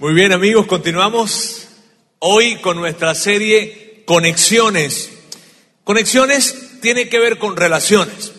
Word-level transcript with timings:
Muy 0.00 0.14
bien 0.14 0.32
amigos, 0.32 0.64
continuamos 0.64 1.68
hoy 2.20 2.56
con 2.62 2.78
nuestra 2.78 3.14
serie 3.14 4.02
Conexiones. 4.06 5.10
Conexiones 5.84 6.80
tiene 6.80 7.10
que 7.10 7.18
ver 7.18 7.36
con 7.36 7.54
relaciones. 7.54 8.32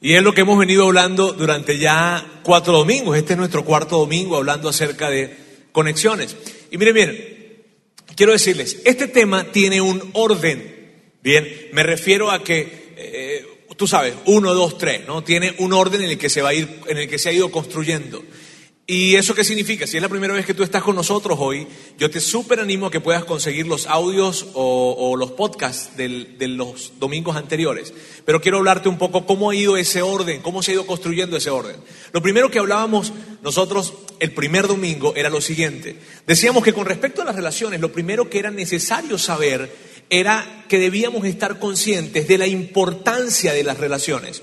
Y 0.00 0.14
es 0.14 0.24
lo 0.24 0.34
que 0.34 0.40
hemos 0.40 0.58
venido 0.58 0.86
hablando 0.86 1.32
durante 1.32 1.78
ya 1.78 2.40
cuatro 2.42 2.72
domingos. 2.72 3.16
Este 3.16 3.34
es 3.34 3.38
nuestro 3.38 3.64
cuarto 3.64 3.96
domingo 3.98 4.38
hablando 4.38 4.68
acerca 4.68 5.08
de 5.08 5.36
conexiones. 5.70 6.36
Y 6.72 6.78
miren, 6.78 6.94
miren, 6.94 7.62
quiero 8.16 8.32
decirles, 8.32 8.78
este 8.84 9.06
tema 9.06 9.52
tiene 9.52 9.80
un 9.80 10.10
orden. 10.14 10.96
Bien, 11.22 11.48
me 11.74 11.84
refiero 11.84 12.32
a 12.32 12.42
que, 12.42 12.92
eh, 12.96 13.46
tú 13.76 13.86
sabes, 13.86 14.14
uno, 14.24 14.52
dos, 14.52 14.78
tres, 14.78 15.06
¿no? 15.06 15.22
Tiene 15.22 15.54
un 15.58 15.74
orden 15.74 16.02
en 16.02 16.10
el 16.10 16.18
que 16.18 16.28
se 16.28 16.42
va 16.42 16.48
a 16.48 16.54
ir, 16.54 16.80
en 16.88 16.98
el 16.98 17.08
que 17.08 17.20
se 17.20 17.28
ha 17.28 17.32
ido 17.32 17.52
construyendo. 17.52 18.20
¿Y 18.86 19.16
eso 19.16 19.34
qué 19.34 19.44
significa? 19.44 19.86
Si 19.86 19.96
es 19.96 20.02
la 20.02 20.10
primera 20.10 20.34
vez 20.34 20.44
que 20.44 20.52
tú 20.52 20.62
estás 20.62 20.82
con 20.82 20.94
nosotros 20.94 21.38
hoy, 21.40 21.66
yo 21.98 22.10
te 22.10 22.20
súper 22.20 22.60
animo 22.60 22.86
a 22.86 22.90
que 22.90 23.00
puedas 23.00 23.24
conseguir 23.24 23.66
los 23.66 23.86
audios 23.86 24.48
o, 24.52 25.16
los 25.16 25.30
podcasts 25.32 25.96
de 25.96 26.48
los 26.48 26.92
domingos 26.98 27.36
anteriores. 27.36 27.94
Pero 28.26 28.42
quiero 28.42 28.58
hablarte 28.58 28.90
un 28.90 28.98
poco 28.98 29.24
cómo 29.24 29.48
ha 29.48 29.54
ido 29.54 29.78
ese 29.78 30.02
orden, 30.02 30.42
cómo 30.42 30.62
se 30.62 30.72
ha 30.72 30.74
ido 30.74 30.86
construyendo 30.86 31.38
ese 31.38 31.48
orden. 31.48 31.76
Lo 32.12 32.20
primero 32.20 32.50
que 32.50 32.58
hablábamos 32.58 33.14
nosotros 33.42 33.94
el 34.20 34.32
primer 34.32 34.66
domingo 34.66 35.14
era 35.16 35.30
lo 35.30 35.40
siguiente. 35.40 35.96
Decíamos 36.26 36.62
que 36.62 36.74
con 36.74 36.84
respecto 36.84 37.22
a 37.22 37.24
las 37.24 37.36
relaciones, 37.36 37.80
lo 37.80 37.90
primero 37.90 38.28
que 38.28 38.38
era 38.38 38.50
necesario 38.50 39.16
saber 39.16 39.74
era 40.10 40.66
que 40.68 40.78
debíamos 40.78 41.24
estar 41.24 41.58
conscientes 41.58 42.28
de 42.28 42.36
la 42.36 42.46
importancia 42.46 43.54
de 43.54 43.64
las 43.64 43.78
relaciones. 43.78 44.42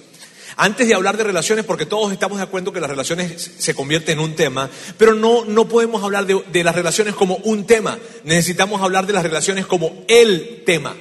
Antes 0.63 0.87
de 0.87 0.93
hablar 0.93 1.17
de 1.17 1.23
relaciones, 1.23 1.65
porque 1.65 1.87
todos 1.87 2.11
estamos 2.13 2.37
de 2.37 2.43
acuerdo 2.43 2.71
que 2.71 2.79
las 2.79 2.89
relaciones 2.91 3.51
se 3.57 3.73
convierten 3.73 4.19
en 4.19 4.23
un 4.23 4.35
tema, 4.35 4.69
pero 4.95 5.15
no, 5.15 5.43
no 5.43 5.67
podemos 5.67 6.03
hablar 6.03 6.27
de, 6.27 6.39
de 6.51 6.63
las 6.63 6.75
relaciones 6.75 7.15
como 7.15 7.37
un 7.37 7.65
tema, 7.65 7.97
necesitamos 8.25 8.79
hablar 8.79 9.07
de 9.07 9.13
las 9.13 9.23
relaciones 9.23 9.65
como 9.65 10.05
el 10.07 10.61
tema. 10.63 10.95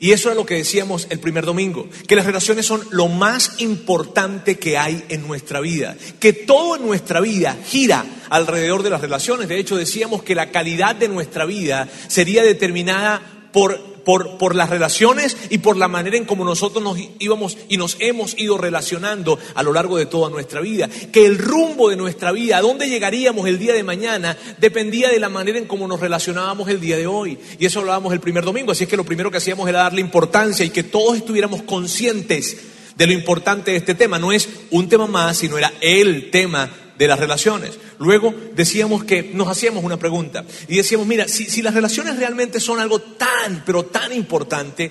Y 0.00 0.10
eso 0.10 0.30
es 0.30 0.36
lo 0.36 0.44
que 0.44 0.56
decíamos 0.56 1.06
el 1.10 1.20
primer 1.20 1.44
domingo, 1.44 1.88
que 2.08 2.16
las 2.16 2.26
relaciones 2.26 2.66
son 2.66 2.82
lo 2.90 3.06
más 3.06 3.60
importante 3.60 4.58
que 4.58 4.78
hay 4.78 5.04
en 5.08 5.24
nuestra 5.28 5.60
vida, 5.60 5.96
que 6.18 6.32
todo 6.32 6.74
en 6.74 6.84
nuestra 6.84 7.20
vida 7.20 7.56
gira 7.64 8.04
alrededor 8.30 8.82
de 8.82 8.90
las 8.90 9.00
relaciones. 9.00 9.46
De 9.46 9.60
hecho, 9.60 9.76
decíamos 9.76 10.24
que 10.24 10.34
la 10.34 10.50
calidad 10.50 10.96
de 10.96 11.06
nuestra 11.06 11.44
vida 11.44 11.88
sería 12.08 12.42
determinada 12.42 13.22
por 13.52 13.93
por, 14.04 14.38
por, 14.38 14.54
las 14.54 14.70
relaciones 14.70 15.36
y 15.50 15.58
por 15.58 15.76
la 15.76 15.88
manera 15.88 16.16
en 16.16 16.24
cómo 16.24 16.44
nosotros 16.44 16.82
nos 16.82 16.98
íbamos 17.18 17.56
y 17.68 17.76
nos 17.76 17.96
hemos 18.00 18.38
ido 18.38 18.58
relacionando 18.58 19.38
a 19.54 19.62
lo 19.62 19.72
largo 19.72 19.96
de 19.96 20.06
toda 20.06 20.30
nuestra 20.30 20.60
vida. 20.60 20.88
Que 21.12 21.26
el 21.26 21.38
rumbo 21.38 21.90
de 21.90 21.96
nuestra 21.96 22.32
vida, 22.32 22.58
a 22.58 22.62
dónde 22.62 22.88
llegaríamos 22.88 23.46
el 23.46 23.58
día 23.58 23.72
de 23.72 23.82
mañana, 23.82 24.36
dependía 24.58 25.08
de 25.08 25.18
la 25.18 25.28
manera 25.28 25.58
en 25.58 25.66
cómo 25.66 25.88
nos 25.88 26.00
relacionábamos 26.00 26.68
el 26.68 26.80
día 26.80 26.96
de 26.96 27.06
hoy. 27.06 27.38
Y 27.58 27.66
eso 27.66 27.80
hablábamos 27.80 28.12
el 28.12 28.20
primer 28.20 28.44
domingo, 28.44 28.72
así 28.72 28.84
es 28.84 28.90
que 28.90 28.96
lo 28.96 29.04
primero 29.04 29.30
que 29.30 29.38
hacíamos 29.38 29.68
era 29.68 29.80
darle 29.80 30.00
importancia 30.00 30.64
y 30.64 30.70
que 30.70 30.82
todos 30.82 31.16
estuviéramos 31.16 31.62
conscientes 31.62 32.56
de 32.96 33.06
lo 33.06 33.12
importante 33.12 33.72
de 33.72 33.78
este 33.78 33.94
tema. 33.94 34.18
No 34.18 34.32
es 34.32 34.48
un 34.70 34.88
tema 34.88 35.06
más, 35.06 35.38
sino 35.38 35.58
era 35.58 35.72
el 35.80 36.30
tema 36.30 36.70
de 36.98 37.08
las 37.08 37.18
relaciones. 37.18 37.78
Luego 37.98 38.34
decíamos 38.54 39.04
que 39.04 39.22
nos 39.22 39.48
hacíamos 39.48 39.84
una 39.84 39.98
pregunta 39.98 40.44
y 40.68 40.76
decíamos, 40.76 41.06
mira, 41.06 41.28
si, 41.28 41.46
si 41.46 41.62
las 41.62 41.74
relaciones 41.74 42.16
realmente 42.16 42.60
son 42.60 42.80
algo 42.80 43.00
tan, 43.00 43.62
pero 43.64 43.84
tan 43.84 44.12
importante, 44.12 44.90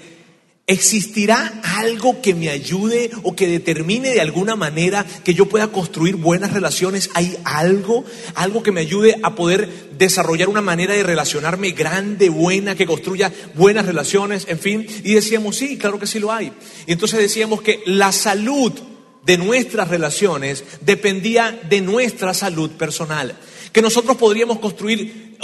¿Existirá 0.66 1.60
algo 1.62 2.22
que 2.22 2.34
me 2.34 2.48
ayude 2.48 3.12
o 3.24 3.36
que 3.36 3.50
determine 3.50 4.12
de 4.12 4.22
alguna 4.22 4.56
manera 4.56 5.06
que 5.26 5.34
yo 5.34 5.50
pueda 5.50 5.68
construir 5.68 6.16
buenas 6.16 6.54
relaciones? 6.54 7.10
¿Hay 7.16 7.38
algo? 7.44 8.06
Algo 8.36 8.64
que 8.64 8.72
me 8.72 8.80
ayude 8.80 9.20
a 9.24 9.36
poder 9.36 9.90
desarrollar 9.98 10.48
una 10.48 10.62
manera 10.62 10.94
de 10.94 11.04
relacionarme 11.04 11.72
grande, 11.72 12.30
buena, 12.30 12.76
que 12.76 12.86
construya 12.86 13.34
buenas 13.56 13.86
relaciones, 13.86 14.46
en 14.48 14.58
fin. 14.58 14.88
Y 15.04 15.16
decíamos, 15.16 15.58
sí, 15.58 15.78
claro 15.78 16.00
que 16.00 16.08
sí 16.08 16.20
lo 16.20 16.32
hay. 16.32 16.54
Y 16.88 16.94
entonces 16.94 17.20
decíamos 17.20 17.62
que 17.62 17.84
la 17.86 18.14
salud 18.14 18.72
de 19.26 19.38
nuestras 19.38 19.88
relaciones 19.88 20.64
dependía 20.82 21.60
de 21.70 21.82
nuestra 21.82 22.34
salud 22.34 22.72
personal. 22.72 23.38
Que 23.72 23.82
nosotros 23.82 24.18
podríamos 24.18 24.60
construir 24.60 25.38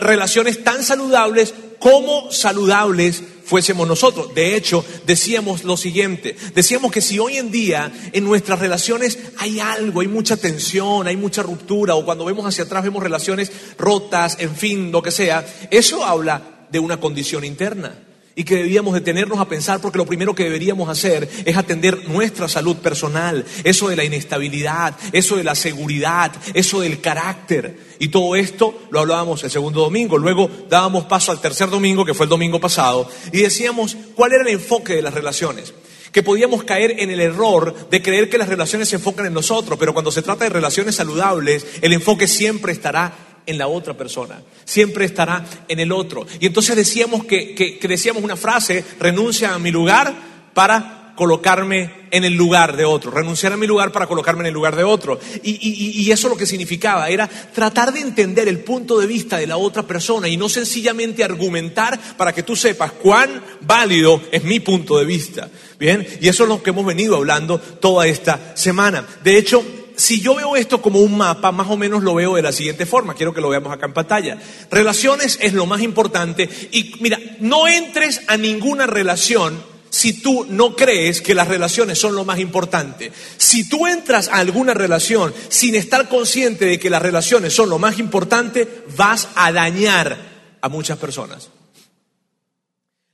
relaciones 0.00 0.62
tan 0.62 0.84
saludables 0.84 1.54
como 1.78 2.30
saludables 2.30 3.22
fuésemos 3.44 3.88
nosotros. 3.88 4.32
De 4.34 4.54
hecho, 4.54 4.84
decíamos 5.06 5.64
lo 5.64 5.76
siguiente, 5.76 6.36
decíamos 6.54 6.92
que 6.92 7.00
si 7.00 7.18
hoy 7.18 7.38
en 7.38 7.50
día 7.50 7.90
en 8.12 8.24
nuestras 8.24 8.58
relaciones 8.58 9.18
hay 9.38 9.58
algo, 9.58 10.02
hay 10.02 10.08
mucha 10.08 10.36
tensión, 10.36 11.08
hay 11.08 11.16
mucha 11.16 11.42
ruptura, 11.42 11.94
o 11.94 12.04
cuando 12.04 12.24
vemos 12.24 12.46
hacia 12.46 12.64
atrás 12.64 12.84
vemos 12.84 13.02
relaciones 13.02 13.50
rotas, 13.76 14.36
en 14.38 14.54
fin, 14.54 14.92
lo 14.92 15.02
que 15.02 15.10
sea, 15.10 15.44
eso 15.70 16.04
habla 16.04 16.66
de 16.70 16.78
una 16.78 17.00
condición 17.00 17.44
interna 17.44 18.09
y 18.40 18.44
que 18.44 18.56
debíamos 18.56 18.94
detenernos 18.94 19.38
a 19.38 19.44
pensar 19.44 19.82
porque 19.82 19.98
lo 19.98 20.06
primero 20.06 20.34
que 20.34 20.44
deberíamos 20.44 20.88
hacer 20.88 21.28
es 21.44 21.58
atender 21.58 22.08
nuestra 22.08 22.48
salud 22.48 22.78
personal, 22.78 23.44
eso 23.64 23.90
de 23.90 23.96
la 23.96 24.04
inestabilidad, 24.04 24.96
eso 25.12 25.36
de 25.36 25.44
la 25.44 25.54
seguridad, 25.54 26.32
eso 26.54 26.80
del 26.80 27.02
carácter. 27.02 27.78
Y 27.98 28.08
todo 28.08 28.36
esto 28.36 28.80
lo 28.90 29.00
hablábamos 29.00 29.44
el 29.44 29.50
segundo 29.50 29.82
domingo, 29.82 30.16
luego 30.16 30.48
dábamos 30.70 31.04
paso 31.04 31.32
al 31.32 31.42
tercer 31.42 31.68
domingo, 31.68 32.06
que 32.06 32.14
fue 32.14 32.24
el 32.24 32.30
domingo 32.30 32.58
pasado, 32.58 33.10
y 33.30 33.42
decíamos 33.42 33.94
cuál 34.14 34.32
era 34.32 34.40
el 34.40 34.54
enfoque 34.54 34.94
de 34.94 35.02
las 35.02 35.12
relaciones 35.12 35.74
que 36.10 36.22
podíamos 36.22 36.64
caer 36.64 36.96
en 36.98 37.10
el 37.10 37.20
error 37.20 37.88
de 37.90 38.02
creer 38.02 38.30
que 38.30 38.38
las 38.38 38.48
relaciones 38.48 38.88
se 38.88 38.96
enfocan 38.96 39.26
en 39.26 39.34
nosotros, 39.34 39.78
pero 39.78 39.92
cuando 39.92 40.10
se 40.10 40.22
trata 40.22 40.44
de 40.44 40.50
relaciones 40.50 40.96
saludables, 40.96 41.66
el 41.82 41.92
enfoque 41.92 42.26
siempre 42.26 42.72
estará 42.72 43.29
en 43.46 43.58
la 43.58 43.68
otra 43.68 43.94
persona, 43.94 44.40
siempre 44.64 45.04
estará 45.04 45.44
en 45.68 45.80
el 45.80 45.92
otro. 45.92 46.26
Y 46.38 46.46
entonces 46.46 46.76
decíamos 46.76 47.24
que, 47.24 47.78
decíamos 47.82 48.22
una 48.22 48.36
frase, 48.36 48.84
renuncia 48.98 49.54
a 49.54 49.58
mi 49.58 49.70
lugar 49.70 50.14
para 50.54 51.14
colocarme 51.16 52.00
en 52.10 52.24
el 52.24 52.32
lugar 52.32 52.76
de 52.76 52.84
otro, 52.84 53.10
renunciar 53.10 53.52
a 53.52 53.56
mi 53.56 53.66
lugar 53.66 53.92
para 53.92 54.06
colocarme 54.06 54.40
en 54.40 54.46
el 54.46 54.54
lugar 54.54 54.74
de 54.74 54.84
otro. 54.84 55.20
Y, 55.42 56.02
y, 56.02 56.10
eso 56.10 56.30
lo 56.30 56.36
que 56.36 56.46
significaba 56.46 57.10
era 57.10 57.28
tratar 57.28 57.92
de 57.92 58.00
entender 58.00 58.48
el 58.48 58.60
punto 58.60 58.98
de 58.98 59.06
vista 59.06 59.36
de 59.36 59.46
la 59.46 59.58
otra 59.58 59.82
persona 59.82 60.28
y 60.28 60.38
no 60.38 60.48
sencillamente 60.48 61.22
argumentar 61.22 62.00
para 62.16 62.32
que 62.32 62.42
tú 62.42 62.56
sepas 62.56 62.92
cuán 62.92 63.42
válido 63.60 64.22
es 64.32 64.44
mi 64.44 64.60
punto 64.60 64.98
de 64.98 65.04
vista. 65.04 65.50
Bien, 65.78 66.06
y 66.20 66.28
eso 66.28 66.44
es 66.44 66.48
lo 66.48 66.62
que 66.62 66.70
hemos 66.70 66.86
venido 66.86 67.16
hablando 67.16 67.58
toda 67.58 68.06
esta 68.06 68.56
semana. 68.56 69.06
De 69.22 69.36
hecho, 69.36 69.62
si 70.00 70.20
yo 70.20 70.34
veo 70.34 70.56
esto 70.56 70.80
como 70.80 71.00
un 71.00 71.14
mapa, 71.14 71.52
más 71.52 71.68
o 71.68 71.76
menos 71.76 72.02
lo 72.02 72.14
veo 72.14 72.34
de 72.34 72.42
la 72.42 72.52
siguiente 72.52 72.86
forma. 72.86 73.14
Quiero 73.14 73.34
que 73.34 73.42
lo 73.42 73.50
veamos 73.50 73.70
acá 73.70 73.84
en 73.84 73.92
pantalla. 73.92 74.38
Relaciones 74.70 75.38
es 75.42 75.52
lo 75.52 75.66
más 75.66 75.82
importante. 75.82 76.48
Y 76.72 76.94
mira, 77.00 77.18
no 77.40 77.68
entres 77.68 78.22
a 78.26 78.38
ninguna 78.38 78.86
relación 78.86 79.62
si 79.90 80.14
tú 80.14 80.46
no 80.48 80.74
crees 80.74 81.20
que 81.20 81.34
las 81.34 81.48
relaciones 81.48 81.98
son 81.98 82.14
lo 82.14 82.24
más 82.24 82.38
importante. 82.38 83.12
Si 83.36 83.68
tú 83.68 83.86
entras 83.86 84.28
a 84.28 84.36
alguna 84.36 84.72
relación 84.72 85.34
sin 85.50 85.74
estar 85.74 86.08
consciente 86.08 86.64
de 86.64 86.78
que 86.78 86.88
las 86.88 87.02
relaciones 87.02 87.52
son 87.52 87.68
lo 87.68 87.78
más 87.78 87.98
importante, 87.98 88.84
vas 88.96 89.28
a 89.34 89.52
dañar 89.52 90.16
a 90.62 90.68
muchas 90.70 90.96
personas. 90.96 91.50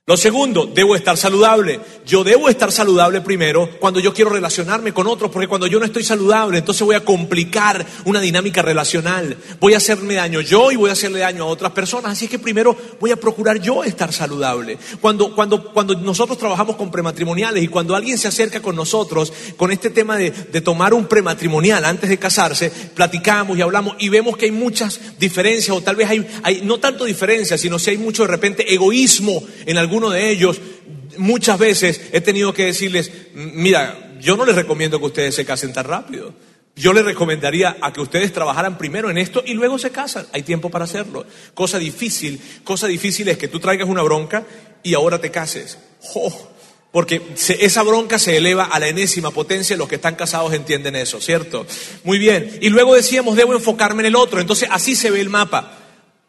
Lo 0.09 0.17
segundo, 0.17 0.71
debo 0.73 0.95
estar 0.95 1.17
saludable. 1.17 1.81
Yo 2.07 2.23
debo 2.23 2.49
estar 2.49 2.71
saludable 2.71 3.23
primero 3.23 3.69
cuando 3.81 3.99
yo 3.99 4.15
quiero 4.15 4.31
relacionarme 4.31 4.93
con 4.93 5.09
otros, 5.09 5.33
porque 5.33 5.49
cuando 5.49 5.67
yo 5.67 5.81
no 5.81 5.85
estoy 5.85 6.05
saludable, 6.05 6.59
entonces 6.59 6.87
voy 6.87 6.95
a 6.95 7.05
complicar 7.05 7.85
una 8.05 8.21
dinámica 8.21 8.63
relacional. 8.63 9.37
Voy 9.59 9.75
a 9.75 9.79
hacerme 9.79 10.15
daño 10.15 10.41
yo 10.43 10.71
y 10.71 10.77
voy 10.77 10.91
a 10.91 10.93
hacerle 10.93 11.19
daño 11.19 11.43
a 11.43 11.47
otras 11.47 11.73
personas. 11.73 12.13
Así 12.13 12.29
que 12.29 12.39
primero 12.39 12.77
voy 13.01 13.11
a 13.11 13.17
procurar 13.17 13.61
yo 13.61 13.83
estar 13.83 14.13
saludable. 14.13 14.79
Cuando, 15.01 15.35
cuando, 15.35 15.73
cuando 15.73 15.97
nosotros 15.97 16.39
trabajamos 16.39 16.77
con 16.77 16.93
prematrimoniales 16.93 17.65
y 17.65 17.67
cuando 17.67 17.97
alguien 17.97 18.17
se 18.17 18.29
acerca 18.29 18.63
con 18.63 18.77
nosotros 18.77 19.33
con 19.57 19.73
este 19.73 19.91
tema 19.91 20.17
de, 20.17 20.31
de 20.31 20.61
tomar 20.61 20.95
un 20.95 21.07
prematrimonial 21.07 21.85
antes 21.85 22.09
de 22.09 22.19
casarse, 22.19 22.71
platicamos 22.95 23.59
y 23.59 23.63
hablamos 23.63 23.97
y 23.99 24.09
vemos 24.09 24.37
que 24.37 24.45
hay 24.45 24.53
muchas 24.53 25.01
diferencias 25.19 25.77
o 25.77 25.81
tal 25.81 25.97
vez 25.97 26.09
hay, 26.09 26.25
hay 26.45 26.61
no 26.63 26.79
tanto 26.79 27.05
diferencias, 27.05 27.61
sino 27.61 27.81
si 27.81 27.91
hay 27.91 27.99
mucho 27.99 28.23
de 28.23 28.29
repente 28.29 28.73
egoísmo 28.73 29.43
en 29.67 29.79
algún 29.79 29.96
uno 29.97 30.11
de 30.11 30.31
ellos, 30.31 30.61
muchas 31.19 31.59
veces 31.59 32.01
he 32.13 32.21
tenido 32.21 32.53
que 32.53 32.67
decirles, 32.67 33.11
mira, 33.35 34.15
yo 34.21 34.37
no 34.37 34.45
les 34.45 34.55
recomiendo 34.55 34.99
que 34.99 35.07
ustedes 35.07 35.35
se 35.35 35.45
casen 35.45 35.73
tan 35.73 35.85
rápido. 35.85 36.35
Yo 36.77 36.93
les 36.93 37.07
recomendaría 37.07 37.79
a 37.81 37.91
que 37.93 38.03
ustedes 38.03 38.35
trabajaran 38.35 38.77
primero 38.77 39.09
en 39.09 39.17
esto 39.17 39.43
y 39.45 39.55
luego 39.55 39.79
se 39.79 39.91
casan. 39.91 40.27
Hay 40.33 40.43
tiempo 40.43 40.69
para 40.69 40.85
hacerlo. 40.85 41.25
Cosa 41.55 41.79
difícil, 41.79 42.39
cosa 42.65 42.87
difícil 42.87 43.29
es 43.29 43.39
que 43.39 43.49
tú 43.49 43.61
traigas 43.61 43.89
una 43.89 44.03
bronca 44.03 44.45
y 44.83 44.93
ahora 44.93 45.19
te 45.19 45.31
cases. 45.31 45.79
porque 46.93 47.23
esa 47.61 47.83
bronca 47.83 48.19
se 48.19 48.37
eleva 48.37 48.65
a 48.65 48.79
la 48.79 48.89
enésima 48.89 49.31
potencia, 49.31 49.77
los 49.77 49.89
que 49.89 49.97
están 49.97 50.17
casados 50.17 50.53
entienden 50.53 50.97
eso, 50.97 51.21
¿cierto? 51.21 51.67
Muy 52.05 52.19
bien. 52.19 52.59
Y 52.61 52.69
luego 52.69 52.95
decíamos, 52.95 53.37
debo 53.37 53.55
enfocarme 53.55 54.03
en 54.03 54.07
el 54.07 54.17
otro. 54.17 54.41
Entonces 54.41 54.69
así 54.71 54.95
se 54.97 55.11
ve 55.11 55.21
el 55.21 55.31
mapa. 55.31 55.86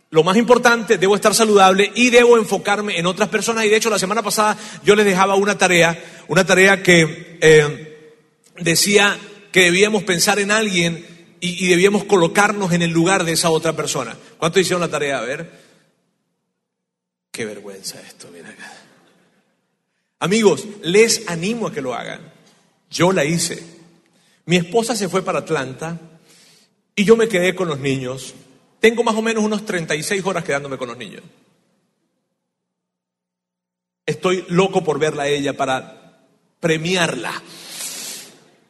Lo 0.10 0.24
más 0.24 0.38
importante, 0.38 0.98
debo 0.98 1.16
estar 1.16 1.36
saludable 1.36 1.92
y 1.94 2.10
debo 2.10 2.38
enfocarme 2.38 2.98
en 2.98 3.06
otras 3.06 3.28
personas. 3.28 3.66
Y 3.66 3.70
de 3.70 3.76
hecho, 3.76 3.90
la 3.90 4.00
semana 4.00 4.24
pasada 4.24 4.58
yo 4.84 4.96
les 4.96 5.06
dejaba 5.06 5.36
una 5.36 5.58
tarea, 5.58 6.02
una 6.28 6.46
tarea 6.46 6.82
que 6.82 7.38
eh, 7.42 8.22
decía 8.60 9.18
que 9.52 9.64
debíamos 9.64 10.04
pensar 10.04 10.40
en 10.40 10.52
alguien 10.52 11.06
y, 11.40 11.68
debíamos 11.68 12.06
colocarnos 12.06 12.72
en 12.72 12.82
el 12.82 12.92
lugar 12.92 13.24
de 13.24 13.34
esa 13.34 13.50
otra 13.50 13.76
persona. 13.76 14.18
¿Cuánto 14.38 14.60
hicieron 14.60 14.82
la 14.82 14.88
tarea? 14.88 15.20
A 15.20 15.22
ver. 15.22 15.68
Qué 17.32 17.46
vergüenza 17.46 18.02
esto, 18.02 18.30
mira 18.34 18.50
acá. 18.50 18.74
Amigos, 20.20 20.66
les 20.82 21.28
animo 21.28 21.68
a 21.68 21.72
que 21.72 21.82
lo 21.82 21.94
hagan. 21.94 22.22
Yo 22.90 23.12
la 23.12 23.26
hice. 23.26 23.62
Mi 24.46 24.56
esposa 24.56 24.96
se 24.96 25.10
fue 25.10 25.24
para 25.24 25.40
Atlanta 25.40 26.00
y 26.96 27.04
yo 27.04 27.16
me 27.16 27.28
quedé 27.28 27.54
con 27.54 27.68
los 27.68 27.80
niños. 27.80 28.34
Tengo 28.88 29.04
más 29.04 29.16
o 29.16 29.22
menos 29.22 29.44
unos 29.44 29.66
36 29.66 30.26
horas 30.26 30.46
quedándome 30.46 30.78
con 30.78 30.88
los 30.88 30.98
niños. 30.98 31.22
Estoy 34.06 34.46
loco 34.48 34.82
por 34.82 34.98
verla 34.98 35.24
a 35.24 35.28
ella 35.28 35.58
para 35.58 36.24
premiarla. 36.62 37.34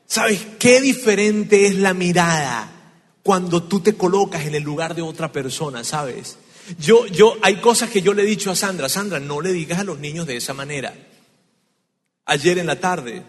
¿Sabes 0.07 0.43
qué 0.57 0.81
diferente 0.81 1.67
es 1.67 1.75
la 1.75 1.93
mirada 1.93 2.67
cuando 3.21 3.61
tú 3.61 3.79
te 3.79 3.93
colocas 3.93 4.43
en 4.47 4.55
el 4.55 4.63
lugar 4.63 4.95
de 4.95 5.03
otra 5.03 5.31
persona, 5.31 5.83
sabes? 5.83 6.39
Yo, 6.79 7.05
yo, 7.05 7.35
hay 7.43 7.57
cosas 7.57 7.91
que 7.91 8.01
yo 8.01 8.15
le 8.15 8.23
he 8.23 8.25
dicho 8.25 8.49
a 8.49 8.55
Sandra, 8.55 8.89
Sandra, 8.89 9.19
no 9.19 9.39
le 9.39 9.53
digas 9.53 9.77
a 9.77 9.83
los 9.83 9.99
niños 9.99 10.25
de 10.25 10.37
esa 10.37 10.55
manera. 10.55 10.95
Ayer 12.25 12.57
en 12.57 12.65
la 12.65 12.79
tarde. 12.79 13.21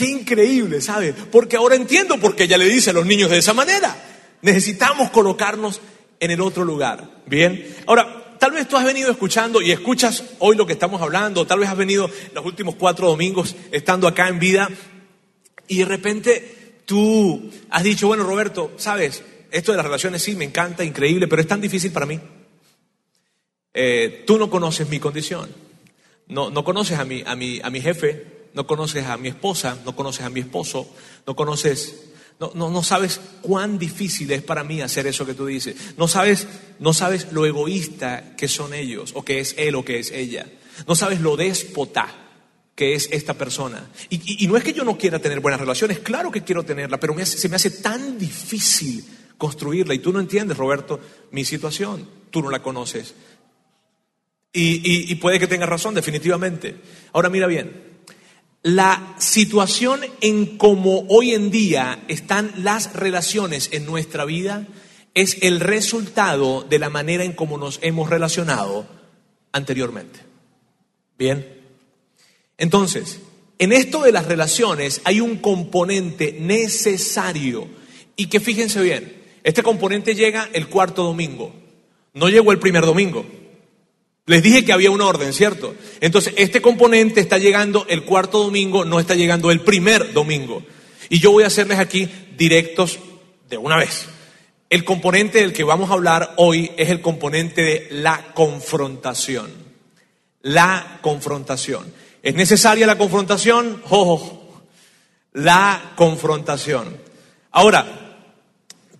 Qué 0.00 0.06
increíble, 0.06 0.80
¿sabes? 0.80 1.14
Porque 1.30 1.58
ahora 1.58 1.74
entiendo 1.74 2.18
por 2.18 2.34
qué 2.34 2.44
ella 2.44 2.56
le 2.56 2.64
dice 2.64 2.88
a 2.88 2.94
los 2.94 3.04
niños 3.04 3.28
de 3.28 3.36
esa 3.36 3.52
manera. 3.52 3.94
Necesitamos 4.40 5.10
colocarnos 5.10 5.82
en 6.18 6.30
el 6.30 6.40
otro 6.40 6.64
lugar. 6.64 7.20
Bien. 7.26 7.76
Ahora, 7.86 8.38
tal 8.38 8.52
vez 8.52 8.66
tú 8.66 8.78
has 8.78 8.86
venido 8.86 9.10
escuchando 9.10 9.60
y 9.60 9.72
escuchas 9.72 10.24
hoy 10.38 10.56
lo 10.56 10.64
que 10.64 10.72
estamos 10.72 11.02
hablando, 11.02 11.46
tal 11.46 11.58
vez 11.58 11.68
has 11.68 11.76
venido 11.76 12.08
los 12.32 12.46
últimos 12.46 12.76
cuatro 12.76 13.08
domingos 13.08 13.54
estando 13.72 14.08
acá 14.08 14.28
en 14.28 14.38
vida 14.38 14.70
y 15.68 15.80
de 15.80 15.84
repente 15.84 16.80
tú 16.86 17.50
has 17.68 17.82
dicho, 17.82 18.06
bueno 18.06 18.24
Roberto, 18.24 18.72
sabes, 18.78 19.22
esto 19.50 19.72
de 19.72 19.76
las 19.76 19.84
relaciones 19.84 20.22
sí 20.22 20.34
me 20.34 20.46
encanta, 20.46 20.82
increíble, 20.82 21.28
pero 21.28 21.42
es 21.42 21.48
tan 21.48 21.60
difícil 21.60 21.92
para 21.92 22.06
mí. 22.06 22.18
Eh, 23.74 24.24
tú 24.26 24.38
no 24.38 24.48
conoces 24.48 24.88
mi 24.88 24.98
condición, 24.98 25.50
no, 26.26 26.48
no 26.48 26.64
conoces 26.64 26.98
a 26.98 27.04
mi, 27.04 27.22
a, 27.26 27.36
mi, 27.36 27.60
a 27.62 27.68
mi 27.68 27.82
jefe, 27.82 28.39
no 28.54 28.66
conoces 28.66 29.06
a 29.06 29.16
mi 29.16 29.28
esposa, 29.28 29.78
no 29.84 29.94
conoces 29.94 30.24
a 30.26 30.30
mi 30.30 30.40
esposo, 30.40 30.88
no 31.26 31.36
conoces 31.36 32.10
no, 32.40 32.52
no, 32.54 32.70
no, 32.70 32.82
sabes 32.82 33.20
cuán 33.42 33.78
difícil 33.78 34.30
es 34.32 34.42
para 34.42 34.64
mí 34.64 34.80
hacer 34.80 35.06
eso 35.06 35.26
que 35.26 35.34
tú 35.34 35.44
dices. 35.44 35.76
No 35.98 36.08
sabes, 36.08 36.48
no 36.78 36.94
sabes 36.94 37.32
lo 37.32 37.44
egoísta 37.44 38.34
que 38.34 38.48
son 38.48 38.72
ellos, 38.72 39.12
o 39.14 39.22
que 39.22 39.40
es 39.40 39.54
él 39.58 39.74
o 39.74 39.84
que 39.84 39.98
es 39.98 40.10
ella. 40.10 40.46
No 40.88 40.94
sabes 40.94 41.20
lo 41.20 41.36
déspota 41.36 42.08
que 42.74 42.94
es 42.94 43.10
esta 43.12 43.34
persona. 43.34 43.90
Y, 44.08 44.46
no 44.46 44.56
es 44.56 44.64
que 44.64 44.72
yo 44.72 44.84
no 44.84 44.96
quiera 44.96 45.18
tener 45.18 45.40
buenas 45.40 45.60
relaciones, 45.60 45.98
claro 45.98 46.30
que 46.30 46.42
quiero 46.42 46.62
tenerla, 46.62 46.98
pero 46.98 47.14
se 47.26 47.48
me 47.50 47.56
hace 47.56 47.72
tan 47.72 48.18
difícil 48.18 49.04
construirla. 49.36 49.92
Y 49.92 49.98
tú 49.98 50.10
no 50.10 50.18
entiendes, 50.18 50.56
Roberto, 50.56 50.98
mi 51.32 51.44
situación. 51.44 52.08
Tú 52.30 52.40
no 52.40 52.50
la 52.50 52.62
conoces. 52.62 53.14
Y, 54.50 55.12
y 55.12 55.14
puede 55.16 55.38
que 55.38 55.46
tengas 55.46 55.68
razón, 55.68 55.94
definitivamente. 55.94 56.76
Ahora 57.12 57.28
mira 57.28 57.46
bien, 57.46 57.89
la 58.62 59.14
situación 59.18 60.00
en 60.20 60.58
cómo 60.58 61.06
hoy 61.08 61.32
en 61.32 61.50
día 61.50 62.02
están 62.08 62.52
las 62.58 62.92
relaciones 62.92 63.70
en 63.72 63.86
nuestra 63.86 64.24
vida 64.24 64.66
es 65.14 65.38
el 65.42 65.60
resultado 65.60 66.62
de 66.68 66.78
la 66.78 66.90
manera 66.90 67.24
en 67.24 67.32
cómo 67.32 67.58
nos 67.58 67.78
hemos 67.82 68.10
relacionado 68.10 68.86
anteriormente. 69.52 70.20
Bien. 71.18 71.60
Entonces, 72.58 73.20
en 73.58 73.72
esto 73.72 74.02
de 74.02 74.12
las 74.12 74.26
relaciones 74.26 75.00
hay 75.04 75.20
un 75.20 75.38
componente 75.38 76.36
necesario 76.38 77.68
y 78.14 78.26
que 78.26 78.40
fíjense 78.40 78.82
bien, 78.82 79.22
este 79.42 79.62
componente 79.62 80.14
llega 80.14 80.48
el 80.52 80.68
cuarto 80.68 81.02
domingo, 81.02 81.54
no 82.12 82.28
llegó 82.28 82.52
el 82.52 82.58
primer 82.58 82.84
domingo. 82.84 83.24
Les 84.30 84.44
dije 84.44 84.64
que 84.64 84.72
había 84.72 84.92
un 84.92 85.00
orden, 85.00 85.32
¿cierto? 85.32 85.74
Entonces, 86.00 86.34
este 86.36 86.62
componente 86.62 87.18
está 87.18 87.36
llegando 87.36 87.84
el 87.88 88.04
cuarto 88.04 88.44
domingo, 88.44 88.84
no 88.84 89.00
está 89.00 89.16
llegando 89.16 89.50
el 89.50 89.58
primer 89.62 90.12
domingo. 90.12 90.62
Y 91.08 91.18
yo 91.18 91.32
voy 91.32 91.42
a 91.42 91.48
hacerles 91.48 91.80
aquí 91.80 92.08
directos 92.36 93.00
de 93.48 93.56
una 93.56 93.76
vez. 93.76 94.06
El 94.68 94.84
componente 94.84 95.40
del 95.40 95.52
que 95.52 95.64
vamos 95.64 95.90
a 95.90 95.94
hablar 95.94 96.34
hoy 96.36 96.70
es 96.76 96.90
el 96.90 97.00
componente 97.00 97.62
de 97.62 97.88
la 97.90 98.32
confrontación. 98.32 99.50
La 100.42 101.00
confrontación. 101.02 101.92
¿Es 102.22 102.36
necesaria 102.36 102.86
la 102.86 102.96
confrontación? 102.96 103.82
¡Oh! 103.90 104.60
La 105.32 105.94
confrontación. 105.96 106.96
Ahora, 107.50 107.84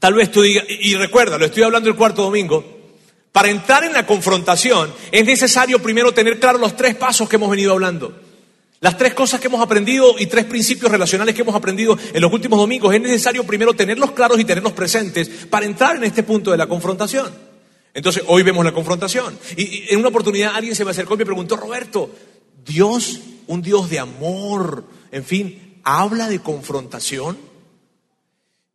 tal 0.01 0.15
vez 0.15 0.33
tú 0.33 0.43
digas, 0.43 0.65
y 0.69 0.97
recuerda, 0.97 1.39
lo 1.39 1.45
estoy 1.45 1.63
hablando 1.63 1.89
el 1.89 1.95
cuarto 1.95 2.23
domingo, 2.23 2.80
para 3.33 3.49
entrar 3.49 3.85
en 3.85 3.93
la 3.93 4.07
confrontación 4.07 4.93
es 5.13 5.25
necesario 5.25 5.81
primero 5.81 6.13
tener 6.13 6.41
claros 6.41 6.61
los 6.61 6.77
tres 6.77 6.95
pasos 6.97 7.29
que 7.29 7.37
hemos 7.37 7.51
venido 7.51 7.73
hablando. 7.73 8.19
Las 8.81 8.97
tres 8.97 9.13
cosas 9.13 9.41
que 9.41 9.49
hemos 9.49 9.61
aprendido 9.61 10.15
y 10.19 10.27
tres 10.27 10.47
principios 10.47 10.91
relacionales 10.91 11.35
que 11.35 11.43
hemos 11.43 11.55
aprendido 11.55 11.99
en 12.15 12.21
los 12.23 12.33
últimos 12.33 12.59
domingos. 12.59 12.95
Es 12.95 13.01
necesario 13.01 13.45
primero 13.45 13.75
tenerlos 13.75 14.13
claros 14.13 14.41
y 14.41 14.45
tenerlos 14.45 14.73
presentes 14.73 15.29
para 15.29 15.67
entrar 15.67 15.97
en 15.97 16.05
este 16.05 16.23
punto 16.23 16.51
de 16.51 16.57
la 16.57 16.67
confrontación. 16.67 17.31
Entonces, 17.93 18.23
hoy 18.27 18.43
vemos 18.43 18.65
la 18.65 18.73
confrontación. 18.73 19.39
Y, 19.57 19.93
en 19.93 19.99
una 19.99 20.09
oportunidad 20.09 20.55
alguien 20.55 20.75
se 20.75 20.85
me 20.85 20.93
acercó 20.93 21.15
y 21.15 21.19
me 21.19 21.27
preguntó, 21.27 21.57
Roberto, 21.57 22.11
Dios, 22.65 23.21
un 23.49 23.61
Dios 23.61 23.91
de 23.91 23.99
amor, 23.99 24.85
en 25.13 25.25
fin, 25.25 25.81
¿habla 25.85 26.29
de 26.29 26.39
confrontación? 26.39 27.37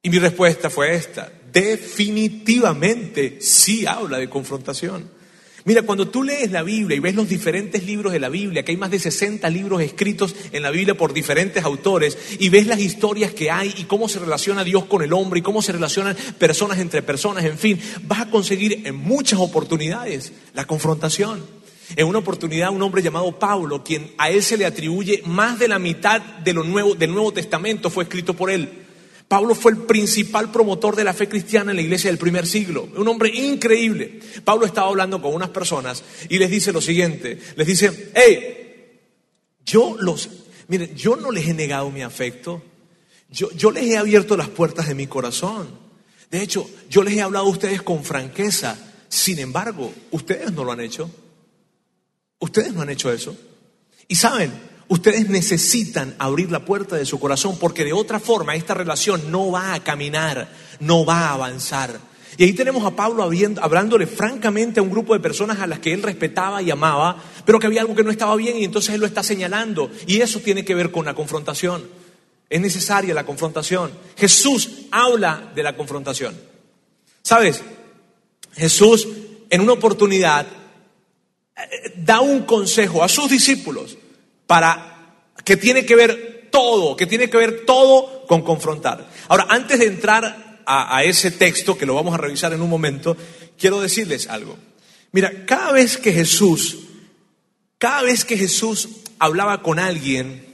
Y 0.04 0.10
mi 0.12 0.20
respuesta 0.20 0.70
fue 0.70 0.94
esta, 0.94 1.32
definitivamente 1.56 3.38
sí 3.40 3.86
habla 3.86 4.18
de 4.18 4.30
confrontación. 4.30 5.10
Mira, 5.64 5.82
cuando 5.82 6.10
tú 6.10 6.22
lees 6.22 6.52
la 6.52 6.62
Biblia 6.62 6.96
y 6.96 7.00
ves 7.00 7.16
los 7.16 7.28
diferentes 7.28 7.84
libros 7.86 8.14
de 8.14 8.20
la 8.20 8.30
Biblia, 8.30 8.64
que 8.64 8.72
hay 8.72 8.78
más 8.78 8.92
de 8.92 9.00
60 9.00 9.50
libros 9.50 9.82
escritos 9.82 10.36
en 10.52 10.62
la 10.62 10.70
Biblia 10.70 10.96
por 10.96 11.12
diferentes 11.12 11.64
autores, 11.64 12.18
y 12.40 12.50
ves 12.50 12.68
las 12.68 12.80
historias 12.80 13.34
que 13.34 13.50
hay 13.50 13.74
y 13.78 13.86
cómo 13.86 14.08
se 14.08 14.20
relaciona 14.20 14.64
Dios 14.64 14.86
con 14.86 15.02
el 15.02 15.14
hombre 15.14 15.40
y 15.40 15.44
cómo 15.44 15.64
se 15.64 15.72
relacionan 15.72 16.16
personas 16.38 16.78
entre 16.78 17.02
personas, 17.02 17.46
en 17.46 17.58
fin, 17.58 17.80
vas 18.04 18.20
a 18.20 18.30
conseguir 18.30 18.84
en 18.86 18.96
muchas 18.96 19.40
oportunidades 19.40 20.34
la 20.54 20.68
confrontación. 20.68 21.42
En 21.96 22.06
una 22.06 22.20
oportunidad 22.20 22.70
un 22.70 22.82
hombre 22.84 23.02
llamado 23.02 23.40
Pablo, 23.40 23.84
quien 23.84 24.12
a 24.20 24.30
él 24.30 24.44
se 24.44 24.58
le 24.58 24.66
atribuye 24.66 25.24
más 25.26 25.58
de 25.58 25.68
la 25.68 25.80
mitad 25.80 26.22
de 26.22 26.54
lo 26.54 26.64
nuevo, 26.64 26.94
del 26.94 27.12
Nuevo 27.12 27.32
Testamento, 27.32 27.90
fue 27.90 28.04
escrito 28.04 28.36
por 28.36 28.52
él. 28.52 28.85
Pablo 29.28 29.56
fue 29.56 29.72
el 29.72 29.78
principal 29.80 30.52
promotor 30.52 30.96
de 30.96 31.04
la 31.04 31.14
fe 31.14 31.28
cristiana 31.28 31.72
en 31.72 31.78
la 31.78 31.84
iglesia 31.84 32.10
del 32.10 32.20
primer 32.20 32.46
siglo, 32.46 32.88
un 32.96 33.08
hombre 33.08 33.30
increíble. 33.30 34.20
Pablo 34.44 34.66
estaba 34.66 34.88
hablando 34.88 35.22
con 35.22 35.34
unas 35.34 35.50
personas 35.50 36.04
y 36.30 36.38
les 36.38 36.52
dice 36.52 36.72
lo 36.72 36.82
siguiente, 36.82 37.40
les 37.56 37.68
dice, 37.68 38.12
hey, 38.14 39.00
yo 39.66 39.98
los, 40.00 40.30
miren, 40.68 40.96
yo 40.96 41.16
no 41.16 41.32
les 41.32 41.48
he 41.48 41.54
negado 41.54 41.90
mi 41.90 42.04
afecto, 42.04 42.62
yo, 43.30 43.52
yo 43.52 43.72
les 43.72 43.86
he 43.86 43.98
abierto 43.98 44.38
las 44.38 44.50
puertas 44.50 44.88
de 44.88 44.96
mi 44.96 45.08
corazón. 45.08 45.68
De 46.30 46.42
hecho, 46.42 46.70
yo 46.90 47.04
les 47.04 47.16
he 47.16 47.22
hablado 47.22 47.46
a 47.46 47.50
ustedes 47.50 47.82
con 47.82 48.04
franqueza, 48.04 48.78
sin 49.10 49.40
embargo, 49.40 49.92
ustedes 50.12 50.52
no 50.52 50.64
lo 50.64 50.72
han 50.72 50.82
hecho. 50.82 51.10
Ustedes 52.40 52.74
no 52.74 52.82
han 52.82 52.90
hecho 52.90 53.12
eso. 53.12 53.36
Y 54.08 54.16
saben, 54.16 54.52
Ustedes 54.88 55.30
necesitan 55.30 56.16
abrir 56.20 56.52
la 56.52 56.64
puerta 56.64 56.96
de 56.96 57.06
su 57.06 57.20
corazón 57.20 57.58
porque 57.60 57.84
de 57.84 57.94
otra 57.94 58.20
forma 58.20 58.56
esta 58.56 58.76
relación 58.76 59.32
no 59.32 59.52
va 59.52 59.74
a 59.74 59.84
caminar, 59.84 60.48
no 60.80 61.06
va 61.06 61.30
a 61.30 61.34
avanzar. 61.34 62.00
Y 62.38 62.44
ahí 62.44 62.54
tenemos 62.54 62.84
a 62.86 62.96
Pablo 62.96 63.24
hablándole 63.62 64.06
francamente 64.06 64.80
a 64.80 64.84
un 64.84 64.92
grupo 64.92 65.14
de 65.14 65.22
personas 65.22 65.60
a 65.60 65.68
las 65.68 65.80
que 65.80 65.94
él 65.94 66.04
respetaba 66.04 66.62
y 66.62 66.70
amaba, 66.70 67.18
pero 67.46 67.60
que 67.60 67.66
había 67.66 67.82
algo 67.82 67.96
que 67.96 68.04
no 68.04 68.12
estaba 68.12 68.36
bien 68.36 68.58
y 68.58 68.66
entonces 68.66 68.94
él 68.94 69.02
lo 69.02 69.08
está 69.08 69.24
señalando. 69.24 69.90
Y 70.06 70.22
eso 70.22 70.40
tiene 70.42 70.64
que 70.64 70.76
ver 70.76 70.92
con 70.92 71.06
la 71.06 71.16
confrontación. 71.16 71.88
Es 72.50 72.62
necesaria 72.62 73.14
la 73.14 73.26
confrontación. 73.26 73.92
Jesús 74.18 74.70
habla 74.92 75.52
de 75.56 75.64
la 75.64 75.76
confrontación. 75.76 76.36
¿Sabes? 77.24 77.64
Jesús 78.54 79.08
en 79.50 79.62
una 79.62 79.74
oportunidad 79.74 80.46
eh, 81.56 81.94
da 81.96 82.20
un 82.20 82.44
consejo 82.44 83.04
a 83.04 83.10
sus 83.10 83.30
discípulos 83.30 83.98
para 84.48 85.14
que 85.44 85.58
tiene 85.58 85.86
que 85.86 85.96
ver 85.96 86.50
todo, 86.52 86.96
que 86.96 87.06
tiene 87.06 87.30
que 87.30 87.38
ver 87.38 87.66
todo 87.66 88.26
con 88.28 88.42
confrontar. 88.42 89.08
Ahora, 89.28 89.48
antes 89.50 89.80
de 89.80 89.88
entrar 89.88 90.64
a, 90.66 91.04
ese 91.04 91.32
texto, 91.32 91.78
que 91.78 91.86
lo 91.86 91.94
vamos 91.94 92.14
a 92.14 92.18
revisar 92.18 92.54
en 92.54 92.62
un 92.62 92.70
momento, 92.70 93.16
quiero 93.58 93.82
decirles 93.82 94.28
algo. 94.28 94.58
Mira, 95.12 95.46
cada 95.46 95.72
vez 95.72 95.98
que 95.98 96.12
Jesús, 96.12 96.78
cada 97.78 98.02
vez 98.02 98.26
que 98.26 98.38
Jesús 98.38 98.90
hablaba 99.20 99.62
con 99.62 99.80
alguien, 99.80 100.46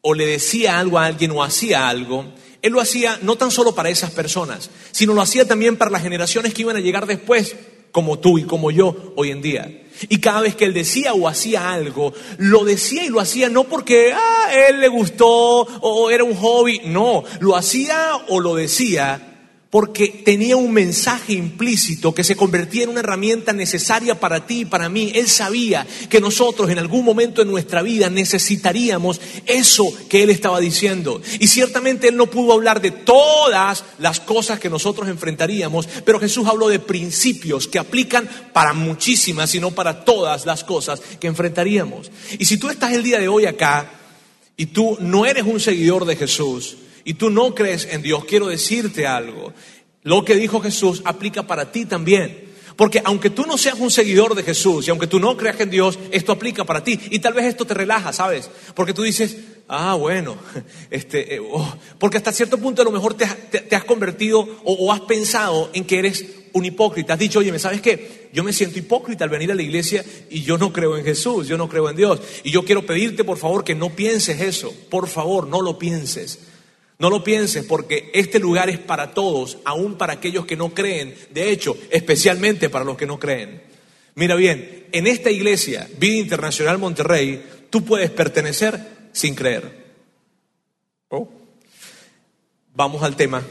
o 0.00 0.14
le 0.14 0.26
decía 0.26 0.78
algo 0.78 0.98
a 0.98 1.06
alguien 1.06 1.30
o 1.32 1.42
hacía 1.42 1.88
algo, 1.88 2.32
él 2.62 2.72
lo 2.72 2.80
hacía 2.80 3.18
no 3.22 3.36
tan 3.36 3.50
solo 3.50 3.74
para 3.74 3.90
esas 3.90 4.10
personas, 4.10 4.70
sino 4.90 5.14
lo 5.14 5.22
hacía 5.22 5.46
también 5.46 5.76
para 5.76 5.90
las 5.90 6.02
generaciones 6.02 6.54
que 6.54 6.62
iban 6.62 6.76
a 6.76 6.80
llegar 6.80 7.06
después 7.06 7.56
como 7.92 8.18
tú 8.18 8.38
y 8.38 8.44
como 8.44 8.70
yo 8.70 9.12
hoy 9.16 9.30
en 9.30 9.42
día. 9.42 9.82
Y 10.08 10.18
cada 10.18 10.42
vez 10.42 10.54
que 10.54 10.64
él 10.64 10.74
decía 10.74 11.12
o 11.12 11.26
hacía 11.26 11.72
algo, 11.72 12.12
lo 12.36 12.64
decía 12.64 13.04
y 13.04 13.08
lo 13.08 13.20
hacía 13.20 13.48
no 13.48 13.64
porque 13.64 14.12
a 14.12 14.18
ah, 14.18 14.68
él 14.68 14.80
le 14.80 14.88
gustó 14.88 15.26
o 15.28 16.10
era 16.10 16.22
un 16.22 16.36
hobby, 16.36 16.80
no, 16.84 17.24
lo 17.40 17.56
hacía 17.56 18.12
o 18.28 18.38
lo 18.40 18.54
decía 18.54 19.27
porque 19.70 20.22
tenía 20.24 20.56
un 20.56 20.72
mensaje 20.72 21.34
implícito 21.34 22.14
que 22.14 22.24
se 22.24 22.36
convertía 22.36 22.84
en 22.84 22.88
una 22.88 23.00
herramienta 23.00 23.52
necesaria 23.52 24.18
para 24.18 24.46
ti 24.46 24.60
y 24.60 24.64
para 24.64 24.88
mí. 24.88 25.12
Él 25.14 25.28
sabía 25.28 25.86
que 26.08 26.22
nosotros 26.22 26.70
en 26.70 26.78
algún 26.78 27.04
momento 27.04 27.42
en 27.42 27.50
nuestra 27.50 27.82
vida 27.82 28.08
necesitaríamos 28.08 29.20
eso 29.44 29.92
que 30.08 30.22
él 30.22 30.30
estaba 30.30 30.58
diciendo. 30.58 31.20
Y 31.38 31.48
ciertamente 31.48 32.08
él 32.08 32.16
no 32.16 32.30
pudo 32.30 32.54
hablar 32.54 32.80
de 32.80 32.92
todas 32.92 33.84
las 33.98 34.20
cosas 34.20 34.58
que 34.58 34.70
nosotros 34.70 35.06
enfrentaríamos, 35.06 35.86
pero 36.02 36.18
Jesús 36.18 36.46
habló 36.46 36.68
de 36.68 36.78
principios 36.78 37.68
que 37.68 37.78
aplican 37.78 38.26
para 38.54 38.72
muchísimas, 38.72 39.54
y 39.54 39.60
no 39.60 39.72
para 39.72 40.04
todas 40.04 40.46
las 40.46 40.64
cosas 40.64 41.00
que 41.20 41.26
enfrentaríamos. 41.26 42.10
Y 42.38 42.46
si 42.46 42.56
tú 42.56 42.70
estás 42.70 42.92
el 42.94 43.02
día 43.02 43.18
de 43.18 43.28
hoy 43.28 43.44
acá 43.44 43.90
y 44.56 44.66
tú 44.66 44.96
no 45.00 45.26
eres 45.26 45.44
un 45.44 45.60
seguidor 45.60 46.06
de 46.06 46.16
Jesús, 46.16 46.76
y 47.08 47.14
tú 47.14 47.30
no 47.30 47.54
crees 47.54 47.88
en 47.90 48.02
Dios, 48.02 48.26
quiero 48.26 48.48
decirte 48.48 49.06
algo. 49.06 49.54
Lo 50.02 50.26
que 50.26 50.34
dijo 50.34 50.60
Jesús 50.60 51.00
aplica 51.06 51.46
para 51.46 51.72
ti 51.72 51.86
también. 51.86 52.50
Porque 52.76 53.00
aunque 53.02 53.30
tú 53.30 53.46
no 53.46 53.56
seas 53.56 53.78
un 53.78 53.90
seguidor 53.90 54.34
de 54.34 54.42
Jesús 54.42 54.86
y 54.86 54.90
aunque 54.90 55.06
tú 55.06 55.18
no 55.18 55.34
creas 55.34 55.58
en 55.60 55.70
Dios, 55.70 55.98
esto 56.10 56.32
aplica 56.32 56.64
para 56.64 56.84
ti. 56.84 57.00
Y 57.08 57.20
tal 57.20 57.32
vez 57.32 57.46
esto 57.46 57.64
te 57.64 57.72
relaja, 57.72 58.12
¿sabes? 58.12 58.50
Porque 58.74 58.92
tú 58.92 59.04
dices, 59.04 59.38
ah, 59.68 59.94
bueno, 59.94 60.36
este, 60.90 61.36
eh, 61.36 61.40
oh", 61.40 61.74
porque 61.98 62.18
hasta 62.18 62.30
cierto 62.30 62.58
punto 62.58 62.82
a 62.82 62.84
lo 62.84 62.90
mejor 62.90 63.14
te, 63.14 63.24
has 63.74 63.84
convertido 63.84 64.46
o, 64.64 64.92
has 64.92 65.00
pensado 65.00 65.70
en 65.72 65.86
que 65.86 65.98
eres 65.98 66.26
un 66.52 66.66
hipócrita. 66.66 67.14
Has 67.14 67.18
dicho, 67.18 67.38
oye, 67.38 67.52
¿me 67.52 67.58
sabes 67.58 67.80
qué? 67.80 68.28
Yo 68.34 68.44
me 68.44 68.52
siento 68.52 68.78
hipócrita 68.78 69.24
al 69.24 69.30
venir 69.30 69.50
a 69.50 69.54
la 69.54 69.62
iglesia 69.62 70.04
y 70.28 70.42
yo 70.42 70.58
no 70.58 70.74
creo 70.74 70.98
en 70.98 71.06
Jesús, 71.06 71.48
yo 71.48 71.56
no 71.56 71.70
creo 71.70 71.88
en 71.88 71.96
Dios. 71.96 72.20
Y 72.44 72.50
yo 72.50 72.66
quiero 72.66 72.84
pedirte, 72.84 73.24
por 73.24 73.38
favor, 73.38 73.64
que 73.64 73.74
no 73.74 73.96
pienses 73.96 74.42
eso. 74.42 74.74
Por 74.90 75.08
favor, 75.08 75.46
no 75.46 75.62
lo 75.62 75.78
pienses. 75.78 76.38
No 76.98 77.10
lo 77.10 77.22
pienses 77.22 77.64
porque 77.64 78.10
este 78.12 78.40
lugar 78.40 78.68
es 78.68 78.78
para 78.78 79.14
todos, 79.14 79.58
aún 79.64 79.96
para 79.96 80.14
aquellos 80.14 80.46
que 80.46 80.56
no 80.56 80.74
creen, 80.74 81.14
de 81.30 81.50
hecho, 81.50 81.76
especialmente 81.90 82.70
para 82.70 82.84
los 82.84 82.96
que 82.96 83.06
no 83.06 83.20
creen. 83.20 83.62
Mira 84.16 84.34
bien, 84.34 84.88
en 84.90 85.06
esta 85.06 85.30
iglesia, 85.30 85.88
Vida 85.98 86.16
Internacional 86.16 86.78
Monterrey, 86.78 87.40
tú 87.70 87.84
puedes 87.84 88.10
pertenecer 88.10 88.80
sin 89.12 89.36
creer. 89.36 89.86
Oh. 91.08 91.28
Vamos 92.74 93.04
al 93.04 93.14
tema 93.14 93.44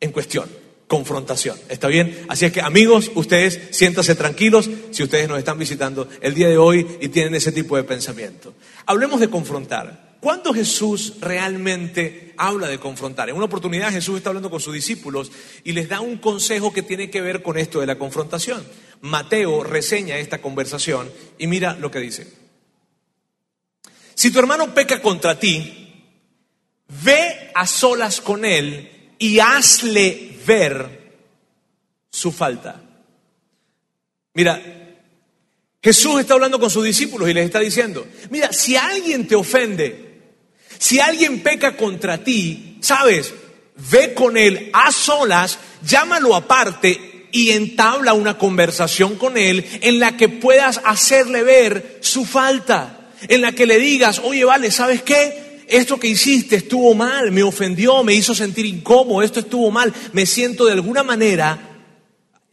en 0.00 0.10
cuestión, 0.10 0.48
confrontación. 0.88 1.56
¿Está 1.68 1.86
bien? 1.86 2.26
Así 2.28 2.44
es 2.44 2.52
que 2.52 2.60
amigos, 2.60 3.12
ustedes 3.14 3.68
siéntanse 3.70 4.16
tranquilos 4.16 4.68
si 4.90 5.04
ustedes 5.04 5.28
nos 5.28 5.38
están 5.38 5.58
visitando 5.58 6.08
el 6.20 6.34
día 6.34 6.48
de 6.48 6.58
hoy 6.58 6.84
y 7.00 7.08
tienen 7.08 7.36
ese 7.36 7.52
tipo 7.52 7.76
de 7.76 7.84
pensamiento. 7.84 8.52
Hablemos 8.84 9.20
de 9.20 9.30
confrontar. 9.30 10.03
¿Cuándo 10.24 10.54
Jesús 10.54 11.16
realmente 11.20 12.32
habla 12.38 12.66
de 12.68 12.78
confrontar? 12.78 13.28
En 13.28 13.36
una 13.36 13.44
oportunidad 13.44 13.92
Jesús 13.92 14.16
está 14.16 14.30
hablando 14.30 14.48
con 14.48 14.58
sus 14.58 14.72
discípulos 14.72 15.30
y 15.64 15.72
les 15.72 15.86
da 15.86 16.00
un 16.00 16.16
consejo 16.16 16.72
que 16.72 16.80
tiene 16.80 17.10
que 17.10 17.20
ver 17.20 17.42
con 17.42 17.58
esto 17.58 17.78
de 17.80 17.86
la 17.86 17.98
confrontación. 17.98 18.66
Mateo 19.02 19.62
reseña 19.62 20.16
esta 20.16 20.40
conversación 20.40 21.12
y 21.36 21.46
mira 21.46 21.74
lo 21.74 21.90
que 21.90 21.98
dice. 21.98 22.26
Si 24.14 24.30
tu 24.30 24.38
hermano 24.38 24.72
peca 24.72 25.02
contra 25.02 25.38
ti, 25.38 25.92
ve 27.04 27.50
a 27.54 27.66
solas 27.66 28.22
con 28.22 28.46
él 28.46 29.12
y 29.18 29.40
hazle 29.40 30.38
ver 30.46 31.18
su 32.08 32.32
falta. 32.32 32.80
Mira, 34.32 34.58
Jesús 35.82 36.18
está 36.18 36.32
hablando 36.32 36.58
con 36.58 36.70
sus 36.70 36.82
discípulos 36.82 37.28
y 37.28 37.34
les 37.34 37.44
está 37.44 37.60
diciendo, 37.60 38.06
mira, 38.30 38.54
si 38.54 38.74
alguien 38.74 39.28
te 39.28 39.34
ofende, 39.36 40.03
si 40.78 41.00
alguien 41.00 41.42
peca 41.42 41.76
contra 41.76 42.18
ti, 42.18 42.78
sabes, 42.80 43.32
ve 43.90 44.14
con 44.14 44.36
él 44.36 44.70
a 44.72 44.92
solas, 44.92 45.58
llámalo 45.86 46.34
aparte 46.34 47.28
y 47.32 47.50
entabla 47.50 48.12
una 48.14 48.38
conversación 48.38 49.16
con 49.16 49.36
él 49.36 49.64
en 49.80 49.98
la 49.98 50.16
que 50.16 50.28
puedas 50.28 50.80
hacerle 50.84 51.42
ver 51.42 51.98
su 52.00 52.24
falta, 52.24 53.10
en 53.26 53.40
la 53.40 53.52
que 53.52 53.66
le 53.66 53.78
digas, 53.78 54.20
oye, 54.22 54.44
vale, 54.44 54.70
¿sabes 54.70 55.02
qué? 55.02 55.64
Esto 55.66 55.98
que 55.98 56.08
hiciste 56.08 56.56
estuvo 56.56 56.94
mal, 56.94 57.32
me 57.32 57.42
ofendió, 57.42 58.04
me 58.04 58.14
hizo 58.14 58.34
sentir 58.34 58.66
incómodo, 58.66 59.22
esto 59.22 59.40
estuvo 59.40 59.70
mal, 59.70 59.92
me 60.12 60.26
siento 60.26 60.66
de 60.66 60.72
alguna 60.72 61.02
manera 61.02 61.73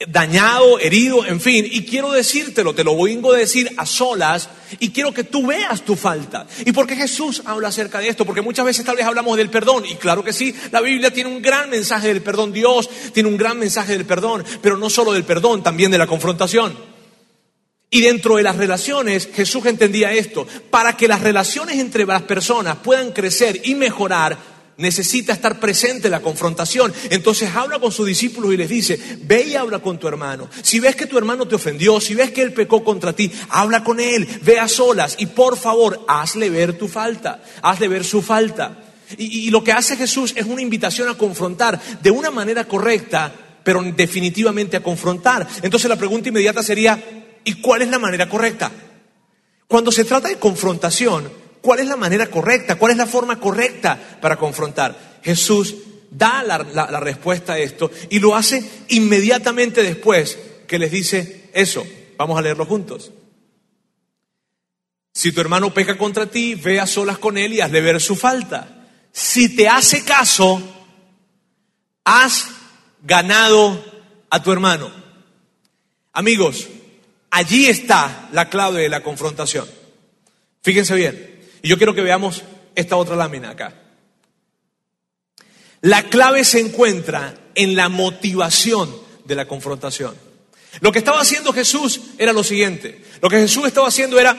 dañado, 0.07 0.79
herido, 0.79 1.25
en 1.25 1.39
fin, 1.39 1.67
y 1.69 1.85
quiero 1.85 2.11
decírtelo, 2.11 2.73
te 2.73 2.83
lo 2.83 2.95
voy 2.95 3.19
a 3.33 3.37
decir 3.37 3.71
a 3.77 3.85
solas, 3.85 4.49
y 4.79 4.89
quiero 4.89 5.13
que 5.13 5.23
tú 5.23 5.47
veas 5.47 5.81
tu 5.81 5.95
falta. 5.95 6.47
¿Y 6.65 6.71
por 6.71 6.87
qué 6.87 6.95
Jesús 6.95 7.41
habla 7.45 7.69
acerca 7.69 7.99
de 7.99 8.07
esto? 8.07 8.25
Porque 8.25 8.41
muchas 8.41 8.65
veces 8.65 8.85
tal 8.85 8.95
vez 8.95 9.05
hablamos 9.05 9.37
del 9.37 9.49
perdón, 9.49 9.85
y 9.85 9.95
claro 9.95 10.23
que 10.23 10.33
sí, 10.33 10.55
la 10.71 10.81
Biblia 10.81 11.11
tiene 11.11 11.29
un 11.29 11.41
gran 11.41 11.69
mensaje 11.69 12.07
del 12.07 12.21
perdón, 12.21 12.53
Dios 12.53 12.89
tiene 13.13 13.29
un 13.29 13.37
gran 13.37 13.57
mensaje 13.59 13.93
del 13.93 14.05
perdón, 14.05 14.43
pero 14.61 14.77
no 14.77 14.89
solo 14.89 15.13
del 15.13 15.23
perdón, 15.23 15.63
también 15.63 15.91
de 15.91 15.97
la 15.97 16.07
confrontación. 16.07 16.91
Y 17.93 17.99
dentro 17.99 18.37
de 18.37 18.43
las 18.43 18.55
relaciones, 18.55 19.27
Jesús 19.33 19.65
entendía 19.65 20.13
esto, 20.13 20.47
para 20.69 20.95
que 20.95 21.09
las 21.09 21.19
relaciones 21.19 21.77
entre 21.77 22.05
las 22.05 22.21
personas 22.21 22.77
puedan 22.77 23.11
crecer 23.11 23.61
y 23.65 23.75
mejorar, 23.75 24.37
necesita 24.81 25.33
estar 25.33 25.59
presente 25.59 26.07
en 26.07 26.11
la 26.11 26.21
confrontación. 26.21 26.93
Entonces 27.09 27.49
habla 27.55 27.79
con 27.79 27.91
sus 27.91 28.07
discípulos 28.07 28.53
y 28.53 28.57
les 28.57 28.69
dice, 28.69 28.99
ve 29.21 29.43
y 29.43 29.55
habla 29.55 29.79
con 29.79 29.99
tu 29.99 30.07
hermano. 30.07 30.49
Si 30.61 30.79
ves 30.79 30.95
que 30.95 31.05
tu 31.05 31.17
hermano 31.17 31.47
te 31.47 31.55
ofendió, 31.55 32.01
si 32.01 32.15
ves 32.15 32.31
que 32.31 32.41
él 32.41 32.53
pecó 32.53 32.83
contra 32.83 33.13
ti, 33.13 33.31
habla 33.49 33.83
con 33.83 33.99
él, 33.99 34.27
ve 34.41 34.59
a 34.59 34.67
solas 34.67 35.15
y 35.19 35.27
por 35.27 35.57
favor, 35.57 36.03
hazle 36.07 36.49
ver 36.49 36.77
tu 36.77 36.87
falta, 36.87 37.43
hazle 37.61 37.87
ver 37.87 38.03
su 38.03 38.21
falta. 38.21 38.83
Y, 39.17 39.47
y 39.47 39.49
lo 39.49 39.63
que 39.63 39.71
hace 39.71 39.95
Jesús 39.95 40.33
es 40.35 40.45
una 40.45 40.61
invitación 40.61 41.09
a 41.09 41.17
confrontar 41.17 41.79
de 42.01 42.11
una 42.11 42.31
manera 42.31 42.65
correcta, 42.65 43.33
pero 43.63 43.83
definitivamente 43.83 44.77
a 44.77 44.83
confrontar. 44.83 45.47
Entonces 45.61 45.89
la 45.89 45.97
pregunta 45.97 46.29
inmediata 46.29 46.63
sería, 46.63 47.01
¿y 47.43 47.53
cuál 47.61 47.83
es 47.83 47.89
la 47.89 47.99
manera 47.99 48.27
correcta? 48.27 48.71
Cuando 49.67 49.91
se 49.91 50.03
trata 50.03 50.27
de 50.27 50.37
confrontación, 50.37 51.40
¿Cuál 51.61 51.79
es 51.79 51.87
la 51.87 51.95
manera 51.95 52.27
correcta? 52.27 52.75
¿Cuál 52.75 52.93
es 52.93 52.97
la 52.97 53.05
forma 53.05 53.39
correcta 53.39 54.17
para 54.19 54.37
confrontar? 54.37 55.19
Jesús 55.23 55.75
da 56.09 56.43
la, 56.43 56.57
respuesta 56.99 57.53
a 57.53 57.59
esto 57.59 57.89
y 58.09 58.19
lo 58.19 58.35
hace 58.35 58.63
inmediatamente 58.89 59.83
después 59.83 60.37
que 60.67 60.79
les 60.79 60.91
dice 60.91 61.49
eso. 61.53 61.85
Vamos 62.17 62.37
a 62.37 62.41
leerlo 62.41 62.65
juntos. 62.65 63.11
Si 65.13 65.31
tu 65.31 65.41
hermano 65.41 65.73
peca 65.73 65.97
contra 65.97 66.25
ti, 66.25 66.55
ve 66.55 66.79
a 66.79 66.87
solas 66.87 67.17
con 67.17 67.37
él 67.37 67.53
y 67.53 67.61
hazle 67.61 67.81
ver 67.81 67.99
su 68.01 68.15
falta. 68.15 68.87
Si 69.11 69.55
te 69.55 69.67
hace 69.67 70.03
caso, 70.03 70.61
has 72.03 72.47
ganado 73.03 73.83
a 74.29 74.41
tu 74.41 74.51
hermano. 74.51 74.91
Amigos, 76.13 76.67
allí 77.29 77.67
está 77.67 78.29
la 78.31 78.49
clave 78.49 78.81
de 78.81 78.89
la 78.89 79.03
confrontación. 79.03 79.67
Fíjense 80.61 80.95
bien. 80.95 81.30
Y 81.61 81.67
yo 81.67 81.77
quiero 81.77 81.93
que 81.93 82.01
veamos 82.01 82.43
esta 82.75 82.95
otra 82.97 83.15
lámina 83.15 83.51
acá. 83.51 83.73
La 85.81 86.03
clave 86.03 86.45
se 86.45 86.59
encuentra 86.59 87.33
en 87.55 87.75
la 87.75 87.89
motivación 87.89 88.95
de 89.25 89.35
la 89.35 89.47
confrontación. 89.47 90.15
Lo 90.79 90.91
que 90.91 90.99
estaba 90.99 91.19
haciendo 91.19 91.51
Jesús 91.53 92.01
era 92.17 92.33
lo 92.33 92.43
siguiente. 92.43 93.03
Lo 93.21 93.29
que 93.29 93.39
Jesús 93.39 93.65
estaba 93.65 93.87
haciendo 93.87 94.19
era, 94.19 94.37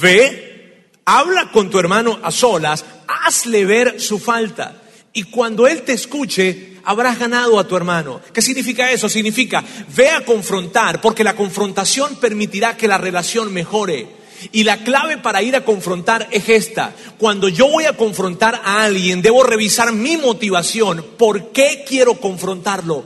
ve, 0.00 0.88
habla 1.04 1.50
con 1.52 1.68
tu 1.68 1.78
hermano 1.78 2.18
a 2.22 2.30
solas, 2.30 2.84
hazle 3.06 3.64
ver 3.64 4.00
su 4.00 4.18
falta. 4.18 4.82
Y 5.12 5.24
cuando 5.24 5.66
él 5.66 5.82
te 5.82 5.92
escuche, 5.92 6.78
habrás 6.84 7.18
ganado 7.18 7.58
a 7.58 7.68
tu 7.68 7.76
hermano. 7.76 8.20
¿Qué 8.32 8.40
significa 8.40 8.90
eso? 8.90 9.08
Significa, 9.08 9.62
ve 9.94 10.08
a 10.08 10.24
confrontar, 10.24 11.00
porque 11.00 11.24
la 11.24 11.36
confrontación 11.36 12.16
permitirá 12.16 12.76
que 12.76 12.88
la 12.88 12.98
relación 12.98 13.52
mejore. 13.52 14.06
Y 14.52 14.64
la 14.64 14.84
clave 14.84 15.18
para 15.18 15.42
ir 15.42 15.56
a 15.56 15.64
confrontar 15.64 16.28
es 16.30 16.48
esta. 16.48 16.92
Cuando 17.18 17.48
yo 17.48 17.68
voy 17.68 17.84
a 17.84 17.96
confrontar 17.96 18.60
a 18.64 18.84
alguien, 18.84 19.22
debo 19.22 19.42
revisar 19.42 19.92
mi 19.92 20.16
motivación. 20.16 21.04
¿Por 21.16 21.52
qué 21.52 21.84
quiero 21.86 22.14
confrontarlo? 22.20 23.04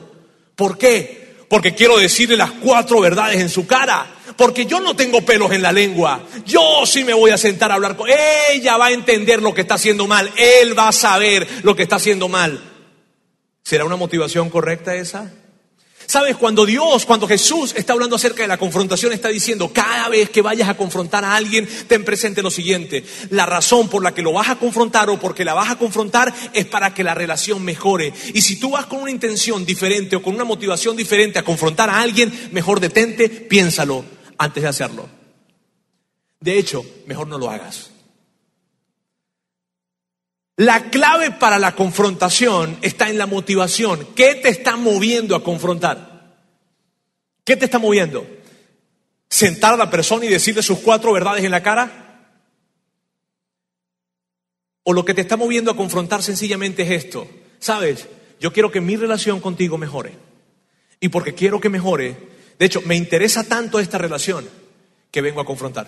¿Por 0.55 0.77
qué? 0.79 1.37
Porque 1.49 1.75
quiero 1.75 1.97
decirle 1.97 2.37
las 2.37 2.53
cuatro 2.53 3.01
verdades 3.01 3.41
en 3.41 3.49
su 3.49 3.67
cara. 3.67 4.15
Porque 4.37 4.67
yo 4.67 4.81
no 4.81 4.95
tengo 4.95 5.23
pelos 5.23 5.53
en 5.53 5.63
la 5.63 5.73
lengua. 5.73 6.21
Yo 6.47 6.85
sí 6.85 7.03
me 7.03 7.15
voy 7.15 7.31
a 7.31 7.39
sentar 7.39 7.73
a 7.73 7.75
hablar 7.75 7.97
con 7.97 8.09
ella. 8.53 8.77
Va 8.77 8.87
a 8.87 8.93
entender 8.93 9.43
lo 9.43 9.55
que 9.55 9.63
está 9.63 9.75
haciendo 9.75 10.07
mal. 10.07 10.31
Él 10.37 10.79
va 10.79 10.89
a 10.89 10.93
saber 10.93 11.47
lo 11.63 11.75
que 11.75 11.83
está 11.83 11.97
haciendo 11.97 12.29
mal. 12.29 12.61
¿Será 13.63 13.85
una 13.85 13.97
motivación 13.97 14.49
correcta 14.49 14.95
esa? 14.95 15.33
Sabes, 16.09 16.39
cuando 16.39 16.65
Dios, 16.65 17.05
cuando 17.05 17.29
Jesús 17.29 17.75
está 17.77 17.93
hablando 17.93 18.17
acerca 18.17 18.41
de 18.41 18.49
la 18.49 18.57
confrontación, 18.57 19.13
está 19.13 19.29
diciendo, 19.29 19.71
cada 19.75 20.09
vez 20.09 20.31
que 20.31 20.41
vayas 20.41 20.67
a 20.67 20.75
confrontar 20.75 21.23
a 21.23 21.37
alguien, 21.37 21.69
ten 21.87 22.03
presente 22.03 22.41
lo 22.41 22.51
siguiente, 22.51 23.05
la 23.29 23.45
razón 23.45 23.91
por 23.91 24.03
la 24.03 24.15
que 24.15 24.23
lo 24.23 24.33
vas 24.33 24.49
a 24.49 24.57
confrontar 24.57 25.11
o 25.11 25.21
porque 25.21 25.45
la 25.45 25.53
vas 25.53 25.71
a 25.71 25.77
confrontar 25.77 26.33
es 26.55 26.65
para 26.65 26.95
que 26.95 27.05
la 27.05 27.15
relación 27.15 27.63
mejore. 27.63 28.15
Y 28.33 28.41
si 28.41 28.59
tú 28.59 28.71
vas 28.71 28.87
con 28.87 29.03
una 29.03 29.11
intención 29.11 29.67
diferente 29.67 30.17
o 30.17 30.23
con 30.23 30.35
una 30.35 30.45
motivación 30.45 30.97
diferente 30.97 31.41
a 31.41 31.45
confrontar 31.45 31.91
a 31.91 32.01
alguien, 32.01 32.33
mejor 32.53 32.81
detente, 32.81 33.29
piénsalo 33.29 34.03
antes 34.39 34.63
de 34.63 34.69
hacerlo. 34.71 35.11
De 36.41 36.59
hecho, 36.59 36.87
mejor 37.05 37.27
no 37.27 37.37
lo 37.37 37.51
hagas. 37.51 37.91
La 40.59 40.91
clave 40.91 41.31
para 41.31 41.61
la 41.61 41.77
confrontación 41.77 42.79
está 42.83 43.09
en 43.09 43.17
la 43.17 43.27
motivación. 43.27 44.09
¿Qué 44.17 44.35
te 44.35 44.49
está 44.49 44.77
moviendo 44.77 45.37
a 45.37 45.45
confrontar? 45.45 46.35
¿Qué 47.45 47.57
te 47.57 47.67
está 47.67 47.79
moviendo? 47.79 48.27
¿Sentar 49.31 49.75
a 49.75 49.77
la 49.77 49.89
persona 49.89 50.25
y 50.25 50.29
decirle 50.29 50.65
sus 50.65 50.81
cuatro 50.81 51.13
verdades 51.13 51.45
en 51.45 51.53
la 51.53 51.63
cara? 51.63 52.33
¿O 54.83 54.93
lo 54.93 55.05
que 55.05 55.15
te 55.15 55.21
está 55.21 55.37
moviendo 55.37 55.71
a 55.71 55.77
confrontar 55.77 56.25
sencillamente 56.25 56.83
es 56.83 57.05
esto? 57.05 57.29
Sabes, 57.61 58.09
yo 58.41 58.53
quiero 58.53 58.73
que 58.73 58.81
mi 58.81 58.97
relación 58.97 59.39
contigo 59.39 59.79
mejore. 59.79 60.17
Y 60.99 61.09
porque 61.11 61.35
quiero 61.35 61.61
que 61.61 61.69
mejore, 61.69 62.17
de 62.59 62.67
hecho, 62.67 62.83
me 62.85 62.97
interesa 62.97 63.45
tanto 63.45 63.79
esta 63.79 63.97
relación 63.97 64.49
que 65.13 65.21
vengo 65.21 65.41
a 65.41 65.47
confrontar. 65.47 65.87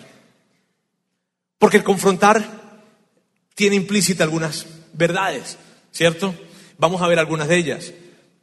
Porque 1.58 1.78
el 1.78 1.82
confrontar 1.82 2.60
tiene 3.54 3.76
implícita 3.76 4.25
algunas 4.25 4.66
verdades, 4.92 5.59
¿cierto? 5.92 6.35
Vamos 6.78 7.02
a 7.02 7.09
ver 7.09 7.19
algunas 7.19 7.49
de 7.49 7.57
ellas. 7.57 7.92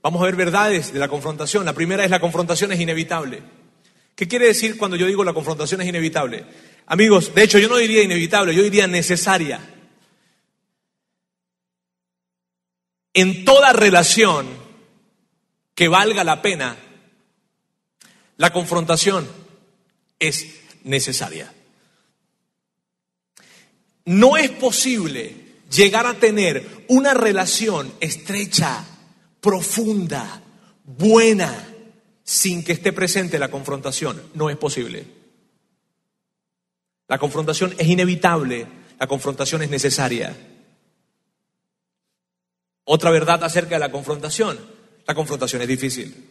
Vamos 0.02 0.22
a 0.22 0.26
ver 0.26 0.36
verdades 0.36 0.94
de 0.94 1.00
la 1.00 1.08
confrontación. 1.08 1.66
La 1.66 1.74
primera 1.74 2.06
es 2.06 2.12
la 2.12 2.20
confrontación 2.20 2.72
es 2.72 2.80
inevitable. 2.80 3.42
¿Qué 4.16 4.28
quiere 4.28 4.48
decir 4.48 4.78
cuando 4.78 4.96
yo 4.96 5.06
digo 5.06 5.24
la 5.24 5.34
confrontación 5.34 5.82
es 5.82 5.88
inevitable? 5.88 6.46
Amigos, 6.86 7.36
de 7.36 7.44
hecho 7.44 7.60
yo 7.60 7.68
no 7.68 7.78
diría 7.78 8.04
inevitable, 8.04 8.56
yo 8.56 8.64
diría 8.64 8.88
necesaria. 8.88 9.60
En 13.14 13.46
toda 13.46 13.74
relación 13.74 14.48
que 15.76 15.88
valga 15.88 16.24
la 16.24 16.42
pena, 16.42 16.78
la 18.38 18.54
confrontación 18.54 19.28
es 20.20 20.48
necesaria. 20.84 21.54
No 24.08 24.38
es 24.38 24.50
posible 24.50 25.36
llegar 25.70 26.06
a 26.06 26.14
tener 26.14 26.86
una 26.88 27.14
relación 27.14 27.92
estrecha, 28.00 28.86
profunda, 29.42 30.42
buena, 30.86 31.68
sin 32.24 32.64
que 32.64 32.72
esté 32.72 32.94
presente 32.94 33.38
la 33.38 33.52
confrontación. 33.52 34.22
No 34.34 34.50
es 34.50 34.56
posible. 34.56 35.06
La 37.10 37.18
confrontación 37.18 37.76
es 37.78 37.86
inevitable, 37.86 38.66
la 38.98 39.08
confrontación 39.08 39.64
es 39.64 39.70
necesaria. 39.70 40.34
Otra 42.86 43.12
verdad 43.12 43.44
acerca 43.44 43.76
de 43.76 43.80
la 43.80 43.92
confrontación, 43.92 44.58
la 45.06 45.16
confrontación 45.16 45.62
es 45.64 45.68
difícil. 45.68 46.30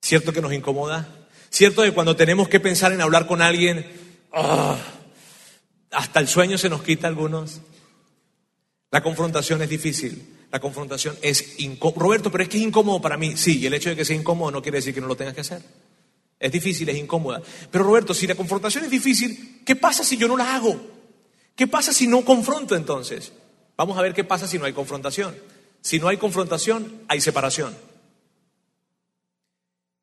¿Cierto 0.00 0.32
que 0.32 0.40
nos 0.40 0.54
incomoda? 0.54 1.06
¿Cierto 1.50 1.82
que 1.82 1.92
cuando 1.92 2.16
tenemos 2.16 2.48
que 2.48 2.60
pensar 2.60 2.92
en 2.92 3.02
hablar 3.02 3.26
con 3.26 3.42
alguien, 3.42 3.86
ah, 4.32 4.78
hasta 5.90 6.20
el 6.20 6.28
sueño 6.28 6.58
se 6.58 6.68
nos 6.68 6.82
quita 6.82 7.06
algunos. 7.08 7.60
La 8.90 9.02
confrontación 9.02 9.62
es 9.62 9.68
difícil. 9.68 10.36
La 10.50 10.60
confrontación 10.60 11.16
es 11.20 11.60
incómodo. 11.60 12.00
Roberto, 12.00 12.30
pero 12.30 12.42
es 12.42 12.48
que 12.48 12.56
es 12.56 12.62
incómodo 12.62 13.00
para 13.00 13.16
mí. 13.16 13.36
Sí, 13.36 13.58
y 13.58 13.66
el 13.66 13.74
hecho 13.74 13.90
de 13.90 13.96
que 13.96 14.04
sea 14.04 14.16
incómodo 14.16 14.50
no 14.50 14.62
quiere 14.62 14.78
decir 14.78 14.94
que 14.94 15.00
no 15.00 15.06
lo 15.06 15.16
tengas 15.16 15.34
que 15.34 15.42
hacer. 15.42 15.62
Es 16.40 16.52
difícil, 16.52 16.88
es 16.88 16.96
incómoda. 16.96 17.42
Pero 17.70 17.84
Roberto, 17.84 18.14
si 18.14 18.26
la 18.26 18.34
confrontación 18.34 18.84
es 18.84 18.90
difícil, 18.90 19.62
¿qué 19.64 19.76
pasa 19.76 20.04
si 20.04 20.16
yo 20.16 20.28
no 20.28 20.36
la 20.36 20.54
hago? 20.54 20.80
¿Qué 21.54 21.66
pasa 21.66 21.92
si 21.92 22.06
no 22.06 22.24
confronto 22.24 22.76
entonces? 22.76 23.32
Vamos 23.76 23.98
a 23.98 24.02
ver 24.02 24.14
qué 24.14 24.24
pasa 24.24 24.46
si 24.46 24.58
no 24.58 24.64
hay 24.64 24.72
confrontación. 24.72 25.36
Si 25.80 25.98
no 25.98 26.08
hay 26.08 26.16
confrontación, 26.16 27.02
hay 27.08 27.20
separación. 27.20 27.76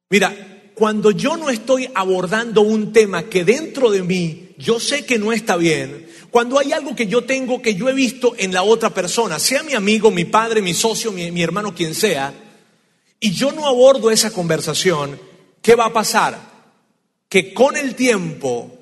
Mira, 0.10 0.72
cuando 0.76 1.12
yo 1.12 1.38
no 1.38 1.50
estoy 1.50 1.90
abordando 1.96 2.62
un 2.62 2.94
tema 2.94 3.24
que 3.24 3.44
dentro 3.44 3.90
de 3.90 4.04
mí 4.04 4.45
yo 4.58 4.80
sé 4.80 5.06
que 5.06 5.20
no 5.20 5.34
está 5.34 5.58
bien, 5.58 6.08
cuando 6.32 6.60
hay 6.60 6.74
algo 6.74 6.96
que 6.96 7.08
yo 7.08 7.24
tengo 7.24 7.62
que 7.62 7.76
yo 7.76 7.88
he 7.88 7.94
visto 7.94 8.36
en 8.38 8.54
la 8.54 8.64
otra 8.64 8.90
persona, 8.90 9.40
sea 9.40 9.64
mi 9.64 9.74
amigo, 9.74 10.12
mi 10.12 10.26
padre, 10.26 10.62
mi 10.62 10.74
socio, 10.74 11.12
mi, 11.12 11.42
hermano, 11.42 11.74
quien 11.74 11.96
sea, 11.96 12.34
y 13.20 13.32
yo 13.32 13.52
no 13.52 13.68
abordo 13.68 14.12
esa 14.12 14.32
conversación, 14.32 15.20
¿qué 15.62 15.76
va 15.76 15.86
a 15.86 15.94
pasar? 15.94 16.38
Que 17.30 17.54
con 17.54 17.78
el 17.78 17.96
tiempo 17.96 18.78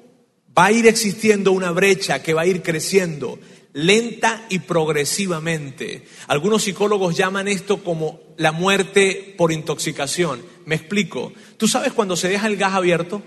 va 0.58 0.66
a 0.66 0.72
ir 0.72 0.88
existiendo 0.88 1.52
una 1.52 1.72
brecha 1.72 2.24
que 2.24 2.34
va 2.34 2.42
a 2.42 2.48
ir 2.48 2.62
creciendo 2.64 3.40
lenta 3.74 4.46
y 4.50 4.60
progresivamente. 4.60 6.06
Algunos 6.28 6.64
psicólogos 6.64 7.18
llaman 7.18 7.48
esto 7.48 7.84
como 7.84 8.20
la 8.38 8.52
muerte 8.52 9.36
por 9.38 9.52
intoxicación. 9.52 10.44
Me 10.66 10.76
explico. 10.76 11.34
¿Tú 11.58 11.68
sabes 11.68 11.94
cuando 11.94 12.16
se 12.16 12.30
deja 12.30 12.48
el 12.48 12.58
gas 12.58 12.74
abierto? 12.74 13.22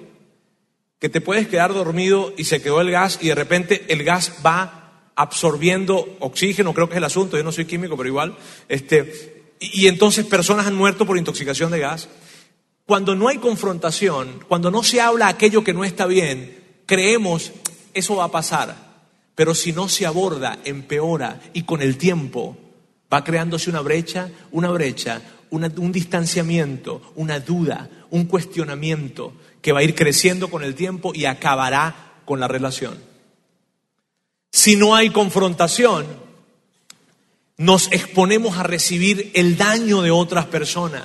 Que 1.07 1.11
te 1.11 1.21
puedes 1.21 1.47
quedar 1.47 1.73
dormido 1.73 2.35
y 2.37 2.47
se 2.47 2.61
quedó 2.61 2.81
el 2.81 2.91
gas 2.91 3.21
y 3.23 3.29
de 3.29 3.37
repente 3.37 3.85
el 3.91 4.03
gas 4.03 4.33
va 4.45 5.13
absorbiendo 5.15 6.17
oxígeno, 6.19 6.75
creo 6.75 6.89
que 6.89 6.95
es 6.95 6.99
el 6.99 7.05
asunto, 7.05 7.37
yo 7.37 7.45
no 7.45 7.53
soy 7.53 7.65
químico, 7.65 7.97
pero 7.97 8.09
igual. 8.09 8.37
Este, 8.69 9.55
y, 9.61 9.87
entonces 9.87 10.27
personas 10.27 10.67
han 10.67 10.75
muerto 10.75 11.07
por 11.07 11.17
intoxicación 11.17 11.71
de 11.71 11.79
gas. 11.79 12.09
Cuando 12.87 13.15
no 13.15 13.29
hay 13.29 13.39
confrontación, 13.39 14.45
cuando 14.49 14.73
no 14.73 14.83
se 14.83 15.01
habla 15.01 15.29
aquello 15.29 15.63
que 15.63 15.75
no 15.75 15.85
está 15.85 16.07
bien, 16.07 16.81
creemos, 16.87 17.53
eso 17.95 18.17
va 18.17 18.25
a 18.25 18.33
pasar. 18.33 18.75
Pero 19.37 19.55
si 19.55 19.71
no 19.71 19.89
se 19.89 20.07
aborda, 20.07 20.59
empeora 20.65 21.41
y 21.53 21.63
con 21.63 21.83
el 21.83 21.99
tiempo 21.99 22.57
va 23.15 23.23
creándose 23.23 23.71
una 23.71 23.81
brecha, 23.81 24.29
una 24.51 24.71
brecha, 24.71 25.23
un 25.51 25.93
distanciamiento, 25.93 27.13
una 27.15 27.39
duda, 27.39 27.89
un 28.11 28.25
cuestionamiento 28.25 29.35
que 29.67 29.73
va 29.73 29.81
a 29.81 29.83
ir 29.83 29.97
creciendo 29.97 30.49
con 30.49 30.63
el 30.63 30.77
tiempo 30.77 31.11
y 31.13 31.25
acabará 31.25 32.21
con 32.25 32.39
la 32.39 32.47
relación. 32.47 32.97
Si 34.53 34.77
no 34.77 34.95
hay 34.95 35.11
confrontación, 35.11 36.07
nos 37.57 37.91
exponemos 37.91 38.59
a 38.59 38.63
recibir 38.63 39.33
el 39.35 39.57
daño 39.57 40.03
de 40.03 40.13
otras 40.13 40.47
personas. 40.47 41.03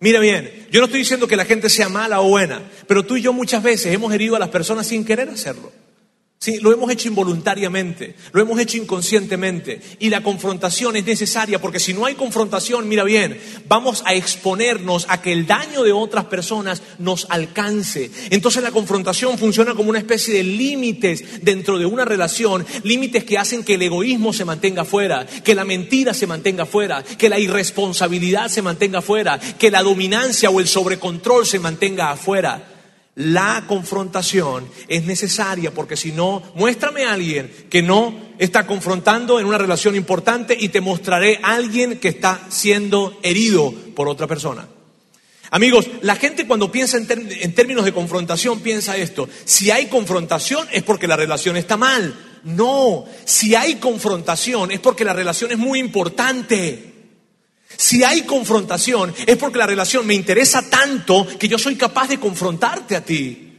Mira 0.00 0.18
bien, 0.18 0.66
yo 0.72 0.80
no 0.80 0.86
estoy 0.86 0.98
diciendo 0.98 1.28
que 1.28 1.36
la 1.36 1.44
gente 1.44 1.70
sea 1.70 1.88
mala 1.88 2.20
o 2.22 2.28
buena, 2.28 2.60
pero 2.88 3.04
tú 3.04 3.16
y 3.16 3.22
yo 3.22 3.32
muchas 3.32 3.62
veces 3.62 3.94
hemos 3.94 4.12
herido 4.12 4.34
a 4.34 4.40
las 4.40 4.48
personas 4.48 4.88
sin 4.88 5.04
querer 5.04 5.28
hacerlo. 5.28 5.70
Sí, 6.42 6.58
lo 6.58 6.72
hemos 6.72 6.90
hecho 6.90 7.06
involuntariamente, 7.06 8.16
lo 8.32 8.42
hemos 8.42 8.58
hecho 8.58 8.76
inconscientemente 8.76 9.80
y 10.00 10.10
la 10.10 10.24
confrontación 10.24 10.96
es 10.96 11.06
necesaria 11.06 11.60
porque 11.60 11.78
si 11.78 11.94
no 11.94 12.04
hay 12.04 12.16
confrontación, 12.16 12.88
mira 12.88 13.04
bien, 13.04 13.40
vamos 13.68 14.02
a 14.06 14.14
exponernos 14.14 15.06
a 15.08 15.22
que 15.22 15.32
el 15.32 15.46
daño 15.46 15.84
de 15.84 15.92
otras 15.92 16.24
personas 16.24 16.82
nos 16.98 17.28
alcance. 17.30 18.10
Entonces 18.30 18.60
la 18.60 18.72
confrontación 18.72 19.38
funciona 19.38 19.74
como 19.74 19.90
una 19.90 20.00
especie 20.00 20.34
de 20.34 20.42
límites 20.42 21.44
dentro 21.44 21.78
de 21.78 21.86
una 21.86 22.04
relación, 22.04 22.66
límites 22.82 23.22
que 23.22 23.38
hacen 23.38 23.62
que 23.62 23.74
el 23.74 23.82
egoísmo 23.82 24.32
se 24.32 24.44
mantenga 24.44 24.84
fuera, 24.84 25.24
que 25.24 25.54
la 25.54 25.64
mentira 25.64 26.12
se 26.12 26.26
mantenga 26.26 26.66
fuera, 26.66 27.04
que 27.04 27.28
la 27.28 27.38
irresponsabilidad 27.38 28.48
se 28.48 28.62
mantenga 28.62 29.00
fuera, 29.00 29.38
que 29.38 29.70
la 29.70 29.84
dominancia 29.84 30.50
o 30.50 30.58
el 30.58 30.66
sobrecontrol 30.66 31.46
se 31.46 31.60
mantenga 31.60 32.10
afuera. 32.10 32.71
La 33.14 33.64
confrontación 33.66 34.66
es 34.88 35.04
necesaria 35.04 35.70
porque 35.74 35.98
si 35.98 36.12
no, 36.12 36.42
muéstrame 36.54 37.04
a 37.04 37.12
alguien 37.12 37.52
que 37.68 37.82
no 37.82 38.14
está 38.38 38.66
confrontando 38.66 39.38
en 39.38 39.46
una 39.46 39.58
relación 39.58 39.94
importante 39.96 40.56
y 40.58 40.70
te 40.70 40.80
mostraré 40.80 41.38
a 41.42 41.54
alguien 41.54 41.98
que 41.98 42.08
está 42.08 42.46
siendo 42.48 43.18
herido 43.22 43.72
por 43.94 44.08
otra 44.08 44.26
persona. 44.26 44.66
Amigos, 45.50 45.90
la 46.00 46.16
gente 46.16 46.46
cuando 46.46 46.72
piensa 46.72 46.96
en, 46.96 47.06
en, 47.10 47.54
términos 47.54 47.84
de 47.84 47.92
confrontación 47.92 48.60
piensa 48.60 48.96
esto. 48.96 49.28
Si 49.44 49.70
hay 49.70 49.86
confrontación 49.86 50.66
es 50.72 50.82
porque 50.82 51.06
la 51.06 51.16
relación 51.16 51.58
está 51.58 51.76
mal. 51.76 52.40
No, 52.44 53.04
si 53.26 53.54
hay 53.54 53.74
confrontación 53.74 54.72
es 54.72 54.80
porque 54.80 55.04
la 55.04 55.12
relación 55.12 55.52
es 55.52 55.58
muy 55.58 55.78
importante. 55.78 56.91
Si 57.76 58.04
hay 58.04 58.22
confrontación, 58.22 59.14
es 59.26 59.36
porque 59.36 59.58
la 59.58 59.66
relación 59.66 60.06
me 60.06 60.14
interesa 60.14 60.68
tanto 60.68 61.26
que 61.38 61.48
yo 61.48 61.58
soy 61.58 61.76
capaz 61.76 62.08
de 62.08 62.20
confrontarte 62.20 62.96
a 62.96 63.04
ti. 63.04 63.52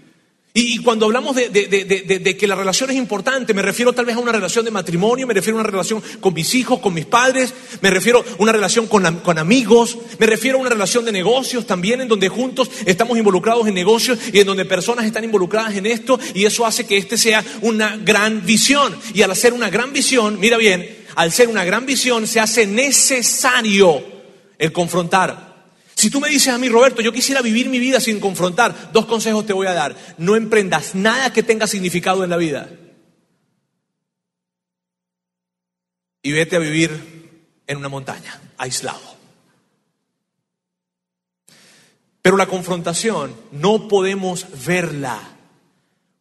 Y, 0.55 0.77
cuando 0.83 1.07
hablamos 1.07 1.35
de, 1.35 2.37
que 2.39 2.47
la 2.47 2.53
relación 2.53 2.91
es 2.91 2.95
importante, 2.95 3.55
me 3.55 3.63
refiero 3.63 3.91
tal 3.93 4.05
vez 4.05 4.15
a 4.15 4.19
una 4.19 4.31
relación 4.31 4.63
de 4.63 4.69
matrimonio, 4.69 5.25
me 5.25 5.33
refiero 5.33 5.57
a 5.57 5.61
una 5.61 5.69
relación 5.69 6.03
con 6.19 6.31
mis 6.35 6.53
hijos, 6.53 6.77
con 6.77 6.93
mis 6.93 7.07
padres, 7.07 7.51
me 7.81 7.89
refiero 7.89 8.19
a 8.19 8.23
una 8.37 8.51
relación 8.51 8.85
con, 8.85 9.21
con 9.21 9.39
amigos, 9.39 9.97
me 10.19 10.27
refiero 10.27 10.59
a 10.59 10.61
una 10.61 10.69
relación 10.69 11.05
de 11.05 11.11
negocios 11.11 11.65
también, 11.65 12.01
en 12.01 12.07
donde 12.07 12.29
juntos 12.29 12.69
estamos 12.85 13.17
involucrados 13.17 13.67
en 13.67 13.73
negocios 13.73 14.19
y 14.31 14.41
en 14.41 14.45
donde 14.45 14.65
personas 14.65 15.05
están 15.05 15.23
involucradas 15.23 15.75
en 15.75 15.87
esto, 15.87 16.19
y 16.35 16.45
eso 16.45 16.67
hace 16.67 16.85
que 16.85 16.97
este 16.97 17.17
sea 17.17 17.43
una 17.61 17.97
gran 17.97 18.45
visión. 18.45 18.95
Y 19.15 19.23
al 19.23 19.31
hacer 19.31 19.53
una 19.53 19.71
gran 19.71 19.91
visión, 19.91 20.39
mira 20.39 20.57
bien, 20.57 21.02
al 21.15 21.31
ser 21.31 21.47
una 21.47 21.63
gran 21.63 21.85
visión 21.85 22.27
se 22.27 22.39
hace 22.39 22.65
necesario 22.67 24.03
el 24.57 24.71
confrontar. 24.71 25.53
Si 25.95 26.09
tú 26.09 26.19
me 26.19 26.29
dices 26.29 26.53
a 26.53 26.57
mí, 26.57 26.69
Roberto, 26.69 27.01
yo 27.01 27.13
quisiera 27.13 27.41
vivir 27.41 27.69
mi 27.69 27.79
vida 27.79 27.99
sin 27.99 28.19
confrontar, 28.19 28.91
dos 28.91 29.05
consejos 29.05 29.45
te 29.45 29.53
voy 29.53 29.67
a 29.67 29.73
dar. 29.73 29.95
No 30.17 30.35
emprendas 30.35 30.95
nada 30.95 31.31
que 31.31 31.43
tenga 31.43 31.67
significado 31.67 32.23
en 32.23 32.29
la 32.29 32.37
vida. 32.37 32.69
Y 36.21 36.31
vete 36.31 36.55
a 36.55 36.59
vivir 36.59 37.59
en 37.67 37.77
una 37.77 37.89
montaña, 37.89 38.39
aislado. 38.57 39.13
Pero 42.21 42.37
la 42.37 42.47
confrontación 42.47 43.35
no 43.51 43.87
podemos 43.89 44.47
verla 44.65 45.19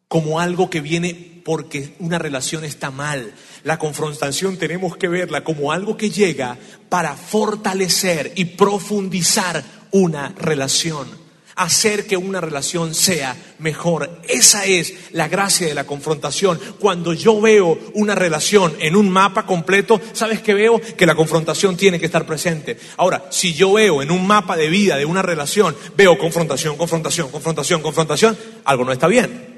como 0.09 0.39
algo 0.39 0.69
que 0.69 0.81
viene 0.81 1.41
porque 1.45 1.95
una 1.99 2.19
relación 2.19 2.63
está 2.63 2.91
mal. 2.91 3.33
La 3.63 3.79
confrontación 3.79 4.57
tenemos 4.57 4.97
que 4.97 5.07
verla 5.07 5.43
como 5.43 5.71
algo 5.71 5.95
que 5.95 6.09
llega 6.09 6.57
para 6.89 7.15
fortalecer 7.15 8.33
y 8.35 8.45
profundizar 8.45 9.63
una 9.91 10.29
relación 10.37 11.23
hacer 11.55 12.05
que 12.05 12.17
una 12.17 12.41
relación 12.41 12.93
sea 12.93 13.35
mejor. 13.59 14.21
Esa 14.27 14.65
es 14.65 15.11
la 15.11 15.27
gracia 15.27 15.67
de 15.67 15.73
la 15.73 15.85
confrontación. 15.85 16.59
Cuando 16.79 17.13
yo 17.13 17.39
veo 17.39 17.77
una 17.93 18.15
relación 18.15 18.75
en 18.79 18.95
un 18.95 19.09
mapa 19.09 19.45
completo, 19.45 20.01
¿sabes 20.13 20.41
qué 20.41 20.53
veo? 20.53 20.79
Que 20.79 21.05
la 21.05 21.15
confrontación 21.15 21.77
tiene 21.77 21.99
que 21.99 22.05
estar 22.05 22.25
presente. 22.25 22.77
Ahora, 22.97 23.25
si 23.29 23.53
yo 23.53 23.73
veo 23.73 24.01
en 24.01 24.11
un 24.11 24.25
mapa 24.25 24.55
de 24.55 24.69
vida 24.69 24.97
de 24.97 25.05
una 25.05 25.21
relación, 25.21 25.75
veo 25.95 26.17
confrontación, 26.17 26.77
confrontación, 26.77 27.29
confrontación, 27.29 27.81
confrontación, 27.81 28.37
algo 28.65 28.85
no 28.85 28.91
está 28.91 29.07
bien. 29.07 29.53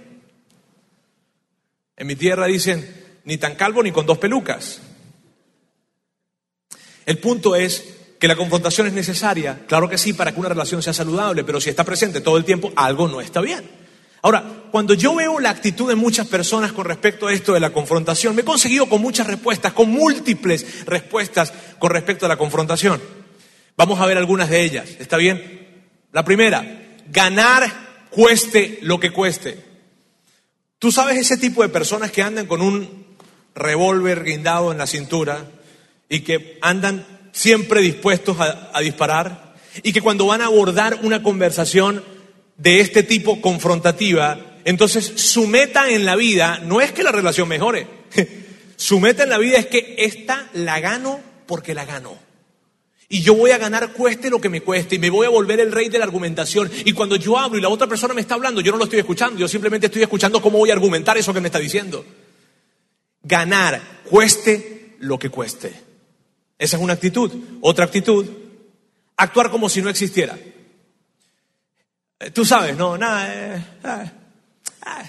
En 1.97 2.07
mi 2.07 2.15
tierra 2.15 2.45
dicen, 2.47 3.04
ni 3.25 3.37
tan 3.37 3.55
calvo 3.55 3.83
ni 3.83 3.91
con 3.91 4.05
dos 4.05 4.17
pelucas. 4.17 4.81
El 7.05 7.19
punto 7.19 7.55
es 7.55 7.83
que 8.19 8.27
la 8.27 8.35
confrontación 8.35 8.87
es 8.87 8.93
necesaria, 8.93 9.65
claro 9.67 9.89
que 9.89 9.97
sí, 9.97 10.13
para 10.13 10.31
que 10.31 10.39
una 10.39 10.49
relación 10.49 10.81
sea 10.81 10.93
saludable, 10.93 11.43
pero 11.43 11.59
si 11.59 11.69
está 11.69 11.83
presente 11.83 12.21
todo 12.21 12.37
el 12.37 12.45
tiempo, 12.45 12.71
algo 12.75 13.07
no 13.07 13.21
está 13.21 13.41
bien. 13.41 13.69
Ahora, 14.21 14.43
cuando 14.71 14.95
yo 14.95 15.13
veo 15.13 15.39
la 15.39 15.51
actitud 15.51 15.87
de 15.87 15.93
muchas 15.93 16.25
personas 16.25 16.71
con 16.71 16.85
respecto 16.85 17.27
a 17.27 17.33
esto 17.33 17.53
de 17.53 17.59
la 17.59 17.71
confrontación, 17.71 18.33
me 18.33 18.41
he 18.41 18.45
conseguido 18.45 18.89
con 18.89 19.01
muchas 19.01 19.27
respuestas, 19.27 19.73
con 19.73 19.89
múltiples 19.89 20.85
respuestas 20.85 21.53
con 21.77 21.91
respecto 21.91 22.25
a 22.25 22.29
la 22.29 22.37
confrontación. 22.37 22.99
Vamos 23.77 23.99
a 23.99 24.05
ver 24.07 24.17
algunas 24.17 24.49
de 24.49 24.63
ellas, 24.63 24.89
¿está 24.97 25.17
bien? 25.17 25.85
La 26.11 26.25
primera, 26.25 26.65
ganar 27.11 28.07
cueste 28.09 28.79
lo 28.81 28.99
que 28.99 29.11
cueste. 29.11 29.63
Tú 30.79 30.91
sabes 30.91 31.17
ese 31.17 31.37
tipo 31.37 31.61
de 31.61 31.69
personas 31.69 32.09
que 32.09 32.23
andan 32.23 32.47
con 32.47 32.61
un 32.61 33.04
revólver 33.55 34.23
guindado 34.23 34.71
en 34.71 34.77
la 34.77 34.85
cintura 34.85 35.45
y 36.09 36.19
que 36.19 36.59
andan 36.61 37.05
siempre 37.31 37.81
dispuestos 37.81 38.37
a, 38.39 38.79
disparar 38.81 39.55
y 39.81 39.91
que 39.91 40.01
cuando 40.01 40.27
van 40.27 40.41
a 40.41 40.45
abordar 40.45 40.99
una 41.01 41.23
conversación 41.23 42.03
de 42.57 42.79
este 42.79 43.03
tipo 43.03 43.41
confrontativa, 43.41 44.57
entonces 44.65 45.05
su 45.15 45.47
meta 45.47 45.89
en 45.89 46.05
la 46.05 46.15
vida 46.15 46.59
no 46.63 46.81
es 46.81 46.91
que 46.91 47.03
la 47.03 47.11
relación 47.11 47.47
mejore, 47.47 47.87
su 48.75 48.99
meta 48.99 49.23
en 49.23 49.29
la 49.29 49.37
vida 49.37 49.57
es 49.57 49.67
que 49.67 49.95
esta 49.99 50.47
la 50.53 50.79
gano 50.79 51.19
porque 51.45 51.73
la 51.73 51.85
gano. 51.85 52.17
Y 53.07 53.21
yo 53.21 53.35
voy 53.35 53.51
a 53.51 53.57
ganar 53.57 53.93
cueste 53.93 54.29
lo 54.29 54.41
que 54.41 54.49
me 54.49 54.61
cueste 54.61 54.95
y 54.95 54.99
me 54.99 55.11
voy 55.11 55.27
a 55.27 55.29
volver 55.29 55.59
el 55.59 55.71
rey 55.71 55.89
de 55.89 55.99
la 55.99 56.05
argumentación. 56.05 56.71
Y 56.85 56.93
cuando 56.93 57.15
yo 57.17 57.37
hablo 57.37 57.57
y 57.57 57.61
la 57.61 57.69
otra 57.69 57.85
persona 57.85 58.15
me 58.15 58.21
está 58.21 58.33
hablando, 58.33 58.61
yo 58.61 58.71
no 58.71 58.79
lo 58.79 58.85
estoy 58.85 58.99
escuchando, 58.99 59.39
yo 59.39 59.47
simplemente 59.47 59.87
estoy 59.87 60.01
escuchando 60.01 60.41
cómo 60.41 60.57
voy 60.57 60.71
a 60.71 60.73
argumentar 60.73 61.15
eso 61.17 61.31
que 61.31 61.39
me 61.39 61.49
está 61.49 61.59
diciendo. 61.59 62.03
Ganar 63.25 63.81
cueste 64.07 64.95
lo 64.99 65.17
que 65.17 65.29
cueste. 65.29 65.73
Esa 66.59 66.77
es 66.77 66.83
una 66.83 66.93
actitud. 66.93 67.31
Otra 67.61 67.85
actitud, 67.85 68.25
actuar 69.17 69.49
como 69.49 69.67
si 69.67 69.81
no 69.81 69.89
existiera. 69.89 70.37
Eh, 72.19 72.31
tú 72.31 72.45
sabes, 72.45 72.77
no, 72.77 72.97
nada. 72.97 73.33
Eh, 73.33 73.65
ah, 73.83 74.11
ah, 74.83 75.03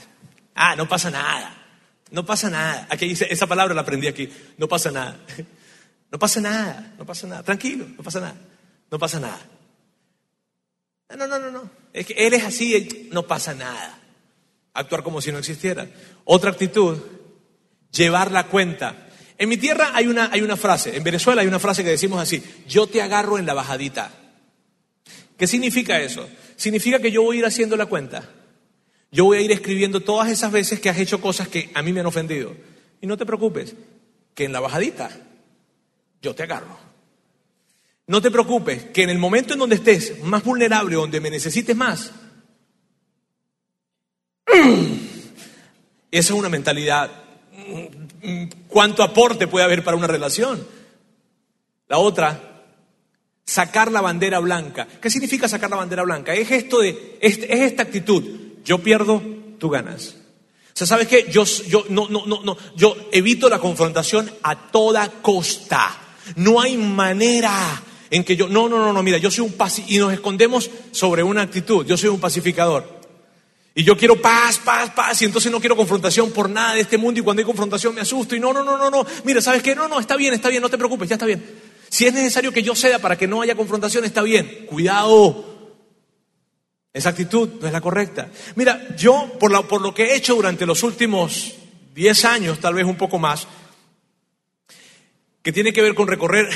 ah, 0.55 0.77
no 0.77 0.89
pasa 0.89 1.11
nada. 1.11 1.55
No 2.11 2.25
pasa 2.25 2.49
nada. 2.49 2.87
Aquí 2.91 3.07
dice, 3.07 3.27
esa 3.31 3.47
palabra 3.47 3.75
la 3.75 3.83
aprendí 3.83 4.07
aquí. 4.07 4.29
No 4.59 4.69
pasa 4.69 4.91
nada. 4.91 5.19
No 6.09 6.21
pasa 6.21 6.41
nada, 6.41 6.95
no 6.97 7.05
pasa 7.05 7.27
nada. 7.27 7.43
Tranquilo, 7.43 7.85
no 7.97 8.03
pasa 8.03 8.21
nada. 8.21 8.37
No 8.93 8.99
pasa 8.99 9.19
nada. 9.19 9.41
No, 11.19 11.27
no, 11.27 11.39
no, 11.39 11.51
no. 11.51 11.69
Es 11.93 12.07
que 12.07 12.15
él 12.15 12.33
es 12.33 12.45
así, 12.45 13.09
no 13.13 13.27
pasa 13.27 13.55
nada. 13.55 13.99
Actuar 14.73 15.03
como 15.03 15.21
si 15.21 15.33
no 15.33 15.39
existiera. 15.39 15.89
Otra 16.25 16.53
actitud, 16.53 16.99
llevar 17.91 18.31
la 18.31 18.47
cuenta 18.49 19.07
en 19.39 19.49
mi 19.49 19.57
tierra 19.57 19.91
hay 19.95 20.07
una, 20.07 20.31
hay 20.33 20.41
una 20.41 20.57
frase, 20.57 20.97
en 20.97 21.05
Venezuela 21.05 21.43
hay 21.43 21.49
una 21.49 21.59
frase 21.59 21.85
que 21.85 21.91
decimos 21.91 22.21
así, 22.21 22.43
yo 22.67 22.87
te 22.87 23.03
agarro 23.03 23.39
en 23.39 23.45
la 23.47 23.53
bajadita. 23.55 24.11
¿Qué 25.37 25.47
significa 25.47 26.01
eso? 26.01 26.27
Significa 26.57 26.99
que 27.01 27.13
yo 27.13 27.23
voy 27.23 27.37
a 27.37 27.41
ir 27.41 27.47
haciendo 27.47 27.77
la 27.77 27.85
cuenta. 27.87 28.31
Yo 29.13 29.25
voy 29.25 29.39
a 29.39 29.43
ir 29.43 29.53
escribiendo 29.53 30.01
todas 30.01 30.31
esas 30.31 30.51
veces 30.51 30.81
que 30.81 30.89
has 30.89 30.99
hecho 30.99 31.21
cosas 31.21 31.49
que 31.49 31.71
a 31.75 31.83
mí 31.83 31.93
me 31.93 32.01
han 32.01 32.07
ofendido. 32.07 32.57
Y 33.03 33.07
no 33.07 33.19
te 33.19 33.27
preocupes, 33.27 33.75
que 34.35 34.45
en 34.45 34.53
la 34.53 34.61
bajadita 34.61 35.11
yo 36.23 36.35
te 36.35 36.45
agarro. 36.45 36.79
No 38.07 38.23
te 38.23 38.31
preocupes, 38.31 38.85
que 38.85 39.03
en 39.03 39.11
el 39.11 39.19
momento 39.19 39.53
en 39.53 39.59
donde 39.59 39.77
estés 39.77 40.23
más 40.23 40.43
vulnerable, 40.45 40.97
donde 40.97 41.21
me 41.21 41.29
necesites 41.29 41.77
más, 41.77 42.13
esa 44.51 44.73
es 46.11 46.31
una 46.31 46.49
mentalidad 46.49 47.26
cuánto 48.69 49.03
aporte 49.03 49.47
puede 49.47 49.65
haber 49.65 49.85
para 49.85 49.97
una 49.97 50.07
relación. 50.07 50.67
La 51.89 51.99
otra, 51.99 52.65
sacar 53.45 53.93
la 53.93 54.01
bandera 54.01 54.41
blanca. 54.41 54.87
¿Qué 55.01 55.09
significa 55.09 55.49
sacar 55.49 55.71
la 55.71 55.77
bandera 55.77 56.03
blanca? 56.03 56.35
Es 56.35 56.51
esto 56.51 56.81
de, 56.81 57.19
es, 57.21 57.39
esta 57.39 57.85
actitud. 57.85 58.25
Yo 58.65 58.79
pierdo, 58.79 59.23
tú 59.59 59.71
ganas. 59.71 60.17
O 60.69 60.79
sea, 60.79 60.87
¿sabes 60.87 61.07
qué? 61.07 61.27
Yo, 61.31 61.45
yo, 61.45 61.87
no, 61.89 62.09
no, 62.09 62.27
no, 62.27 62.43
no, 62.43 62.57
yo 62.75 62.97
evito 63.13 63.49
la 63.49 63.59
confrontación 63.59 64.31
a 64.43 64.71
toda 64.71 65.09
costa. 65.23 65.97
No 66.35 66.61
hay 66.61 66.77
manera 66.77 67.83
en 68.11 68.25
que 68.25 68.37
yo, 68.37 68.49
no, 68.49 68.69
no, 68.69 68.79
no, 68.79 68.93
no, 68.93 69.03
mira, 69.03 69.19
yo 69.19 69.31
soy 69.31 69.47
un 69.47 69.55
y 69.89 69.99
nos 69.99 70.13
escondemos 70.13 70.69
sobre 70.91 71.23
una 71.23 71.43
actitud. 71.43 71.87
Yo 71.87 71.97
soy 71.97 72.11
un 72.11 72.21
pacificador. 72.21 72.96
Y 73.79 73.85
yo 73.85 73.95
quiero 73.95 74.19
paz, 74.19 74.59
paz, 74.59 74.91
paz, 74.93 75.21
y 75.21 75.27
entonces 75.27 75.53
no 75.53 75.61
quiero 75.61 75.77
confrontación 75.77 76.33
por 76.33 76.49
nada 76.49 76.73
de 76.73 76.81
este 76.81 76.97
mundo, 76.97 77.21
y 77.21 77.23
cuando 77.23 77.43
hay 77.43 77.45
confrontación 77.45 77.95
me 77.95 78.01
asusto, 78.01 78.35
y 78.35 78.41
no, 78.41 78.51
no, 78.51 78.65
no, 78.65 78.79
no, 78.79 78.89
no, 78.89 79.07
mira, 79.23 79.43
¿sabes 79.43 79.63
qué? 79.63 79.75
No, 79.75 79.87
no, 79.87 80.01
está 80.01 80.17
bien, 80.17 80.33
está 80.33 80.49
bien, 80.49 80.63
no 80.63 80.71
te 80.71 80.79
preocupes, 80.79 81.11
ya 81.11 81.17
está 81.17 81.27
bien. 81.27 81.45
Si 81.91 82.07
es 82.07 82.15
necesario 82.15 82.53
que 82.53 82.63
yo 82.63 82.75
ceda 82.75 82.99
para 83.01 83.19
que 83.19 83.27
no 83.27 83.43
haya 83.43 83.55
confrontación, 83.55 84.07
está 84.07 84.23
bien, 84.23 84.65
cuidado. 84.67 85.45
Esa 86.91 87.11
actitud 87.11 87.51
no 87.61 87.67
es 87.67 87.73
la 87.75 87.83
correcta. 87.83 88.31
Mira, 88.55 88.97
yo, 88.97 89.37
por, 89.39 89.67
por 89.67 89.83
lo 89.83 89.93
que 89.93 90.05
he 90.05 90.17
hecho 90.17 90.37
durante 90.37 90.65
los 90.65 90.83
últimos 90.83 91.53
10 91.95 92.25
años, 92.25 92.59
tal 92.59 92.73
vez 92.73 92.87
un 92.87 92.97
poco 92.97 93.19
más, 93.19 93.47
que 95.43 95.53
tiene 95.53 95.75
que 95.75 95.83
ver 95.83 95.95
con 95.95 96.09
recorrer 96.09 96.49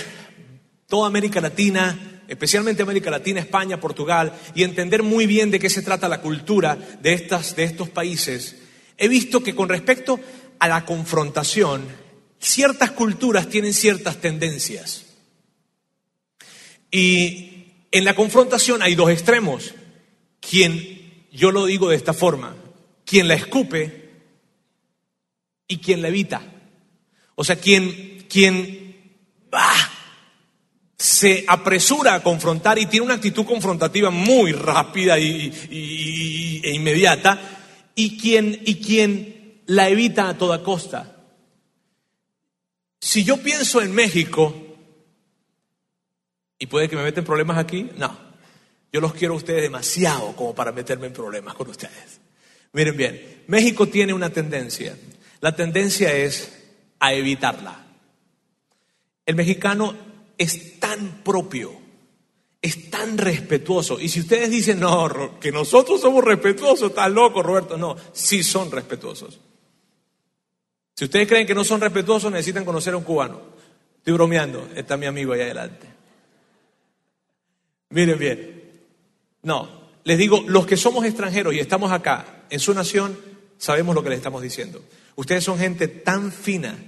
toda 0.87 1.07
América 1.07 1.43
Latina, 1.43 2.20
especialmente 2.31 2.83
América 2.83 3.11
Latina, 3.11 3.41
España, 3.41 3.81
Portugal, 3.81 4.33
y 4.55 4.63
entender 4.63 5.03
muy 5.03 5.27
bien 5.27 5.51
de 5.51 5.59
qué 5.59 5.69
se 5.69 5.83
trata 5.83 6.09
la 6.09 6.21
cultura 6.21 6.79
de, 7.03 7.13
estas, 7.13 7.57
de 7.57 7.65
estos 7.65 7.89
países, 7.89 8.57
he 8.97 9.09
visto 9.09 9.43
que 9.43 9.55
con 9.55 9.69
respecto 9.69 10.21
a 10.61 10.69
la 10.69 10.85
confrontación, 10.85 11.85
ciertas 12.39 12.93
culturas 12.93 13.49
tienen 13.49 13.75
ciertas 13.75 14.19
tendencias. 14.21 15.07
Y 16.93 17.73
en 17.91 18.05
la 18.05 18.15
confrontación 18.15 18.81
hay 18.81 18.95
dos 18.95 19.11
extremos. 19.11 19.75
Quien, 20.39 21.27
yo 21.33 21.51
lo 21.51 21.67
digo 21.67 21.89
de 21.89 21.97
esta 21.97 22.15
forma, 22.15 22.55
quien 23.05 23.27
la 23.27 23.35
escupe 23.35 24.09
y 25.67 25.79
quien 25.79 26.01
la 26.01 26.09
evita. 26.09 26.43
O 27.35 27.43
sea, 27.43 27.57
quien, 27.57 28.25
quien, 28.29 29.19
¡bah! 29.51 29.90
Se 31.11 31.45
apresura 31.49 32.15
a 32.15 32.23
confrontar 32.23 32.79
y 32.79 32.87
tiene 32.87 33.07
una 33.07 33.15
actitud 33.15 33.45
confrontativa 33.45 34.11
muy 34.11 34.53
rápida 34.53 35.19
y, 35.19 36.61
e 36.63 36.73
inmediata, 36.73 37.37
y 37.97 38.17
quien, 38.17 38.63
y 38.65 38.77
quien 38.77 39.63
la 39.67 39.89
evita 39.89 40.29
a 40.29 40.39
toda 40.39 40.63
costa. 40.63 41.17
Si 43.01 43.25
yo 43.25 43.39
pienso 43.39 43.83
en 43.83 43.93
México, 43.93 44.55
y 46.61 46.67
puede 46.67 46.89
que 46.89 46.95
me 46.95 47.03
meten 47.03 47.25
problemas 47.25 47.59
aquí, 47.59 47.91
no, 47.97 48.17
yo 48.93 49.01
los 49.01 49.13
quiero 49.13 49.35
a 49.35 49.39
ustedes 49.39 49.63
demasiado 49.63 50.37
como 50.37 50.55
para 50.55 50.71
meterme 50.71 51.09
en 51.09 51.13
problemas 51.13 51.55
con 51.55 51.69
ustedes. 51.69 52.21
Miren 52.73 52.97
bien, 52.97 53.43
México 53.49 53.89
tiene 53.89 54.15
una 54.15 54.31
tendencia, 54.31 54.97
la 55.41 55.57
tendencia 55.57 56.13
es 56.15 56.57
a 57.01 57.13
evitarla. 57.15 57.85
El 59.27 59.35
mexicano 59.35 60.10
es 60.41 60.81
tan 60.81 61.23
propio, 61.23 61.71
es 62.63 62.91
tan 62.91 63.19
respetuoso. 63.19 64.01
Y 64.01 64.09
si 64.09 64.21
ustedes 64.21 64.49
dicen, 64.49 64.81
no, 64.81 65.39
que 65.39 65.53
nosotros 65.53 66.01
somos 66.01 66.25
respetuosos, 66.25 66.89
está 66.89 67.11
loco, 67.11 67.43
Roberto. 67.43 67.77
No, 67.77 67.95
sí 68.15 68.43
son 68.43 68.71
respetuosos. 68.71 69.39
Si 70.97 71.05
ustedes 71.05 71.29
creen 71.29 71.47
que 71.47 71.55
no 71.55 71.63
son 71.63 71.83
respetuosos, 71.83 72.33
necesitan 72.33 72.65
conocer 72.65 72.95
a 72.95 72.97
un 72.97 73.05
cubano. 73.05 73.39
Estoy 73.99 74.15
bromeando, 74.15 74.67
está 74.75 74.97
mi 74.97 75.05
amigo 75.05 75.35
ahí 75.35 75.43
adelante. 75.43 75.87
Miren 77.91 78.19
bien. 78.19 78.81
No, 79.43 79.91
les 80.05 80.17
digo, 80.17 80.43
los 80.47 80.67
que 80.67 80.79
somos 80.79 81.05
extranjeros 81.05 81.53
y 81.53 81.59
estamos 81.59 81.93
acá 81.93 82.45
en 82.49 82.61
su 82.61 82.73
nación, 82.73 83.19
sabemos 83.59 83.95
lo 83.95 84.03
que 84.03 84.09
les 84.09 84.17
estamos 84.17 84.41
diciendo. 84.41 84.83
Ustedes 85.17 85.45
son 85.45 85.59
gente 85.59 85.87
tan 85.87 86.33
fina 86.33 86.79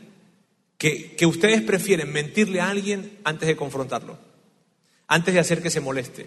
que, 0.82 1.26
ustedes 1.26 1.62
prefieren 1.62 2.12
mentirle 2.12 2.60
a 2.60 2.68
alguien 2.68 3.18
antes 3.22 3.46
de 3.46 3.54
confrontarlo, 3.54 4.18
antes 5.06 5.32
de 5.32 5.38
hacer 5.38 5.62
que 5.62 5.70
se 5.70 5.80
moleste. 5.80 6.26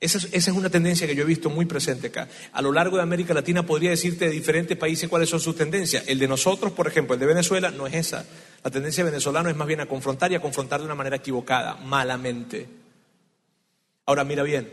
Esa 0.00 0.18
es, 0.32 0.48
una 0.48 0.70
tendencia 0.70 1.06
que 1.06 1.14
yo 1.14 1.24
he 1.24 1.26
visto 1.26 1.50
muy 1.50 1.66
presente 1.66 2.06
acá. 2.06 2.26
A 2.54 2.62
lo 2.62 2.72
largo 2.72 2.96
de 2.96 3.02
América 3.02 3.34
Latina 3.34 3.66
podría 3.66 3.90
decirte 3.90 4.24
de 4.24 4.30
diferentes 4.30 4.78
países 4.78 5.10
cuáles 5.10 5.28
son 5.28 5.40
sus 5.40 5.54
tendencias. 5.54 6.04
El 6.08 6.18
de 6.18 6.26
nosotros, 6.26 6.72
por 6.72 6.88
ejemplo, 6.88 7.12
el 7.12 7.20
de 7.20 7.26
Venezuela, 7.26 7.70
no 7.70 7.86
es 7.86 7.92
esa. 7.92 8.24
La 8.64 8.70
tendencia 8.70 9.04
venezolana 9.04 9.50
es 9.50 9.56
más 9.56 9.68
bien 9.68 9.80
a 9.80 9.86
confrontar 9.86 10.32
y 10.32 10.36
a 10.36 10.40
confrontar 10.40 10.80
de 10.80 10.86
una 10.86 10.94
manera 10.94 11.16
equivocada, 11.16 11.76
malamente. 11.76 12.66
Ahora, 14.06 14.24
mira 14.24 14.42
bien, 14.42 14.72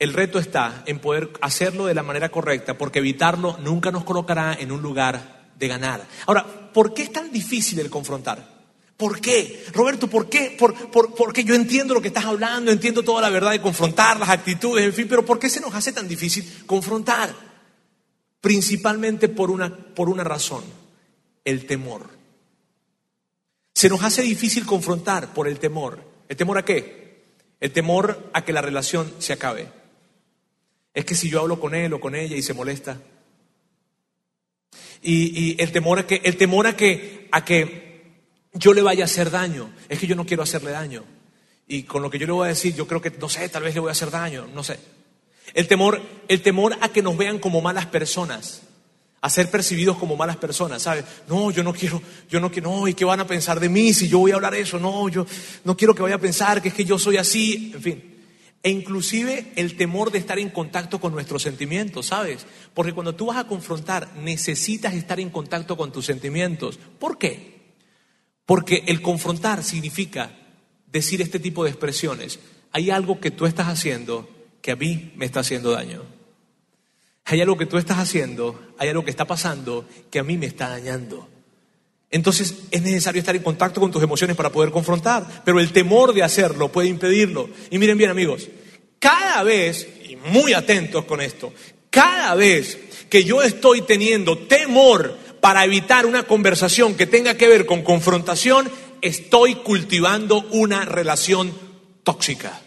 el 0.00 0.12
reto 0.12 0.40
está 0.40 0.82
en 0.86 0.98
poder 0.98 1.30
hacerlo 1.40 1.86
de 1.86 1.94
la 1.94 2.02
manera 2.02 2.30
correcta, 2.30 2.76
porque 2.76 2.98
evitarlo 2.98 3.58
nunca 3.62 3.92
nos 3.92 4.02
colocará 4.02 4.54
en 4.58 4.72
un 4.72 4.82
lugar 4.82 5.52
de 5.56 5.68
ganar. 5.68 6.04
Ahora, 6.26 6.59
¿por 6.72 6.94
qué 6.94 7.02
es 7.02 7.12
tan 7.12 7.30
difícil 7.32 7.78
el 7.78 7.90
confrontar? 7.90 8.60
¿Por 8.96 9.20
qué? 9.20 9.64
Roberto, 9.72 10.08
¿por 10.08 10.28
qué? 10.28 10.54
Por, 10.58 10.74
porque 11.14 11.42
yo 11.42 11.54
entiendo 11.54 11.94
lo 11.94 12.02
que 12.02 12.08
estás 12.08 12.26
hablando, 12.26 12.70
entiendo 12.70 13.02
toda 13.02 13.22
la 13.22 13.30
verdad 13.30 13.52
de 13.52 13.62
confrontar 13.62 14.20
las 14.20 14.28
actitudes, 14.28 14.84
en 14.84 14.92
fin, 14.92 15.06
pero 15.08 15.24
¿por 15.24 15.38
qué 15.38 15.48
se 15.48 15.60
nos 15.60 15.74
hace 15.74 15.92
tan 15.92 16.06
difícil 16.06 16.44
confrontar? 16.66 17.34
Principalmente 18.42 19.28
por 19.28 19.50
una, 19.50 19.74
por 19.74 20.10
una 20.10 20.22
razón, 20.22 20.62
el 21.46 21.66
temor. 21.66 22.10
Se 23.74 23.88
nos 23.88 24.02
hace 24.02 24.20
difícil 24.20 24.66
confrontar 24.66 25.32
por 25.32 25.48
el 25.48 25.58
temor. 25.58 26.04
¿El 26.28 26.36
temor 26.36 26.58
a 26.58 26.64
qué? 26.66 27.24
El 27.58 27.72
temor 27.72 28.30
a 28.34 28.44
que 28.44 28.52
la 28.52 28.60
relación 28.60 29.10
se 29.18 29.32
acabe. 29.32 29.68
Es 30.92 31.06
que 31.06 31.14
si 31.14 31.30
yo 31.30 31.40
hablo 31.40 31.58
con 31.58 31.74
él 31.74 31.94
o 31.94 32.00
con 32.00 32.14
ella 32.14 32.36
y 32.36 32.42
se 32.42 32.52
molesta. 32.52 32.98
Y, 35.02 35.60
el 35.62 35.72
temor 35.72 35.98
a 35.98 36.06
que, 36.06 36.20
el 36.24 36.36
temor 36.36 36.66
a 36.66 36.76
que, 36.76 37.28
a 37.32 37.44
que 37.44 38.02
yo 38.52 38.74
le 38.74 38.82
vaya 38.82 39.04
a 39.04 39.06
hacer 39.06 39.30
daño. 39.30 39.72
Es 39.88 39.98
que 39.98 40.06
yo 40.06 40.14
no 40.14 40.26
quiero 40.26 40.42
hacerle 40.42 40.72
daño. 40.72 41.04
Y 41.66 41.84
con 41.84 42.02
lo 42.02 42.10
que 42.10 42.18
yo 42.18 42.26
le 42.26 42.32
voy 42.32 42.46
a 42.46 42.48
decir, 42.48 42.74
yo 42.74 42.86
creo 42.86 43.00
que, 43.00 43.10
no 43.10 43.28
sé, 43.28 43.48
tal 43.48 43.62
vez 43.62 43.74
le 43.74 43.80
voy 43.80 43.88
a 43.88 43.92
hacer 43.92 44.10
daño, 44.10 44.48
no 44.52 44.64
sé. 44.64 44.78
El 45.54 45.68
temor, 45.68 46.00
el 46.28 46.42
temor 46.42 46.76
a 46.80 46.88
que 46.90 47.02
nos 47.02 47.16
vean 47.16 47.38
como 47.38 47.60
malas 47.60 47.86
personas, 47.86 48.62
a 49.20 49.30
ser 49.30 49.50
percibidos 49.50 49.98
como 49.98 50.16
malas 50.16 50.36
personas, 50.36 50.82
¿sabes? 50.82 51.04
No, 51.28 51.50
yo 51.50 51.62
no 51.62 51.72
quiero, 51.72 52.02
yo 52.28 52.40
no 52.40 52.50
quiero, 52.50 52.70
no, 52.70 52.88
¿y 52.88 52.94
qué 52.94 53.04
van 53.04 53.20
a 53.20 53.26
pensar 53.26 53.60
de 53.60 53.68
mí 53.68 53.92
si 53.92 54.08
yo 54.08 54.18
voy 54.18 54.32
a 54.32 54.36
hablar 54.36 54.54
eso? 54.54 54.78
No, 54.78 55.08
yo 55.08 55.26
no 55.64 55.76
quiero 55.76 55.94
que 55.94 56.02
vaya 56.02 56.16
a 56.16 56.20
pensar 56.20 56.62
que 56.62 56.68
es 56.68 56.74
que 56.74 56.84
yo 56.84 56.98
soy 56.98 57.18
así, 57.18 57.72
en 57.74 57.82
fin. 57.82 58.19
E 58.62 58.70
inclusive 58.70 59.52
el 59.56 59.76
temor 59.76 60.10
de 60.10 60.18
estar 60.18 60.38
en 60.38 60.50
contacto 60.50 61.00
con 61.00 61.12
nuestros 61.12 61.42
sentimientos, 61.42 62.06
¿sabes? 62.06 62.46
Porque 62.74 62.92
cuando 62.92 63.14
tú 63.14 63.26
vas 63.26 63.38
a 63.38 63.46
confrontar, 63.46 64.14
necesitas 64.16 64.94
estar 64.94 65.18
en 65.18 65.30
contacto 65.30 65.76
con 65.76 65.92
tus 65.92 66.04
sentimientos. 66.04 66.78
¿Por 66.98 67.16
qué? 67.16 67.74
Porque 68.44 68.84
el 68.86 69.00
confrontar 69.00 69.64
significa 69.64 70.36
decir 70.86 71.22
este 71.22 71.38
tipo 71.38 71.64
de 71.64 71.70
expresiones. 71.70 72.38
Hay 72.72 72.90
algo 72.90 73.18
que 73.18 73.30
tú 73.30 73.46
estás 73.46 73.68
haciendo 73.68 74.28
que 74.60 74.72
a 74.72 74.76
mí 74.76 75.12
me 75.16 75.24
está 75.24 75.40
haciendo 75.40 75.70
daño. 75.70 76.02
Hay 77.24 77.40
algo 77.40 77.56
que 77.56 77.66
tú 77.66 77.78
estás 77.78 77.98
haciendo, 77.98 78.60
hay 78.76 78.88
algo 78.88 79.04
que 79.04 79.10
está 79.10 79.26
pasando 79.26 79.88
que 80.10 80.18
a 80.18 80.24
mí 80.24 80.36
me 80.36 80.46
está 80.46 80.68
dañando. 80.68 81.28
Entonces 82.10 82.54
es 82.70 82.82
necesario 82.82 83.20
estar 83.20 83.36
en 83.36 83.42
contacto 83.42 83.80
con 83.80 83.90
tus 83.90 84.02
emociones 84.02 84.36
para 84.36 84.50
poder 84.50 84.70
confrontar, 84.70 85.42
pero 85.44 85.60
el 85.60 85.72
temor 85.72 86.12
de 86.12 86.22
hacerlo 86.22 86.70
puede 86.70 86.88
impedirlo. 86.88 87.48
Y 87.70 87.78
miren 87.78 87.98
bien 87.98 88.10
amigos, 88.10 88.48
cada 88.98 89.42
vez, 89.44 89.88
y 90.08 90.16
muy 90.16 90.52
atentos 90.52 91.04
con 91.04 91.20
esto, 91.20 91.52
cada 91.88 92.34
vez 92.34 92.78
que 93.08 93.24
yo 93.24 93.42
estoy 93.42 93.82
teniendo 93.82 94.38
temor 94.38 95.16
para 95.40 95.64
evitar 95.64 96.04
una 96.06 96.24
conversación 96.24 96.94
que 96.94 97.06
tenga 97.06 97.36
que 97.36 97.48
ver 97.48 97.64
con 97.64 97.82
confrontación, 97.82 98.70
estoy 99.02 99.54
cultivando 99.56 100.40
una 100.50 100.84
relación 100.84 101.52
tóxica. 102.02 102.60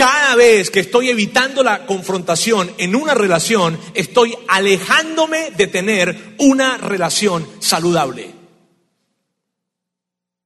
Cada 0.00 0.34
vez 0.34 0.70
que 0.70 0.80
estoy 0.80 1.10
evitando 1.10 1.62
la 1.62 1.84
confrontación 1.84 2.72
en 2.78 2.96
una 2.96 3.12
relación, 3.12 3.78
estoy 3.92 4.34
alejándome 4.48 5.50
de 5.50 5.66
tener 5.66 6.36
una 6.38 6.78
relación 6.78 7.46
saludable. 7.58 8.30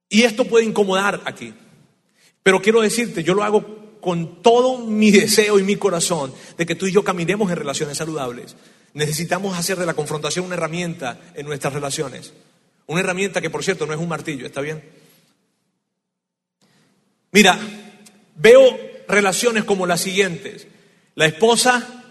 Y 0.09 0.23
esto 0.23 0.43
puede 0.43 0.65
incomodar 0.65 1.21
aquí. 1.23 1.53
Pero 2.43 2.61
quiero 2.61 2.81
decirte, 2.81 3.23
yo 3.23 3.33
lo 3.33 3.45
hago 3.45 4.01
con 4.01 4.41
todo 4.41 4.79
mi 4.79 5.09
deseo 5.09 5.57
y 5.57 5.63
mi 5.63 5.77
corazón 5.77 6.33
de 6.57 6.65
que 6.65 6.75
tú 6.75 6.87
y 6.87 6.91
yo 6.91 7.05
caminemos 7.05 7.49
en 7.49 7.55
relaciones 7.55 7.97
saludables. 7.97 8.57
Necesitamos 8.93 9.57
hacer 9.57 9.77
de 9.77 9.85
la 9.85 9.93
confrontación 9.93 10.43
una 10.43 10.55
herramienta 10.55 11.31
en 11.33 11.45
nuestras 11.45 11.71
relaciones. 11.71 12.33
Una 12.87 12.99
herramienta 12.99 13.39
que, 13.39 13.49
por 13.49 13.63
cierto, 13.63 13.85
no 13.85 13.93
es 13.93 13.99
un 14.01 14.09
martillo, 14.09 14.45
¿está 14.45 14.59
bien? 14.59 14.83
Mira, 17.31 17.57
veo 18.35 18.94
relaciones 19.07 19.63
como 19.63 19.85
las 19.85 20.01
siguientes. 20.01 20.67
La 21.15 21.25
esposa 21.25 22.03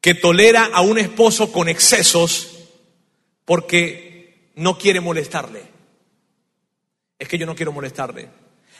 que 0.00 0.14
tolera 0.14 0.68
a 0.72 0.80
un 0.82 0.98
esposo 0.98 1.50
con 1.50 1.68
excesos 1.68 2.50
porque 3.44 4.50
no 4.56 4.76
quiere 4.78 5.00
molestarle. 5.00 5.62
Es 7.18 7.28
que 7.28 7.38
yo 7.38 7.46
no 7.46 7.54
quiero 7.54 7.72
molestarle. 7.72 8.28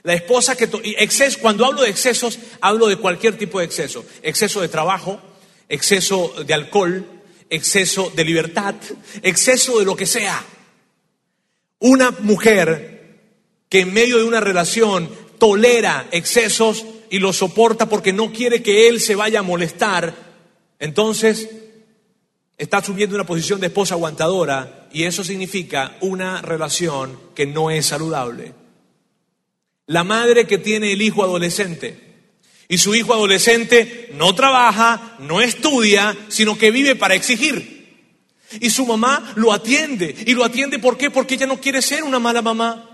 La 0.02 0.12
esposa 0.12 0.57
que... 0.57 0.68
Exceso, 0.98 1.38
cuando 1.40 1.64
hablo 1.64 1.83
de 1.83 1.90
excesos, 1.90 2.38
hablo 2.61 2.88
de 2.88 2.96
cualquier 2.96 3.38
tipo 3.38 3.59
de 3.59 3.64
exceso. 3.64 4.04
Exceso 4.22 4.61
de 4.61 4.68
trabajo, 4.68 5.20
exceso 5.68 6.35
de 6.44 6.52
alcohol, 6.52 7.07
exceso 7.48 8.12
de 8.14 8.24
libertad, 8.24 8.74
exceso 9.22 9.78
de 9.78 9.85
lo 9.85 9.96
que 9.96 10.07
sea. 10.07 10.44
Una 11.78 12.11
mujer 12.11 12.94
que 13.68 13.80
en 13.80 13.94
medio 13.94 14.18
de 14.18 14.24
una 14.24 14.40
relación 14.40 15.11
tolera 15.38 16.07
excesos 16.11 16.85
y 17.14 17.20
lo 17.20 17.33
soporta 17.33 17.88
porque 17.88 18.12
no 18.12 18.33
quiere 18.33 18.61
que 18.61 18.88
él 18.88 19.00
se 19.00 19.14
vaya 19.14 19.38
a 19.38 19.44
molestar, 19.44 20.16
entonces 20.81 21.48
está 22.59 22.79
asumiendo 22.79 23.14
una 23.14 23.24
posición 23.24 23.61
de 23.61 23.68
esposa 23.68 23.94
aguantadora 23.94 24.88
y 24.92 25.05
eso 25.05 25.22
significa 25.22 25.96
una 26.00 26.42
relación 26.42 27.16
que 27.37 27.46
no 27.46 27.70
es 27.70 27.87
saludable. 27.87 28.53
La 29.87 30.03
madre 30.03 30.48
que 30.48 30.59
tiene 30.59 30.90
el 30.90 31.03
hijo 31.03 31.22
adolescente 31.22 32.00
y 32.66 32.79
su 32.79 32.96
hijo 32.96 33.14
adolescente 33.14 34.11
no 34.14 34.35
trabaja, 34.35 35.14
no 35.20 35.40
estudia, 35.40 36.16
sino 36.27 36.59
que 36.59 36.72
vive 36.72 36.96
para 36.96 37.14
exigir. 37.14 38.11
Y 38.59 38.70
su 38.70 38.87
mamá 38.87 39.35
lo 39.37 39.53
atiende. 39.53 40.16
¿Y 40.27 40.33
lo 40.35 40.42
atiende 40.42 40.81
por 40.81 40.98
qué? 40.98 41.12
Porque 41.12 41.37
ella 41.37 41.46
no 41.46 41.61
quiere 41.61 41.81
ser 41.81 42.03
una 42.03 42.18
mala 42.18 42.42
mamá. 42.42 42.93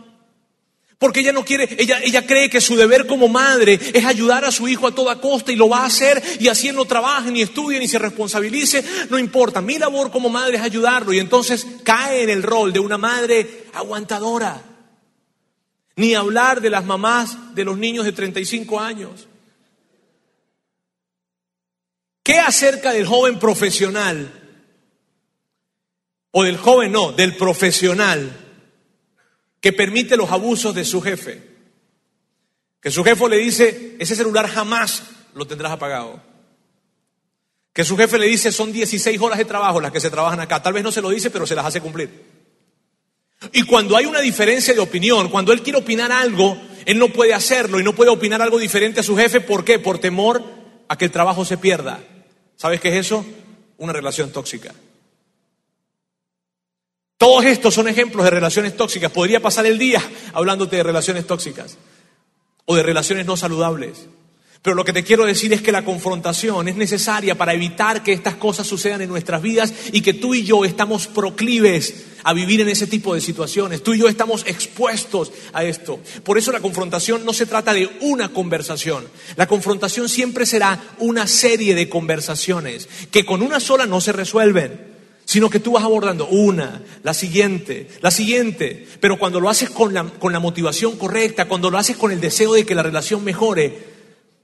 Porque 1.00 1.20
ella 1.20 1.32
no 1.32 1.44
quiere, 1.44 1.68
ella, 1.78 1.98
ella 2.04 2.24
cree 2.26 2.48
que 2.48 2.60
su 2.60 2.76
deber 2.76 3.08
como 3.08 3.26
madre 3.26 3.80
es 3.92 4.04
ayudar 4.04 4.44
a 4.44 4.52
su 4.52 4.68
hijo 4.68 4.86
a 4.86 4.94
toda 4.94 5.20
costa 5.20 5.50
y 5.50 5.56
lo 5.56 5.68
va 5.68 5.78
a 5.78 5.86
hacer 5.86 6.22
y 6.38 6.46
así 6.46 6.68
él 6.68 6.76
no 6.76 6.84
trabaje, 6.84 7.32
ni 7.32 7.42
estudie, 7.42 7.80
ni 7.80 7.88
se 7.88 7.98
responsabilice, 7.98 8.84
no 9.08 9.18
importa. 9.18 9.60
Mi 9.60 9.78
labor 9.78 10.12
como 10.12 10.28
madre 10.28 10.58
es 10.58 10.62
ayudarlo 10.62 11.12
y 11.12 11.18
entonces 11.18 11.66
cae 11.82 12.22
en 12.22 12.30
el 12.30 12.42
rol 12.42 12.72
de 12.72 12.80
una 12.80 12.98
madre 12.98 13.64
aguantadora. 13.72 14.62
Ni 15.96 16.14
hablar 16.14 16.60
de 16.60 16.70
las 16.70 16.84
mamás 16.84 17.54
de 17.54 17.64
los 17.64 17.78
niños 17.78 18.04
de 18.04 18.12
35 18.12 18.78
años 18.78 19.26
¿Qué 22.22 22.38
acerca 22.38 22.92
del 22.92 23.06
joven 23.06 23.38
profesional? 23.38 24.30
O 26.30 26.44
del 26.44 26.58
joven 26.58 26.92
no, 26.92 27.10
del 27.10 27.36
profesional 27.36 28.49
que 29.61 29.73
permite 29.73 30.16
los 30.16 30.31
abusos 30.31 30.75
de 30.75 30.85
su 30.85 31.01
jefe. 31.01 31.42
Que 32.81 32.90
su 32.90 33.05
jefe 33.05 33.29
le 33.29 33.37
dice, 33.37 33.96
ese 33.99 34.16
celular 34.16 34.49
jamás 34.49 35.03
lo 35.35 35.46
tendrás 35.46 35.73
apagado. 35.73 36.23
Que 37.73 37.85
su 37.85 37.96
jefe 37.96 38.18
le 38.18 38.27
dice, 38.27 38.51
son 38.53 38.73
16 38.73 39.20
horas 39.20 39.38
de 39.38 39.44
trabajo 39.44 39.81
las 39.81 39.92
que 39.92 40.01
se 40.01 40.11
trabajan 40.11 40.40
acá. 40.40 40.62
Tal 40.62 40.73
vez 40.73 40.83
no 40.83 40.90
se 40.90 41.03
lo 41.03 41.11
dice, 41.11 41.31
pero 41.31 41.46
se 41.46 41.55
las 41.55 41.66
hace 41.66 41.81
cumplir. 41.81 42.11
Y 43.53 43.62
cuando 43.62 43.96
hay 43.96 44.07
una 44.07 44.20
diferencia 44.20 44.75
de 44.75 44.81
opinión, 44.81 45.29
cuando 45.29 45.53
él 45.53 45.62
quiere 45.62 45.79
opinar 45.79 46.11
algo, 46.11 46.59
él 46.85 46.99
no 46.99 47.09
puede 47.09 47.35
hacerlo 47.35 47.81
y 47.81 47.85
no 47.85 47.94
puede 47.94 48.11
opinar 48.11 48.42
algo 48.42 48.59
diferente 48.59 49.01
a 49.01 49.03
su 49.03 49.16
jefe. 49.16 49.40
¿Por 49.40 49.64
qué? 49.64 49.79
Por 49.79 49.99
temor 49.99 50.42
a 50.88 50.96
que 50.99 51.05
el 51.05 51.11
trabajo 51.11 51.44
se 51.44 51.59
pierda. 51.59 52.01
¿Sabes 52.57 52.81
qué 52.81 52.88
es 52.88 53.07
eso? 53.07 53.25
Una 53.79 53.92
relación 53.92 54.33
tóxica. 54.33 54.75
Todos 57.20 57.44
estos 57.44 57.74
son 57.74 57.87
ejemplos 57.87 58.24
de 58.24 58.30
relaciones 58.30 58.74
tóxicas. 58.74 59.12
Podría 59.12 59.40
pasar 59.40 59.66
el 59.66 59.76
día 59.76 60.02
hablándote 60.33 60.76
de 60.76 60.83
relaciones 60.83 61.26
tóxicas 61.26 61.76
o 62.64 62.74
de 62.74 62.83
relaciones 62.83 63.26
no 63.26 63.37
saludables. 63.37 64.06
Pero 64.62 64.74
lo 64.74 64.87
que 64.87 64.94
te 64.94 65.04
quiero 65.04 65.26
decir 65.26 65.52
es 65.52 65.61
que 65.61 65.70
la 65.70 65.85
confrontación 65.85 66.66
es 66.68 66.76
necesaria 66.76 67.37
para 67.37 67.52
evitar 67.52 68.02
que 68.02 68.14
estas 68.14 68.37
cosas 68.37 68.66
sucedan 68.66 69.02
en 69.02 69.11
nuestras 69.11 69.42
vidas 69.42 69.70
y 69.92 70.00
que 70.00 70.14
tú 70.14 70.35
y 70.35 70.44
yo 70.44 70.64
estamos 70.64 71.09
proclives 71.09 72.06
a 72.24 72.33
vivir 72.33 72.62
en 72.62 72.70
ese 72.70 72.87
tipo 72.87 73.14
de 73.14 73.20
situaciones. 73.20 73.83
Tú 73.83 73.92
y 73.92 73.98
yo 73.98 74.09
estamos 74.09 74.46
expuestos 74.46 75.30
a 75.52 75.62
esto. 75.62 76.00
Por 76.24 76.38
eso 76.38 76.52
la 76.52 76.61
confrontación 76.61 77.26
no 77.26 77.35
se 77.35 77.44
trata 77.44 77.74
de 77.74 77.90
una 78.00 78.30
conversación. 78.30 79.06
La 79.37 79.46
confrontación 79.46 80.09
siempre 80.09 80.46
será 80.46 80.83
una 80.98 81.26
serie 81.26 81.74
de 81.74 81.90
conversaciones 81.90 82.88
que 83.11 83.26
con 83.26 83.42
una 83.42 83.61
sola 83.61 83.85
no 83.85 84.00
se 84.00 84.12
resuelven 84.12 84.89
sino 85.30 85.48
que 85.48 85.60
tú 85.60 85.70
vas 85.70 85.84
abordando 85.84 86.26
una, 86.26 86.82
la 87.04 87.14
siguiente, 87.14 87.86
la 88.00 88.10
siguiente, 88.10 88.84
pero 88.98 89.16
cuando 89.16 89.38
lo 89.38 89.48
haces 89.48 89.70
con 89.70 89.94
la, 89.94 90.02
con 90.02 90.32
la 90.32 90.40
motivación 90.40 90.96
correcta, 90.96 91.44
cuando 91.44 91.70
lo 91.70 91.78
haces 91.78 91.96
con 91.96 92.10
el 92.10 92.20
deseo 92.20 92.54
de 92.54 92.66
que 92.66 92.74
la 92.74 92.82
relación 92.82 93.22
mejore, 93.22 93.78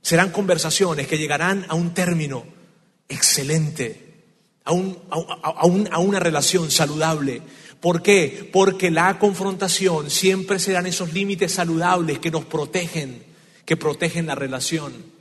serán 0.01 0.31
conversaciones 0.31 1.09
que 1.09 1.18
llegarán 1.18 1.66
a 1.68 1.75
un 1.75 1.92
término 1.92 2.44
excelente, 3.09 4.14
a, 4.64 4.70
a, 4.70 5.99
una 5.99 6.20
relación 6.20 6.70
saludable. 6.70 7.42
¿Por 7.81 8.01
qué? 8.01 8.49
Porque 8.53 8.92
la 8.92 9.18
confrontación 9.18 10.09
siempre 10.09 10.61
serán 10.61 10.87
esos 10.87 11.12
límites 11.12 11.51
saludables 11.51 12.20
que 12.20 12.31
nos 12.31 12.44
protegen, 12.44 13.25
que 13.64 13.77
protegen 13.77 14.27
la 14.27 14.37
relación. 14.37 15.16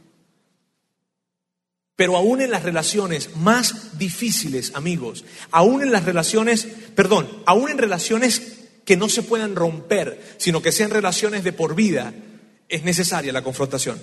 Pero 1.96 2.18
aún 2.18 2.42
en 2.42 2.52
las 2.52 2.64
relaciones 2.64 3.36
más 3.38 3.98
difíciles, 3.98 4.74
amigos, 4.76 5.24
aún 5.52 5.82
en 5.82 5.92
las 5.92 6.04
relaciones, 6.04 6.68
perdón, 6.96 7.30
aún 7.46 7.70
en 7.70 7.78
relaciones 7.78 8.66
que 8.84 8.98
no 8.98 9.10
se 9.10 9.24
puedan 9.24 9.56
romper, 9.56 10.36
sino 10.38 10.62
que 10.62 10.72
sean 10.72 10.92
relaciones 10.92 11.44
de 11.44 11.54
por 11.54 11.76
vida, 11.76 12.14
es 12.68 12.84
necesaria 12.84 13.32
la 13.32 13.44
confrontación. 13.44 14.02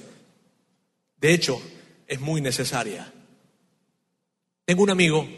De 1.21 1.35
hecho, 1.35 1.61
es 2.07 2.21
muy 2.21 2.41
necesaria. 2.41 3.13
Tengo 4.65 4.83
un 4.83 4.91
amigo, 4.91 5.29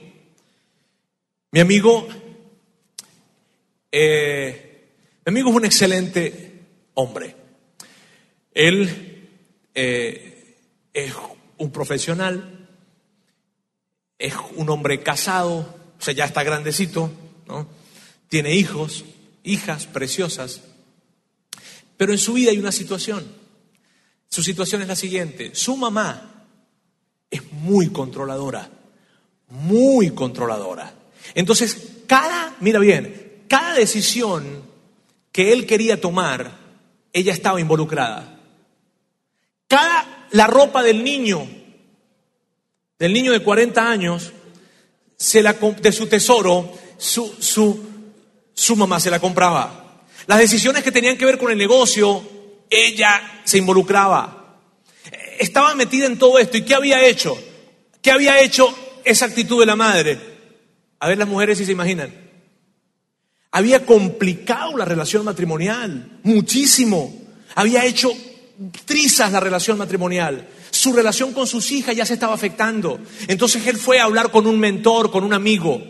mi 1.51 1.61
amigo, 1.61 2.07
eh, 3.91 4.91
mi 5.27 5.31
amigo 5.31 5.51
es 5.51 5.57
un 5.57 5.65
excelente 5.65 6.61
hombre. 6.95 7.37
Él 8.53 9.29
eh, 9.75 10.57
es 10.93 11.13
un 11.59 11.71
profesional, 11.71 12.69
es 14.19 14.35
un 14.57 14.71
hombre 14.71 15.03
casado, 15.03 15.57
o 15.99 16.03
sea, 16.03 16.15
ya 16.15 16.25
está 16.25 16.43
grandecito, 16.43 17.11
¿no? 17.47 17.67
Tiene 18.29 18.55
hijos, 18.55 19.05
hijas 19.43 19.87
preciosas, 19.87 20.63
pero 21.97 22.13
en 22.13 22.19
su 22.19 22.33
vida 22.35 22.51
hay 22.51 22.59
una 22.59 22.73
situación 22.73 23.45
su 24.35 24.43
situación 24.43 24.83
es 24.83 24.89
la 24.89 24.97
siguiente. 24.97 25.55
Su 25.55 25.77
mamá 25.77 26.49
es 27.31 27.53
muy 27.53 27.91
controladora, 27.91 28.69
muy 29.49 30.11
controladora. 30.11 30.93
Entonces, 31.37 32.01
cada, 32.09 32.57
mira 32.59 32.81
bien, 32.81 33.45
cada 33.47 33.75
decisión 33.75 34.65
que 35.31 35.53
él 35.53 35.67
quería 35.67 36.01
tomar, 36.01 36.59
ella 37.13 37.33
estaba 37.33 37.61
involucrada. 37.61 38.41
Cada, 39.69 40.05
la 40.35 40.49
ropa 40.49 40.83
del 40.83 41.05
niño, 41.05 41.47
del 42.99 43.13
niño 43.13 43.31
de 43.31 43.39
40 43.39 43.89
años, 43.89 44.33
se 45.17 45.41
la, 45.43 45.53
de 45.53 45.93
su 45.93 46.09
tesoro, 46.09 46.73
su, 46.99 47.37
su, 47.39 47.87
su 48.53 48.77
mamá 48.77 48.99
se 48.99 49.13
la 49.13 49.21
compraba. 49.21 50.03
Las 50.27 50.41
decisiones 50.41 50.83
que 50.83 50.91
tenían 50.91 51.17
que 51.17 51.25
ver 51.25 51.39
con 51.39 51.53
el 51.53 51.59
negocio, 51.59 52.21
ella 52.69 53.43
se 53.45 53.59
involucraba. 53.59 54.59
Estaba 55.39 55.77
metida 55.77 56.07
en 56.07 56.19
todo 56.19 56.41
esto. 56.41 56.57
¿Y 56.57 56.63
qué 56.63 56.75
había 56.75 57.07
hecho? 57.07 57.39
¿Qué 58.03 58.11
había 58.11 58.41
hecho 58.41 58.75
esa 59.05 59.27
actitud 59.27 59.61
de 59.61 59.67
la 59.67 59.77
madre? 59.77 60.19
A 60.99 61.07
ver 61.07 61.19
las 61.19 61.29
mujeres 61.29 61.59
si 61.59 61.65
se 61.65 61.73
imaginan. 61.73 62.13
Había 63.53 63.87
complicado 63.87 64.77
la 64.77 64.85
relación 64.85 65.25
matrimonial, 65.25 66.19
muchísimo. 66.25 67.15
Había 67.55 67.85
hecho 67.85 68.13
trizas 68.85 69.33
la 69.33 69.41
relación 69.41 69.79
matrimonial. 69.79 70.49
Su 70.71 70.93
relación 70.93 71.33
con 71.33 71.47
sus 71.47 71.71
hijas 71.71 71.97
ya 71.97 72.07
se 72.07 72.15
estaba 72.15 72.35
afectando. 72.35 73.01
Entonces 73.29 73.67
él 73.67 73.77
fue 73.77 73.99
a 73.99 74.05
hablar 74.05 74.31
con 74.31 74.47
un 74.47 74.59
mentor, 74.59 75.11
con 75.11 75.25
un 75.25 75.33
amigo, 75.33 75.83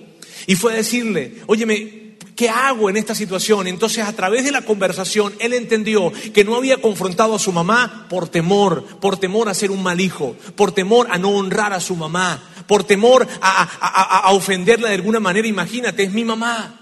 y 0.47 0.57
fue 0.57 0.73
a 0.73 0.77
decirle, 0.77 1.37
óyeme, 1.47 2.05
¿Qué 2.37 2.49
hago 2.49 2.91
en 2.91 2.97
esta 2.97 3.15
situación? 3.15 3.69
Entonces, 3.69 4.05
a 4.05 4.13
través 4.13 4.45
de 4.45 4.51
la 4.51 4.63
conversación, 4.63 5.35
él 5.39 5.53
entendió 5.53 6.13
que 6.33 6.45
no 6.45 6.57
había 6.57 6.79
confrontado 6.79 7.37
a 7.37 7.39
su 7.39 7.53
mamá 7.53 8.07
por 8.11 8.29
temor, 8.29 8.85
por 9.01 9.19
temor 9.19 9.49
a 9.49 9.55
ser 9.55 9.71
un 9.71 9.83
mal 9.83 10.01
hijo, 10.01 10.35
por 10.57 10.73
temor 10.73 11.07
a 11.11 11.19
no 11.19 11.31
honrar 11.31 11.73
a 11.73 11.81
su 11.81 11.95
mamá, 11.95 12.43
por 12.67 12.83
temor 12.83 13.29
a, 13.41 14.33
ofenderla 14.33 14.89
de 14.89 14.97
alguna 14.97 15.21
manera. 15.21 15.47
Imagínate, 15.47 16.03
es 16.03 16.13
mi 16.13 16.25
mamá. 16.25 16.81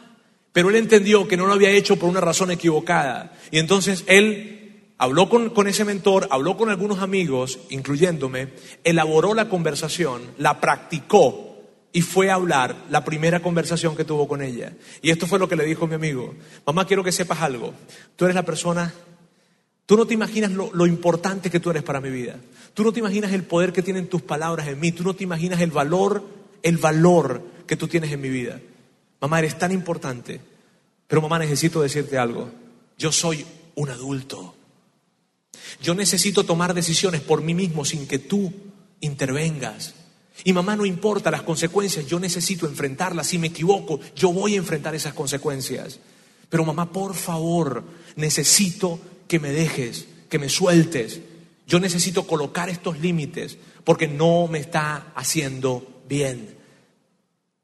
Pero 0.55 0.71
él 0.71 0.77
entendió 0.77 1.29
que 1.29 1.37
no 1.37 1.47
lo 1.47 1.53
había 1.53 1.71
hecho 1.71 1.97
por 1.97 2.09
una 2.09 2.21
razón 2.21 2.51
equivocada. 2.51 3.35
Y 3.51 3.59
entonces 3.59 4.05
él 4.07 4.62
habló 5.03 5.29
con, 5.29 5.51
con, 5.51 5.67
ese 5.67 5.85
mentor, 5.85 6.29
habló 6.31 6.57
con 6.57 6.71
algunos 6.71 7.01
amigos, 7.01 7.59
incluyéndome, 7.71 8.51
elaboró 8.85 9.35
la 9.35 9.49
conversación, 9.49 10.23
la 10.39 10.61
practicó 10.61 11.57
y 11.93 12.03
fue 12.03 12.31
a 12.31 12.35
hablar 12.35 12.77
la 12.89 13.05
primera 13.05 13.43
conversación 13.43 13.97
que 13.97 14.05
tuvo 14.05 14.29
con 14.29 14.43
ella. 14.43 14.75
Y 15.03 15.11
esto 15.11 15.27
fue 15.27 15.41
lo 15.41 15.49
que 15.49 15.57
le 15.57 15.65
dijo 15.65 15.89
mi 15.89 15.97
amigo. 15.97 16.37
Mamá, 16.65 16.87
quiero 16.87 17.03
que 17.03 17.11
sepas 17.11 17.41
algo. 17.41 17.75
Tú 18.15 18.27
eres 18.27 18.37
la 18.37 18.45
persona, 18.45 18.95
tú 19.87 19.97
no 19.97 20.07
te 20.07 20.15
imaginas 20.15 20.53
lo, 20.53 20.71
lo, 20.73 20.87
importante 20.87 21.51
que 21.51 21.59
tú 21.59 21.71
eres 21.71 21.83
para 21.83 22.01
mi 22.01 22.11
vida. 22.11 22.37
Tú 22.73 22.85
no 22.85 22.93
te 22.93 23.01
imaginas 23.01 23.33
el 23.33 23.43
poder 23.43 23.73
que 23.73 23.83
tienen 23.83 24.07
tus 24.07 24.23
palabras 24.23 24.69
en 24.69 24.79
mí. 24.79 24.93
Tú 24.93 25.03
no 25.03 25.17
te 25.17 25.25
imaginas 25.25 25.61
el 25.63 25.73
valor, 25.73 26.23
el 26.63 26.79
valor 26.79 27.43
que 27.67 27.77
tú 27.77 27.89
tienes 27.89 28.13
en 28.13 28.21
mi 28.21 28.29
vida. 28.29 28.61
Mamá, 29.21 29.41
eres 29.41 29.59
tan 29.59 29.73
importante. 29.73 30.41
Pero 31.09 31.21
mamá, 31.21 31.41
necesito 31.41 31.83
decirte 31.83 32.19
algo. 32.19 32.49
Yo 32.97 33.11
soy 33.11 33.45
un 33.75 33.91
adulto. 33.91 34.55
Yo 35.83 35.95
necesito 35.95 36.45
tomar 36.45 36.75
decisiones 36.75 37.21
por 37.21 37.43
mí 37.43 37.55
mismo 37.55 37.85
sin 37.85 38.07
que 38.07 38.19
tú 38.19 38.53
intervengas. 39.01 39.95
Y 40.45 40.53
mamá, 40.53 40.77
no 40.77 40.87
importa 40.87 41.31
las 41.31 41.43
consecuencias, 41.43 42.07
yo 42.07 42.19
necesito 42.19 42.67
enfrentarlas. 42.67 43.29
Si 43.29 43.39
me 43.39 43.49
equivoco, 43.49 44.01
yo 44.17 44.33
voy 44.33 44.55
a 44.55 44.59
enfrentar 44.59 44.95
esas 44.95 45.15
consecuencias. 45.15 46.01
Pero 46.49 46.65
mamá, 46.65 46.91
por 46.93 47.15
favor, 47.15 47.85
necesito 48.17 49.01
que 49.29 49.39
me 49.39 49.51
dejes, 49.51 50.07
que 50.29 50.39
me 50.39 50.49
sueltes. 50.49 51.21
Yo 51.67 51.79
necesito 51.79 52.27
colocar 52.27 52.69
estos 52.69 52.99
límites 52.99 53.57
porque 53.85 54.09
no 54.09 54.49
me 54.49 54.59
está 54.59 55.13
haciendo 55.15 56.03
bien. 56.09 56.57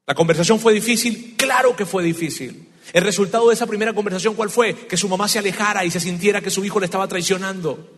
¿La 0.07 0.15
conversación 0.15 0.59
fue 0.59 0.73
difícil? 0.73 1.35
Claro 1.37 1.75
que 1.75 1.85
fue 1.85 2.03
difícil. 2.03 2.68
El 2.93 3.03
resultado 3.03 3.47
de 3.47 3.53
esa 3.53 3.67
primera 3.67 3.93
conversación, 3.93 4.35
¿cuál 4.35 4.49
fue? 4.49 4.73
Que 4.73 4.97
su 4.97 5.07
mamá 5.07 5.27
se 5.27 5.39
alejara 5.39 5.85
y 5.85 5.91
se 5.91 5.99
sintiera 5.99 6.41
que 6.41 6.49
su 6.49 6.63
hijo 6.65 6.79
le 6.79 6.85
estaba 6.85 7.07
traicionando. 7.07 7.89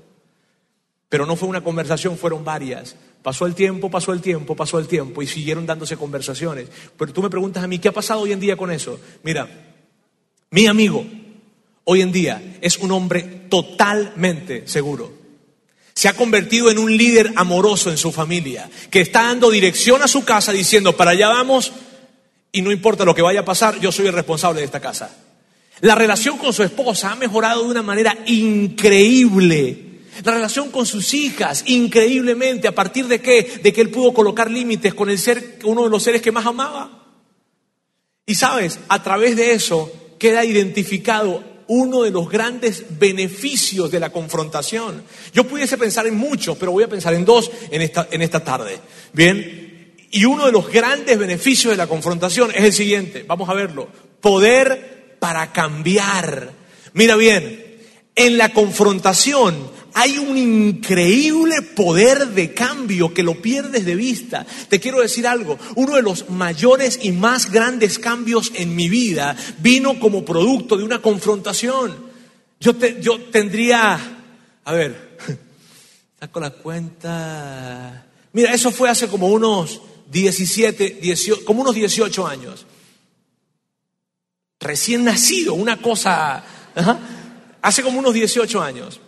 Pero 1.10 1.26
no 1.26 1.36
fue 1.36 1.50
una 1.50 1.64
conversación, 1.64 2.18
fueron 2.18 2.44
varias. 2.44 2.96
Pasó 3.22 3.46
el 3.46 3.54
tiempo, 3.54 3.92
pasó 3.92 4.14
el 4.14 4.22
tiempo, 4.22 4.56
pasó 4.56 4.80
el 4.80 4.88
tiempo 4.88 5.22
y 5.22 5.28
siguieron 5.28 5.66
dándose 5.66 5.98
conversaciones. 5.98 6.70
Pero 6.98 7.14
tú 7.14 7.22
me 7.22 7.30
preguntas 7.30 7.64
a 7.64 7.68
mí, 7.68 7.80
¿qué 7.80 7.90
ha 7.90 7.94
pasado 7.94 8.22
hoy 8.22 8.32
en 8.32 8.40
día 8.40 8.56
con 8.56 8.72
eso? 8.72 9.00
Mira, 9.24 9.48
mi 10.50 10.68
amigo 10.68 11.06
hoy 11.84 12.02
en 12.02 12.12
día 12.12 12.58
es 12.62 12.78
un 12.78 12.92
hombre 12.92 13.22
totalmente 13.50 14.68
seguro. 14.68 15.12
Se 15.94 16.08
ha 16.08 16.16
convertido 16.16 16.72
en 16.72 16.80
un 16.80 16.96
líder 16.96 17.34
amoroso 17.36 17.92
en 17.92 17.98
su 17.98 18.12
familia, 18.12 18.70
que 18.90 19.02
está 19.02 19.24
dando 19.24 19.52
dirección 19.52 20.02
a 20.02 20.08
su 20.08 20.24
casa 20.24 20.52
diciendo, 20.52 20.96
para 20.96 21.12
allá 21.12 21.28
vamos 21.28 21.74
y 22.52 22.62
no 22.62 22.72
importa 22.72 23.06
lo 23.06 23.16
que 23.16 23.22
vaya 23.22 23.42
a 23.42 23.46
pasar, 23.46 23.80
yo 23.80 23.92
soy 23.92 24.08
el 24.08 24.14
responsable 24.14 24.60
de 24.60 24.66
esta 24.66 24.80
casa. 24.80 25.16
La 25.82 25.96
relación 25.96 26.38
con 26.38 26.54
su 26.54 26.64
esposa 26.64 27.12
ha 27.12 27.16
mejorado 27.16 27.64
de 27.64 27.72
una 27.72 27.82
manera 27.82 28.18
increíble 28.26 29.92
la 30.24 30.34
relación 30.34 30.70
con 30.70 30.86
sus 30.86 31.14
hijas, 31.14 31.64
increíblemente, 31.68 32.68
¿a 32.68 32.76
partir 32.76 33.08
de 33.08 33.22
qué? 33.22 33.60
De 33.64 33.74
que 33.74 33.82
él 33.82 33.90
pudo 33.90 34.14
colocar 34.14 34.52
límites 34.52 34.94
con 34.94 35.10
el 35.10 35.18
ser, 35.18 35.60
uno 35.64 35.84
de 35.84 35.90
los 35.90 36.04
seres 36.04 36.22
que 36.22 36.32
más 36.32 36.46
amaba. 36.46 37.06
Y 38.26 38.36
sabes, 38.36 38.80
a 38.88 39.02
través 39.02 39.36
de 39.36 39.54
eso 39.54 39.92
queda 40.20 40.46
identificado 40.46 41.44
uno 41.68 42.04
de 42.04 42.12
los 42.12 42.30
grandes 42.30 42.86
beneficios 43.00 43.90
de 43.90 44.00
la 44.00 44.12
confrontación. 44.12 45.04
Yo 45.34 45.46
pudiese 45.46 45.78
pensar 45.78 46.06
en 46.06 46.16
muchos, 46.16 46.58
pero 46.58 46.72
voy 46.72 46.84
a 46.84 46.90
pensar 46.90 47.14
en 47.14 47.26
dos 47.26 47.50
en 47.72 47.82
esta, 47.82 48.08
en 48.12 48.22
esta 48.22 48.44
tarde. 48.44 48.80
Bien, 49.14 49.71
y 50.12 50.26
uno 50.26 50.46
de 50.46 50.52
los 50.52 50.70
grandes 50.70 51.18
beneficios 51.18 51.72
de 51.72 51.78
la 51.78 51.88
confrontación 51.88 52.52
es 52.52 52.64
el 52.64 52.74
siguiente, 52.74 53.26
vamos 53.28 53.50
a 53.50 53.54
verlo, 53.54 53.88
poder 54.20 55.18
para 55.20 55.52
cambiar. 55.52 56.52
Mira 56.94 57.16
bien, 57.16 57.80
en 58.16 58.38
la 58.38 58.54
confrontación 58.54 59.72
hay 59.94 60.18
un 60.18 60.38
increíble 60.38 61.62
poder 61.62 62.28
de 62.30 62.54
cambio 62.54 63.14
que 63.14 63.24
lo 63.24 63.42
pierdes 63.42 63.86
de 63.86 63.96
vista. 63.96 64.46
Te 64.70 64.80
quiero 64.80 65.02
decir 65.02 65.28
algo, 65.28 65.58
uno 65.76 65.96
de 65.96 66.02
los 66.02 66.30
mayores 66.30 67.00
y 67.02 67.12
más 67.12 67.52
grandes 67.52 68.00
cambios 68.00 68.52
en 68.56 68.76
mi 68.76 68.90
vida 68.90 69.36
vino 69.60 70.00
como 70.00 70.26
producto 70.26 70.78
de 70.78 70.84
una 70.84 71.02
confrontación. 71.02 72.12
Yo, 72.60 72.74
yo 73.00 73.20
tendría, 73.32 74.00
a 74.64 74.72
ver, 74.74 75.12
Saco 76.22 76.40
la 76.40 76.52
cuenta. 76.52 78.06
Mira, 78.34 78.54
eso 78.54 78.70
fue 78.70 78.92
hace 78.92 79.08
como 79.08 79.30
unos 79.30 79.82
17, 80.12 81.00
18, 81.02 81.46
como 81.46 81.62
unos 81.62 81.74
18 81.74 82.28
años. 82.28 82.66
Recién 84.60 85.06
nacido, 85.06 85.54
una 85.54 85.82
cosa. 85.82 86.44
hace 87.62 87.82
como 87.82 88.00
unos 88.00 88.14
18 88.14 88.62
años. 88.62 89.00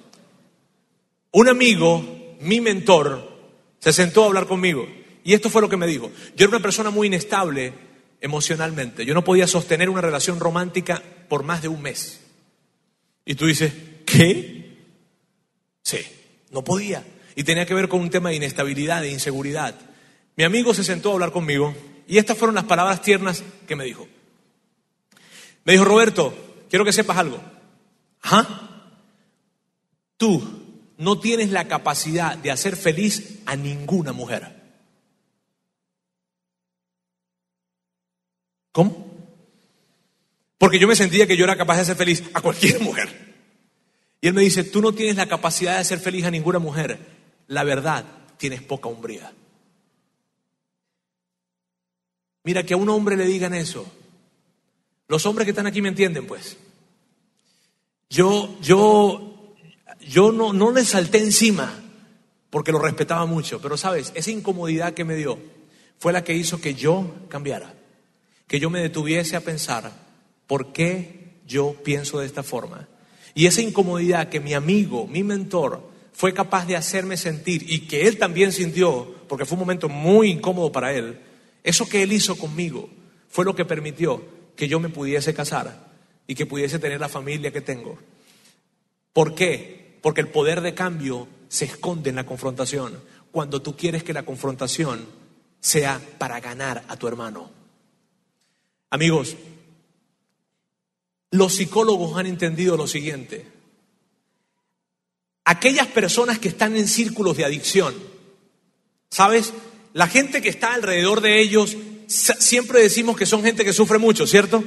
Un 1.31 1.49
amigo, 1.49 2.35
mi 2.39 2.61
mentor, 2.61 3.31
se 3.79 3.91
sentó 3.91 4.23
a 4.23 4.27
hablar 4.27 4.47
conmigo. 4.47 4.87
Y 5.25 5.33
esto 5.33 5.49
fue 5.49 5.61
lo 5.61 5.69
que 5.69 5.77
me 5.77 5.87
dijo. 5.87 6.09
Yo 6.35 6.45
era 6.45 6.55
una 6.55 6.61
persona 6.61 6.89
muy 6.89 7.07
inestable 7.07 7.73
emocionalmente. 8.21 9.05
Yo 9.05 9.13
no 9.13 9.23
podía 9.23 9.47
sostener 9.47 9.89
una 9.89 10.01
relación 10.01 10.39
romántica 10.39 11.03
por 11.27 11.43
más 11.43 11.61
de 11.61 11.67
un 11.67 11.81
mes. 11.81 12.21
Y 13.25 13.35
tú 13.35 13.45
dices, 13.45 13.73
¿qué? 14.05 14.77
Sí, 15.81 15.99
no 16.51 16.63
podía. 16.63 17.03
Y 17.35 17.43
tenía 17.43 17.65
que 17.65 17.73
ver 17.73 17.89
con 17.89 17.99
un 17.99 18.09
tema 18.09 18.29
de 18.29 18.35
inestabilidad, 18.35 19.01
de 19.01 19.11
inseguridad. 19.11 19.75
Mi 20.35 20.43
amigo 20.43 20.73
se 20.73 20.83
sentó 20.83 21.11
a 21.11 21.13
hablar 21.13 21.31
conmigo 21.31 21.75
y 22.07 22.17
estas 22.17 22.37
fueron 22.37 22.55
las 22.55 22.65
palabras 22.65 23.01
tiernas 23.01 23.43
que 23.67 23.75
me 23.75 23.85
dijo. 23.85 24.07
Me 25.63 25.73
dijo, 25.73 25.85
Roberto, 25.85 26.33
quiero 26.69 26.85
que 26.85 26.91
sepas 26.93 27.17
algo. 27.17 27.41
¿Ah? 28.23 28.91
Tú 30.17 30.41
no 30.97 31.19
tienes 31.19 31.51
la 31.51 31.67
capacidad 31.67 32.37
de 32.37 32.51
hacer 32.51 32.75
feliz 32.75 33.39
a 33.45 33.55
ninguna 33.55 34.11
mujer. 34.11 34.61
¿Cómo? 38.71 39.13
Porque 40.57 40.79
yo 40.79 40.87
me 40.87 40.95
sentía 40.95 41.27
que 41.27 41.37
yo 41.37 41.43
era 41.43 41.57
capaz 41.57 41.75
de 41.75 41.81
hacer 41.81 41.95
feliz 41.95 42.23
a 42.33 42.41
cualquier 42.41 42.79
mujer. 42.81 43.35
Y 44.21 44.27
él 44.27 44.33
me 44.33 44.41
dice, 44.41 44.63
tú 44.63 44.81
no 44.81 44.93
tienes 44.93 45.17
la 45.17 45.27
capacidad 45.27 45.73
de 45.73 45.81
hacer 45.81 45.99
feliz 45.99 46.25
a 46.25 46.31
ninguna 46.31 46.57
mujer. 46.57 46.97
La 47.47 47.63
verdad, 47.63 48.05
tienes 48.37 48.61
poca 48.61 48.87
hombría. 48.87 49.33
Mira, 52.43 52.63
que 52.63 52.73
a 52.73 52.77
un 52.77 52.89
hombre 52.89 53.17
le 53.17 53.25
digan 53.25 53.53
eso. 53.53 53.85
Los 55.07 55.25
hombres 55.25 55.45
que 55.45 55.51
están 55.51 55.67
aquí 55.67 55.81
me 55.81 55.89
entienden, 55.89 56.25
pues. 56.25 56.57
Yo, 58.09 58.57
yo, 58.61 59.55
yo 60.01 60.31
no, 60.31 60.53
no 60.53 60.71
le 60.71 60.85
salté 60.85 61.19
encima 61.19 61.79
porque 62.49 62.71
lo 62.71 62.79
respetaba 62.79 63.25
mucho, 63.25 63.59
pero 63.61 63.77
sabes, 63.77 64.11
esa 64.15 64.31
incomodidad 64.31 64.93
que 64.93 65.03
me 65.03 65.15
dio 65.15 65.39
fue 65.97 66.13
la 66.13 66.23
que 66.23 66.35
hizo 66.35 66.61
que 66.61 66.75
yo 66.75 67.11
cambiara 67.29 67.73
que 68.53 68.59
yo 68.59 68.69
me 68.69 68.81
detuviese 68.81 69.35
a 69.35 69.41
pensar, 69.41 69.91
¿por 70.45 70.73
qué 70.73 71.39
yo 71.47 71.75
pienso 71.83 72.19
de 72.19 72.27
esta 72.27 72.43
forma? 72.43 72.87
Y 73.33 73.47
esa 73.47 73.63
incomodidad 73.63 74.29
que 74.29 74.39
mi 74.39 74.53
amigo, 74.53 75.07
mi 75.07 75.23
mentor, 75.23 75.81
fue 76.11 76.35
capaz 76.35 76.67
de 76.67 76.75
hacerme 76.75 77.17
sentir 77.17 77.65
y 77.67 77.87
que 77.87 78.07
él 78.07 78.19
también 78.19 78.51
sintió, 78.51 79.11
porque 79.27 79.45
fue 79.45 79.55
un 79.55 79.61
momento 79.61 79.89
muy 79.89 80.29
incómodo 80.29 80.71
para 80.71 80.93
él, 80.93 81.19
eso 81.63 81.87
que 81.87 82.03
él 82.03 82.11
hizo 82.11 82.35
conmigo 82.35 82.89
fue 83.29 83.45
lo 83.45 83.55
que 83.55 83.65
permitió 83.65 84.23
que 84.55 84.67
yo 84.67 84.79
me 84.79 84.89
pudiese 84.89 85.33
casar 85.33 85.91
y 86.27 86.35
que 86.35 86.45
pudiese 86.45 86.79
tener 86.79 86.99
la 86.99 87.09
familia 87.09 87.51
que 87.51 87.61
tengo. 87.61 87.97
¿Por 89.13 89.33
qué? 89.35 89.97
Porque 90.01 90.21
el 90.21 90.29
poder 90.29 90.61
de 90.61 90.73
cambio 90.73 91.27
se 91.47 91.65
esconde 91.65 92.09
en 92.09 92.17
la 92.17 92.25
confrontación, 92.25 92.99
cuando 93.31 93.61
tú 93.61 93.75
quieres 93.75 94.03
que 94.03 94.13
la 94.13 94.23
confrontación 94.23 95.07
sea 95.59 96.01
para 96.17 96.39
ganar 96.39 96.83
a 96.87 96.97
tu 96.97 97.07
hermano. 97.07 97.49
Amigos, 98.89 99.35
los 101.31 101.55
psicólogos 101.55 102.17
han 102.17 102.27
entendido 102.27 102.77
lo 102.77 102.85
siguiente. 102.85 103.47
Aquellas 105.45 105.87
personas 105.87 106.37
que 106.37 106.49
están 106.49 106.75
en 106.75 106.87
círculos 106.87 107.37
de 107.37 107.45
adicción, 107.45 107.95
¿sabes? 109.09 109.53
La 109.93 110.07
gente 110.07 110.41
que 110.41 110.49
está 110.49 110.73
alrededor 110.73 111.21
de 111.21 111.39
ellos, 111.39 111.77
siempre 112.07 112.81
decimos 112.81 113.15
que 113.15 113.25
son 113.25 113.43
gente 113.43 113.63
que 113.63 113.73
sufre 113.73 113.99
mucho, 113.99 114.25
¿cierto? 114.27 114.63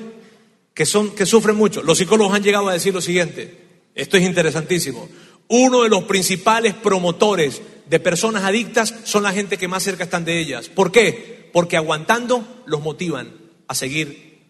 Que, 0.72 0.86
son, 0.86 1.14
que 1.14 1.26
sufren 1.26 1.56
mucho. 1.56 1.82
Los 1.82 1.98
psicólogos 1.98 2.34
han 2.34 2.42
llegado 2.42 2.68
a 2.68 2.72
decir 2.72 2.94
lo 2.94 3.00
siguiente, 3.00 3.58
esto 3.94 4.16
es 4.16 4.24
interesantísimo. 4.24 5.08
Uno 5.48 5.82
de 5.82 5.88
los 5.88 6.04
principales 6.04 6.74
promotores 6.74 7.60
de 7.88 8.00
personas 8.00 8.44
adictas 8.44 8.94
son 9.04 9.22
la 9.22 9.32
gente 9.32 9.58
que 9.58 9.68
más 9.68 9.82
cerca 9.82 10.04
están 10.04 10.24
de 10.24 10.40
ellas. 10.40 10.68
¿Por 10.68 10.92
qué? 10.92 11.50
Porque 11.52 11.76
aguantando 11.76 12.62
los 12.66 12.82
motivan 12.82 13.32
a 13.68 13.74
seguir 13.74 14.40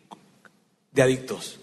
de 0.92 1.02
adictos. 1.02 1.58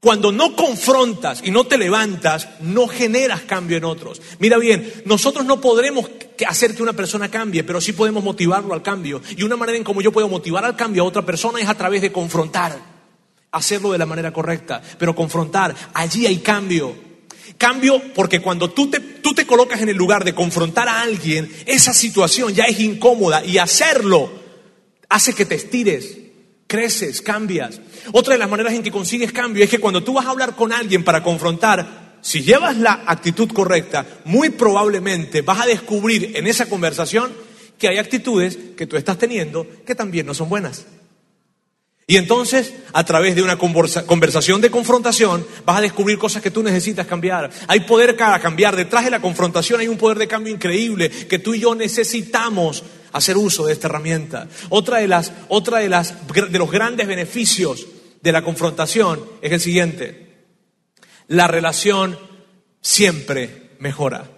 Cuando 0.00 0.32
no 0.32 0.56
confrontas 0.56 1.42
y 1.44 1.50
no 1.50 1.64
te 1.64 1.76
levantas, 1.76 2.48
no 2.60 2.88
generas 2.88 3.42
cambio 3.42 3.76
en 3.76 3.84
otros. 3.84 4.22
Mira 4.38 4.56
bien, 4.58 4.90
nosotros 5.04 5.44
no 5.44 5.60
podremos 5.60 6.08
hacer 6.46 6.74
que 6.74 6.82
una 6.82 6.92
persona 6.92 7.30
cambie, 7.30 7.64
pero 7.64 7.80
sí 7.80 7.92
podemos 7.92 8.22
motivarlo 8.24 8.74
al 8.74 8.82
cambio. 8.82 9.20
Y 9.36 9.42
una 9.42 9.56
manera 9.56 9.76
en 9.76 9.84
cómo 9.84 10.00
yo 10.00 10.12
puedo 10.12 10.28
motivar 10.28 10.64
al 10.64 10.76
cambio 10.76 11.02
a 11.02 11.06
otra 11.06 11.24
persona 11.24 11.60
es 11.60 11.68
a 11.68 11.74
través 11.74 12.02
de 12.02 12.12
confrontar. 12.12 12.78
Hacerlo 13.52 13.92
de 13.92 13.98
la 13.98 14.06
manera 14.06 14.32
correcta, 14.32 14.80
pero 14.98 15.14
confrontar. 15.14 15.74
Allí 15.94 16.26
hay 16.26 16.38
cambio. 16.38 16.94
Cambio 17.58 18.00
porque 18.14 18.40
cuando 18.40 18.70
tú 18.70 18.88
te, 18.88 19.00
tú 19.00 19.34
te 19.34 19.46
colocas 19.46 19.82
en 19.82 19.88
el 19.88 19.96
lugar 19.96 20.24
de 20.24 20.34
confrontar 20.34 20.88
a 20.88 21.02
alguien, 21.02 21.52
esa 21.66 21.92
situación 21.92 22.54
ya 22.54 22.64
es 22.64 22.80
incómoda 22.80 23.44
y 23.44 23.58
hacerlo 23.58 24.32
hace 25.10 25.34
que 25.34 25.44
te 25.44 25.56
estires, 25.56 26.16
creces, 26.66 27.20
cambias. 27.20 27.80
Otra 28.12 28.34
de 28.34 28.38
las 28.38 28.48
maneras 28.48 28.72
en 28.72 28.82
que 28.82 28.90
consigues 28.92 29.32
cambio 29.32 29.64
es 29.64 29.68
que 29.68 29.80
cuando 29.80 30.02
tú 30.02 30.14
vas 30.14 30.24
a 30.24 30.30
hablar 30.30 30.54
con 30.54 30.72
alguien 30.72 31.04
para 31.04 31.22
confrontar, 31.22 31.99
si 32.22 32.42
llevas 32.42 32.76
la 32.76 33.02
actitud 33.06 33.50
correcta, 33.52 34.06
muy 34.24 34.50
probablemente 34.50 35.42
vas 35.42 35.60
a 35.60 35.66
descubrir 35.66 36.36
en 36.36 36.46
esa 36.46 36.66
conversación 36.66 37.32
que 37.78 37.88
hay 37.88 37.98
actitudes 37.98 38.58
que 38.76 38.86
tú 38.86 38.96
estás 38.96 39.18
teniendo 39.18 39.66
que 39.86 39.94
también 39.94 40.26
no 40.26 40.34
son 40.34 40.48
buenas. 40.48 40.86
Y 42.06 42.16
entonces, 42.16 42.74
a 42.92 43.04
través 43.04 43.36
de 43.36 43.42
una 43.42 43.56
conversación 43.56 44.60
de 44.60 44.70
confrontación, 44.70 45.46
vas 45.64 45.78
a 45.78 45.80
descubrir 45.80 46.18
cosas 46.18 46.42
que 46.42 46.50
tú 46.50 46.60
necesitas 46.60 47.06
cambiar. 47.06 47.50
Hay 47.68 47.80
poder 47.80 48.16
para 48.16 48.40
cambiar. 48.40 48.74
Detrás 48.74 49.04
de 49.04 49.12
la 49.12 49.20
confrontación 49.20 49.78
hay 49.78 49.86
un 49.86 49.96
poder 49.96 50.18
de 50.18 50.26
cambio 50.26 50.52
increíble 50.52 51.08
que 51.08 51.38
tú 51.38 51.54
y 51.54 51.60
yo 51.60 51.76
necesitamos 51.76 52.82
hacer 53.12 53.36
uso 53.36 53.64
de 53.64 53.74
esta 53.74 53.86
herramienta. 53.86 54.48
Otra 54.70 54.98
de 54.98 55.06
las, 55.06 55.32
otra 55.46 55.78
de 55.78 55.88
las, 55.88 56.16
de 56.50 56.58
los 56.58 56.70
grandes 56.70 57.06
beneficios 57.06 57.86
de 58.20 58.32
la 58.32 58.42
confrontación 58.42 59.24
es 59.40 59.52
el 59.52 59.60
siguiente. 59.60 60.29
La 61.30 61.46
relación 61.46 62.18
siempre 62.80 63.76
mejora. 63.78 64.28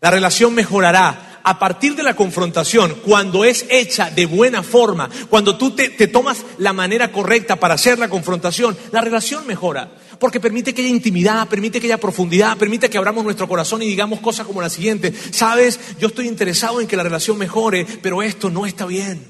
La 0.00 0.10
relación 0.10 0.52
mejorará 0.52 1.40
a 1.44 1.60
partir 1.60 1.94
de 1.94 2.02
la 2.02 2.16
confrontación, 2.16 2.96
cuando 3.06 3.44
es 3.44 3.64
hecha 3.70 4.10
de 4.10 4.26
buena 4.26 4.64
forma, 4.64 5.08
cuando 5.30 5.56
tú 5.56 5.76
te, 5.76 5.90
tomas 6.08 6.44
la 6.58 6.72
manera 6.72 7.12
correcta 7.12 7.54
para 7.54 7.74
hacer 7.74 8.00
la 8.00 8.08
confrontación, 8.08 8.76
la 8.90 9.00
relación 9.00 9.46
mejora. 9.46 9.94
Porque 10.18 10.40
permite 10.40 10.74
que 10.74 10.82
haya 10.82 10.90
intimidad, 10.90 11.46
permite 11.46 11.80
que 11.80 11.86
haya 11.86 11.98
profundidad, 11.98 12.58
permite 12.58 12.90
que 12.90 12.98
abramos 12.98 13.22
nuestro 13.22 13.46
corazón 13.46 13.82
y 13.82 13.86
digamos 13.86 14.18
cosas 14.18 14.44
como 14.44 14.60
la 14.60 14.70
siguiente. 14.70 15.14
Sabes, 15.30 15.78
yo 16.00 16.08
estoy 16.08 16.26
interesado 16.26 16.80
en 16.80 16.88
que 16.88 16.96
la 16.96 17.04
relación 17.04 17.38
mejore, 17.38 17.86
pero 18.02 18.24
esto 18.24 18.50
no 18.50 18.66
está 18.66 18.86
bien. 18.86 19.24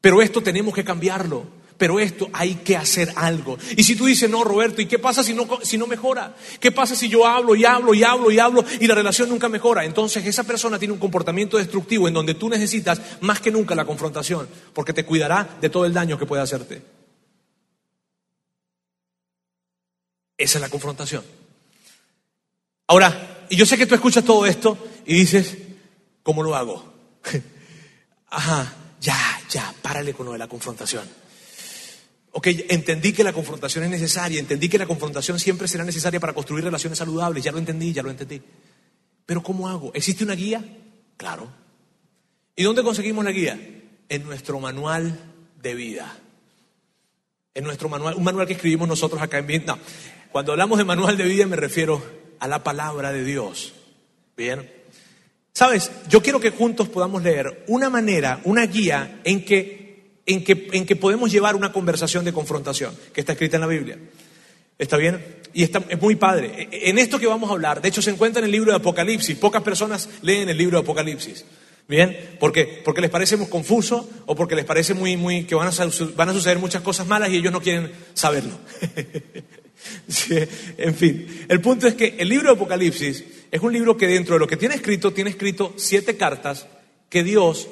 Pero 0.00 0.22
esto 0.22 0.42
tenemos 0.42 0.72
que 0.72 0.82
cambiarlo 0.82 1.56
pero 1.78 2.00
esto 2.00 2.28
hay 2.32 2.56
que 2.56 2.76
hacer 2.76 3.12
algo. 3.16 3.58
Y 3.76 3.84
si 3.84 3.96
tú 3.96 4.06
dices, 4.06 4.30
no, 4.30 4.44
Roberto, 4.44 4.80
¿y 4.80 4.86
qué 4.86 4.98
pasa 4.98 5.22
si 5.22 5.34
no, 5.34 5.46
si 5.62 5.76
no 5.76 5.86
mejora? 5.86 6.34
¿Qué 6.60 6.72
pasa 6.72 6.96
si 6.96 7.08
yo 7.08 7.26
hablo 7.26 7.54
y 7.54 7.64
hablo 7.64 7.94
y 7.94 8.02
hablo 8.02 8.30
y 8.30 8.38
hablo 8.38 8.64
y 8.80 8.86
la 8.86 8.94
relación 8.94 9.28
nunca 9.28 9.48
mejora? 9.48 9.84
Entonces 9.84 10.24
esa 10.24 10.44
persona 10.44 10.78
tiene 10.78 10.94
un 10.94 11.00
comportamiento 11.00 11.58
destructivo 11.58 12.08
en 12.08 12.14
donde 12.14 12.34
tú 12.34 12.48
necesitas 12.48 13.00
más 13.20 13.40
que 13.40 13.50
nunca 13.50 13.74
la 13.74 13.84
confrontación, 13.84 14.48
porque 14.72 14.92
te 14.92 15.04
cuidará 15.04 15.58
de 15.60 15.68
todo 15.68 15.84
el 15.84 15.92
daño 15.92 16.18
que 16.18 16.26
puede 16.26 16.42
hacerte. 16.42 16.82
Esa 20.38 20.58
es 20.58 20.62
la 20.62 20.68
confrontación. 20.68 21.24
Ahora, 22.88 23.46
y 23.48 23.56
yo 23.56 23.66
sé 23.66 23.76
que 23.76 23.86
tú 23.86 23.94
escuchas 23.94 24.24
todo 24.24 24.46
esto 24.46 24.78
y 25.04 25.14
dices, 25.14 25.56
¿cómo 26.22 26.42
lo 26.42 26.54
hago? 26.54 26.92
Ajá, 28.28 28.72
ya, 29.00 29.40
ya, 29.50 29.74
párale 29.82 30.12
con 30.12 30.26
lo 30.26 30.32
de 30.32 30.38
la 30.38 30.48
confrontación. 30.48 31.25
Ok, 32.38 32.48
entendí 32.68 33.14
que 33.14 33.24
la 33.24 33.32
confrontación 33.32 33.84
es 33.84 33.90
necesaria, 33.90 34.38
entendí 34.38 34.68
que 34.68 34.76
la 34.76 34.84
confrontación 34.84 35.38
siempre 35.38 35.66
será 35.66 35.84
necesaria 35.84 36.20
para 36.20 36.34
construir 36.34 36.62
relaciones 36.62 36.98
saludables, 36.98 37.42
ya 37.42 37.50
lo 37.50 37.56
entendí, 37.56 37.94
ya 37.94 38.02
lo 38.02 38.10
entendí. 38.10 38.42
Pero 39.24 39.42
¿cómo 39.42 39.70
hago? 39.70 39.90
¿Existe 39.94 40.22
una 40.22 40.34
guía? 40.34 40.62
Claro. 41.16 41.48
¿Y 42.54 42.62
dónde 42.62 42.82
conseguimos 42.82 43.24
la 43.24 43.30
guía? 43.30 43.58
En 44.10 44.24
nuestro 44.24 44.60
manual 44.60 45.18
de 45.62 45.74
vida. 45.74 46.14
En 47.54 47.64
nuestro 47.64 47.88
manual, 47.88 48.16
un 48.16 48.24
manual 48.24 48.46
que 48.46 48.52
escribimos 48.52 48.86
nosotros 48.86 49.22
acá 49.22 49.38
en 49.38 49.46
Vietnam. 49.46 49.78
Cuando 50.30 50.52
hablamos 50.52 50.76
de 50.76 50.84
manual 50.84 51.16
de 51.16 51.24
vida 51.24 51.46
me 51.46 51.56
refiero 51.56 52.04
a 52.38 52.46
la 52.48 52.62
palabra 52.62 53.12
de 53.12 53.24
Dios. 53.24 53.72
Bien. 54.36 54.70
Sabes, 55.54 55.90
yo 56.10 56.22
quiero 56.22 56.38
que 56.38 56.50
juntos 56.50 56.90
podamos 56.90 57.22
leer 57.22 57.64
una 57.66 57.88
manera, 57.88 58.42
una 58.44 58.66
guía 58.66 59.22
en 59.24 59.42
que 59.42 59.85
en 60.26 60.44
que, 60.44 60.96
podemos 60.96 61.30
llevar 61.30 61.54
una 61.54 61.72
conversación 61.72 62.24
de 62.24 62.32
confrontación, 62.32 62.94
que 63.12 63.20
está 63.20 63.32
escrita 63.32 63.56
en 63.56 63.60
la 63.60 63.66
Biblia. 63.68 63.98
¿Está 64.78 64.96
bien? 64.96 65.24
Y 65.54 65.62
está, 65.62 65.82
es 65.88 66.00
muy 66.00 66.16
padre. 66.16 66.68
E, 66.70 66.90
en 66.90 66.98
esto 66.98 67.18
que 67.18 67.26
vamos 67.26 67.48
a 67.48 67.52
hablar, 67.52 67.80
de 67.80 67.88
hecho 67.88 68.02
se 68.02 68.10
encuentra 68.10 68.40
en 68.40 68.46
el 68.46 68.50
libro 68.50 68.72
de 68.72 68.76
Apocalipsis. 68.76 69.38
Pocas 69.38 69.62
personas 69.62 70.08
leen 70.22 70.48
el 70.48 70.58
libro 70.58 70.78
de 70.78 70.82
Apocalipsis. 70.82 71.44
¿Bien? 71.88 72.36
Porque, 72.40 72.82
porque 72.84 73.00
les 73.00 73.10
parece 73.10 73.36
muy 73.36 73.46
confuso 73.46 74.10
o 74.26 74.34
porque 74.34 74.56
les 74.56 74.64
parece 74.64 74.92
muy, 74.92 75.16
muy, 75.16 75.44
que 75.44 75.54
van 75.54 75.68
a, 75.68 75.70
van 76.16 76.28
a 76.28 76.32
suceder 76.32 76.58
muchas 76.58 76.82
cosas 76.82 77.06
malas 77.06 77.30
y 77.30 77.36
ellos 77.36 77.52
no 77.52 77.62
quieren 77.62 77.92
saberlo. 78.12 78.58
en 80.78 80.94
fin, 80.96 81.46
el 81.48 81.60
punto 81.60 81.86
es 81.86 81.94
que 81.94 82.16
el 82.18 82.28
libro 82.28 82.48
de 82.48 82.56
Apocalipsis 82.56 83.24
es 83.52 83.60
un 83.60 83.72
libro 83.72 83.96
que 83.96 84.08
dentro 84.08 84.34
de 84.34 84.40
lo 84.40 84.48
que 84.48 84.56
tiene 84.56 84.74
escrito, 84.74 85.12
tiene 85.12 85.30
escrito 85.30 85.74
siete 85.76 86.16
cartas 86.16 86.66
que 87.08 87.22
Dios 87.22 87.68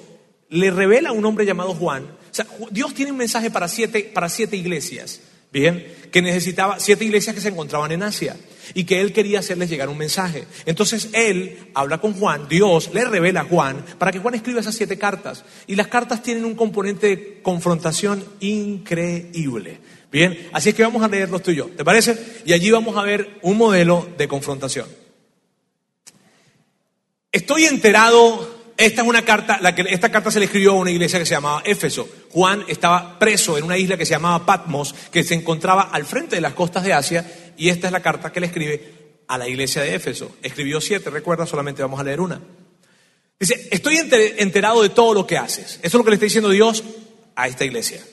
le 0.49 0.71
revela 0.71 1.09
a 1.09 1.13
un 1.13 1.25
hombre 1.25 1.45
llamado 1.45 1.75
Juan. 1.75 2.07
Sea, 2.35 2.49
Dios 2.73 2.93
tiene 2.95 3.13
un 3.13 3.19
mensaje 3.19 3.49
para 3.49 3.69
siete, 3.69 4.11
para 4.13 4.29
siete 4.29 4.57
iglesias. 4.57 5.21
Bien, 5.53 5.87
que 6.11 6.21
necesitaba 6.21 6.81
siete 6.81 7.05
iglesias 7.05 7.33
que 7.33 7.41
se 7.41 7.51
encontraban 7.51 7.93
en 7.93 8.03
Asia 8.03 8.37
y 8.75 8.83
que 8.83 9.01
él 9.01 9.13
quería 9.13 9.39
hacerles 9.39 9.71
llegar 9.71 9.89
un 9.89 9.97
mensaje. 9.97 10.47
Entonces 10.67 11.11
él 11.13 11.71
habla 11.75 11.99
con 11.99 12.15
Juan, 12.15 12.49
Dios 12.49 12.91
le 12.93 13.05
revela 13.05 13.43
a 13.43 13.45
Juan 13.45 13.85
para 13.99 14.11
que 14.11 14.19
Juan 14.19 14.35
escriba 14.35 14.59
esas 14.59 14.75
siete 14.75 14.99
cartas. 14.99 15.45
Y 15.69 15.77
las 15.77 15.87
cartas 15.87 16.25
tienen 16.25 16.45
un 16.45 16.57
componente 16.57 17.07
de 17.07 17.41
confrontación 17.41 18.25
increíble. 18.41 19.79
Bien, 20.11 20.49
así 20.53 20.71
es 20.71 20.75
que 20.75 20.83
vamos 20.83 21.05
a 21.05 21.09
leerlos 21.09 21.41
tú 21.41 21.53
y 21.53 21.57
yo, 21.57 21.67
¿te 21.67 21.85
parece? 21.85 22.19
Y 22.45 22.53
allí 22.53 22.73
vamos 22.73 22.97
a 22.97 23.03
ver 23.03 23.39
un 23.43 23.57
modelo 23.57 24.09
de 24.19 24.27
confrontación. 24.27 24.89
Estoy 27.31 27.67
enterado 27.67 28.65
esta 28.77 29.03
es 29.03 29.09
una 29.09 29.23
carta, 29.23 29.59
la 29.61 29.75
que, 29.75 29.83
esta 29.83 30.11
carta 30.11 30.31
se 30.31 30.41
le 30.41 30.47
escribió 30.47 30.73
a 30.73 30.75
una 30.75 30.91
iglesia 30.91 31.19
que 31.19 31.27
se 31.27 31.35
llamaba 31.35 31.63
Éfeso. 31.65 32.09
Juan 32.35 32.65
estaba 32.67 33.17
preso 33.21 33.57
en 33.57 33.63
una 33.63 33.79
isla 33.79 33.97
que 33.97 34.05
se 34.05 34.11
llamaba 34.11 34.45
Patmos, 34.45 34.93
que 35.13 35.23
se 35.23 35.35
encontraba 35.35 35.83
al 35.83 36.05
frente 36.05 36.35
de 36.35 36.43
las 36.43 36.55
costas 36.55 36.83
de 36.83 36.93
Asia, 36.93 37.53
y 37.57 37.69
esta 37.69 37.87
es 37.87 37.93
la 37.93 38.03
carta 38.03 38.33
que 38.33 38.41
le 38.41 38.47
escribe 38.47 39.23
a 39.29 39.39
la 39.39 39.49
iglesia 39.49 39.83
de 39.83 39.95
Éfeso. 39.95 40.35
Escribió 40.43 40.81
siete, 40.81 41.11
recuerda, 41.11 41.47
solamente 41.47 41.81
vamos 41.81 42.01
a 42.01 42.03
leer 42.03 42.21
una. 42.21 42.41
Dice, 43.39 43.69
estoy 43.71 43.99
enterado 44.39 44.83
de 44.83 44.89
todo 44.89 45.15
lo 45.15 45.29
que 45.29 45.39
haces. 45.39 45.79
Eso 45.81 45.87
es 45.87 45.95
lo 45.95 46.03
que 46.03 46.11
le 46.11 46.15
está 46.17 46.25
diciendo 46.25 46.51
Dios 46.51 46.83
a 47.37 47.47
esta 47.47 47.65
iglesia. 47.65 48.05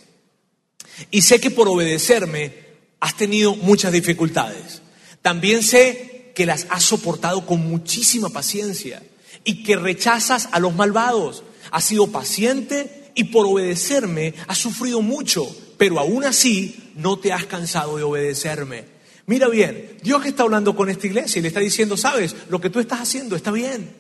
Y 1.09 1.23
sé 1.23 1.41
que 1.41 1.49
por 1.49 1.67
obedecerme 1.67 2.53
has 2.99 3.17
tenido 3.17 3.55
muchas 3.55 3.91
dificultades. 3.91 4.83
También 5.23 5.63
sé 5.63 6.31
que 6.35 6.45
las 6.45 6.67
has 6.69 6.83
soportado 6.83 7.47
con 7.47 7.67
muchísima 7.67 8.29
paciencia 8.29 9.01
y 9.43 9.63
que 9.63 9.77
rechazas 9.77 10.49
a 10.51 10.59
los 10.59 10.75
malvados. 10.75 11.43
Has 11.71 11.85
sido 11.85 12.11
paciente 12.11 13.00
y 13.15 13.25
por 13.25 13.45
obedecerme 13.45 14.33
has 14.47 14.57
sufrido 14.57 15.01
mucho, 15.01 15.47
pero 15.77 15.99
aún 15.99 16.23
así 16.23 16.91
no 16.95 17.17
te 17.17 17.33
has 17.33 17.45
cansado 17.45 17.97
de 17.97 18.03
obedecerme. 18.03 18.85
Mira 19.25 19.47
bien, 19.47 19.97
Dios 20.03 20.21
que 20.21 20.29
está 20.29 20.43
hablando 20.43 20.75
con 20.75 20.89
esta 20.89 21.07
iglesia 21.07 21.39
y 21.39 21.41
le 21.41 21.47
está 21.47 21.59
diciendo, 21.59 21.95
sabes, 21.97 22.35
lo 22.49 22.59
que 22.59 22.69
tú 22.69 22.79
estás 22.79 23.01
haciendo 23.01 23.35
está 23.35 23.51
bien. 23.51 23.95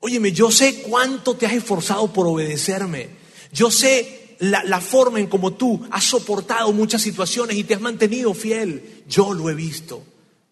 Óyeme, 0.00 0.32
yo 0.32 0.50
sé 0.50 0.82
cuánto 0.82 1.34
te 1.34 1.46
has 1.46 1.52
esforzado 1.54 2.12
por 2.12 2.26
obedecerme. 2.26 3.08
Yo 3.52 3.70
sé 3.70 4.36
la, 4.40 4.62
la 4.64 4.80
forma 4.80 5.20
en 5.20 5.26
cómo 5.26 5.54
tú 5.54 5.86
has 5.90 6.04
soportado 6.04 6.72
muchas 6.72 7.02
situaciones 7.02 7.56
y 7.56 7.64
te 7.64 7.74
has 7.74 7.80
mantenido 7.80 8.34
fiel. 8.34 9.02
Yo 9.08 9.32
lo 9.32 9.50
he 9.50 9.54
visto. 9.54 10.02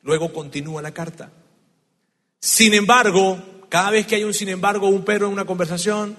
Luego 0.02 0.32
continúa 0.32 0.82
la 0.82 0.92
carta. 0.92 1.32
Sin 2.40 2.74
embargo, 2.74 3.40
cada 3.68 3.90
vez 3.90 4.06
que 4.06 4.16
hay 4.16 4.24
un 4.24 4.34
sin 4.34 4.48
embargo, 4.48 4.88
un 4.88 5.04
pero 5.04 5.26
en 5.26 5.32
una 5.32 5.44
conversación, 5.44 6.16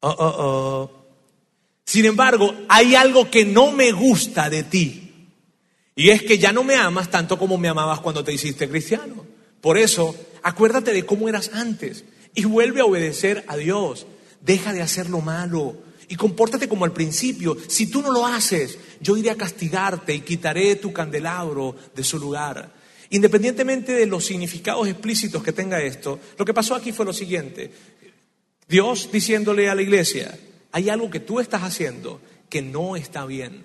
oh, 0.00 0.08
oh, 0.18 0.34
oh. 0.38 0.90
Sin 1.84 2.04
embargo, 2.04 2.52
hay 2.68 2.94
algo 2.94 3.30
que 3.30 3.44
no 3.44 3.70
me 3.70 3.92
gusta 3.92 4.50
de 4.50 4.64
ti. 4.64 5.06
Y 5.94 6.10
es 6.10 6.22
que 6.22 6.38
ya 6.38 6.52
no 6.52 6.64
me 6.64 6.74
amas 6.74 7.10
tanto 7.10 7.38
como 7.38 7.56
me 7.56 7.68
amabas 7.68 8.00
cuando 8.00 8.24
te 8.24 8.32
hiciste 8.32 8.68
cristiano. 8.68 9.24
Por 9.60 9.78
eso, 9.78 10.14
acuérdate 10.42 10.92
de 10.92 11.06
cómo 11.06 11.28
eras 11.28 11.50
antes 11.54 12.04
y 12.34 12.44
vuelve 12.44 12.80
a 12.80 12.84
obedecer 12.84 13.44
a 13.48 13.56
Dios. 13.56 14.06
Deja 14.40 14.72
de 14.72 14.82
hacer 14.82 15.08
lo 15.08 15.20
malo 15.20 15.76
y 16.08 16.16
compórtate 16.16 16.68
como 16.68 16.84
al 16.84 16.92
principio. 16.92 17.56
Si 17.68 17.86
tú 17.86 18.02
no 18.02 18.12
lo 18.12 18.26
haces, 18.26 18.78
yo 19.00 19.16
iré 19.16 19.30
a 19.30 19.36
castigarte 19.36 20.14
y 20.14 20.20
quitaré 20.20 20.76
tu 20.76 20.92
candelabro 20.92 21.74
de 21.94 22.04
su 22.04 22.18
lugar. 22.18 22.74
Independientemente 23.10 23.92
de 23.92 24.06
los 24.06 24.26
significados 24.26 24.88
explícitos 24.88 25.42
que 25.42 25.52
tenga 25.52 25.80
esto, 25.80 26.18
lo 26.36 26.44
que 26.44 26.54
pasó 26.54 26.74
aquí 26.74 26.92
fue 26.92 27.06
lo 27.06 27.12
siguiente. 27.12 27.72
Dios 28.68 29.10
diciéndole 29.12 29.68
a 29.68 29.74
la 29.74 29.82
iglesia, 29.82 30.38
hay 30.72 30.88
algo 30.88 31.10
que 31.10 31.20
tú 31.20 31.40
estás 31.40 31.62
haciendo 31.62 32.20
que 32.48 32.62
no 32.62 32.96
está 32.96 33.24
bien. 33.26 33.62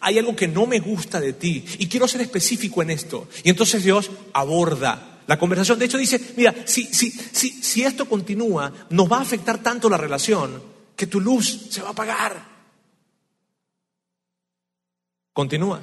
Hay 0.00 0.18
algo 0.18 0.36
que 0.36 0.46
no 0.46 0.66
me 0.66 0.78
gusta 0.78 1.20
de 1.20 1.32
ti 1.32 1.64
y 1.78 1.88
quiero 1.88 2.06
ser 2.06 2.20
específico 2.20 2.82
en 2.82 2.90
esto. 2.90 3.28
Y 3.42 3.50
entonces 3.50 3.82
Dios 3.82 4.10
aborda 4.32 5.22
la 5.26 5.38
conversación. 5.38 5.78
De 5.78 5.86
hecho 5.86 5.98
dice, 5.98 6.20
mira, 6.36 6.54
si, 6.64 6.84
si, 6.84 7.10
si, 7.10 7.50
si 7.50 7.82
esto 7.82 8.08
continúa, 8.08 8.72
nos 8.90 9.10
va 9.10 9.18
a 9.18 9.22
afectar 9.22 9.62
tanto 9.62 9.88
la 9.88 9.96
relación 9.96 10.62
que 10.94 11.06
tu 11.06 11.20
luz 11.20 11.68
se 11.70 11.82
va 11.82 11.88
a 11.88 11.92
apagar. 11.92 12.44
Continúa. 15.32 15.82